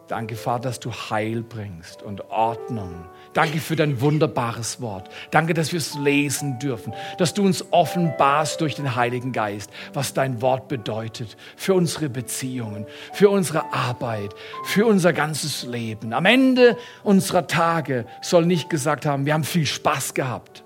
Danke, 0.09 0.35
Vater, 0.35 0.63
dass 0.63 0.81
du 0.81 0.91
Heil 0.91 1.43
bringst 1.43 2.03
und 2.03 2.29
Ordnung. 2.29 3.07
Danke 3.33 3.59
für 3.59 3.75
dein 3.75 3.99
wunderbares 3.99 4.79
Wort. 4.79 5.09
Danke, 5.31 5.53
dass 5.53 5.71
wir 5.71 5.77
es 5.77 5.95
lesen 5.95 6.59
dürfen, 6.59 6.93
dass 7.17 7.33
du 7.33 7.43
uns 7.43 7.65
offenbarst 7.71 8.61
durch 8.61 8.75
den 8.75 8.95
Heiligen 8.95 9.31
Geist, 9.31 9.71
was 9.93 10.13
dein 10.13 10.41
Wort 10.41 10.67
bedeutet 10.67 11.35
für 11.55 11.73
unsere 11.73 12.09
Beziehungen, 12.09 12.85
für 13.11 13.29
unsere 13.29 13.73
Arbeit, 13.73 14.35
für 14.65 14.85
unser 14.85 15.13
ganzes 15.13 15.63
Leben. 15.63 16.13
Am 16.13 16.25
Ende 16.25 16.77
unserer 17.03 17.47
Tage 17.47 18.05
soll 18.21 18.45
nicht 18.45 18.69
gesagt 18.69 19.05
haben, 19.05 19.25
wir 19.25 19.33
haben 19.33 19.43
viel 19.43 19.65
Spaß 19.65 20.13
gehabt. 20.13 20.63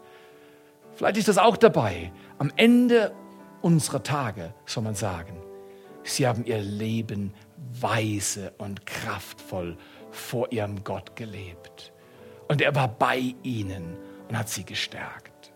Vielleicht 0.95 1.17
ist 1.17 1.27
das 1.27 1.37
auch 1.37 1.57
dabei. 1.57 2.11
Am 2.37 2.51
Ende 2.55 3.13
unserer 3.61 4.03
Tage 4.03 4.53
soll 4.65 4.83
man 4.83 4.95
sagen, 4.95 5.37
sie 6.03 6.27
haben 6.27 6.43
ihr 6.45 6.59
Leben 6.59 7.33
weise 7.79 8.53
und 8.57 8.85
kraftvoll 8.85 9.77
vor 10.11 10.51
ihrem 10.51 10.83
Gott 10.83 11.15
gelebt. 11.15 11.93
Und 12.47 12.61
er 12.61 12.75
war 12.75 12.87
bei 12.87 13.35
ihnen 13.43 13.97
und 14.29 14.37
hat 14.37 14.49
sie 14.49 14.63
gestärkt. 14.63 15.51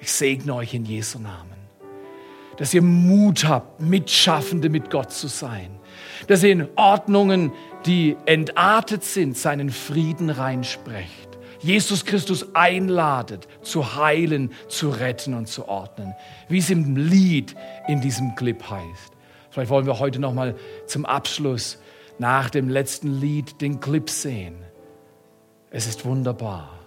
Ich 0.00 0.12
segne 0.12 0.54
euch 0.54 0.74
in 0.74 0.84
Jesu 0.84 1.18
Namen, 1.18 1.58
dass 2.56 2.72
ihr 2.72 2.82
Mut 2.82 3.44
habt, 3.44 3.80
Mitschaffende 3.80 4.68
mit 4.68 4.90
Gott 4.90 5.12
zu 5.12 5.26
sein, 5.28 5.78
dass 6.26 6.42
ihr 6.42 6.52
in 6.52 6.68
Ordnungen, 6.76 7.52
die 7.86 8.16
entartet 8.26 9.04
sind, 9.04 9.36
seinen 9.36 9.70
Frieden 9.70 10.30
reinsprecht. 10.30 11.28
Jesus 11.60 12.04
Christus 12.04 12.54
einladet, 12.54 13.48
zu 13.62 13.96
heilen, 13.96 14.52
zu 14.68 14.90
retten 14.90 15.34
und 15.34 15.48
zu 15.48 15.66
ordnen, 15.68 16.14
wie 16.48 16.58
es 16.58 16.70
im 16.70 16.96
Lied 16.96 17.56
in 17.88 18.00
diesem 18.00 18.36
Clip 18.36 18.62
heißt. 18.62 19.12
Vielleicht 19.50 19.70
wollen 19.70 19.86
wir 19.86 19.98
heute 19.98 20.20
noch 20.20 20.34
mal 20.34 20.54
zum 20.86 21.04
Abschluss 21.04 21.78
nach 22.18 22.50
dem 22.50 22.68
letzten 22.68 23.20
Lied 23.20 23.60
den 23.60 23.80
Clip 23.80 24.08
sehen. 24.08 24.67
Es 25.70 25.86
ist 25.86 26.06
wunderbar. 26.06 26.78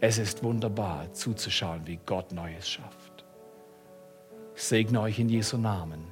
Es 0.00 0.16
ist 0.16 0.42
wunderbar 0.42 1.12
zuzuschauen, 1.12 1.86
wie 1.86 1.98
Gott 2.06 2.32
Neues 2.32 2.66
schafft. 2.66 3.26
Ich 4.56 4.62
segne 4.62 5.02
euch 5.02 5.18
in 5.18 5.28
Jesu 5.28 5.58
Namen, 5.58 6.06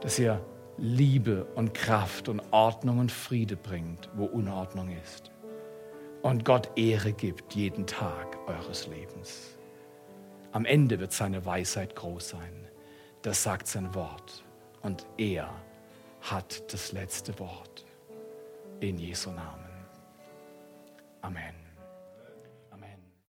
dass 0.00 0.18
ihr 0.18 0.40
Liebe 0.78 1.44
und 1.56 1.74
Kraft 1.74 2.30
und 2.30 2.40
Ordnung 2.52 3.00
und 3.00 3.12
Friede 3.12 3.54
bringt, 3.54 4.08
wo 4.14 4.24
Unordnung 4.24 4.96
ist. 5.02 5.30
Und 6.22 6.46
Gott 6.46 6.70
Ehre 6.74 7.12
gibt 7.12 7.54
jeden 7.54 7.86
Tag 7.86 8.38
eures 8.46 8.86
Lebens. 8.86 9.58
Am 10.52 10.64
Ende 10.64 10.98
wird 11.00 11.12
seine 11.12 11.44
Weisheit 11.44 11.94
groß 11.94 12.30
sein. 12.30 12.66
Das 13.20 13.42
sagt 13.42 13.66
sein 13.66 13.94
Wort 13.94 14.42
und 14.80 15.06
er 15.18 15.50
hat 16.22 16.72
das 16.72 16.92
letzte 16.92 17.38
Wort. 17.38 17.84
In 18.80 18.98
Jesu 18.98 19.30
Namen. 19.30 19.63
Amen. 21.24 21.63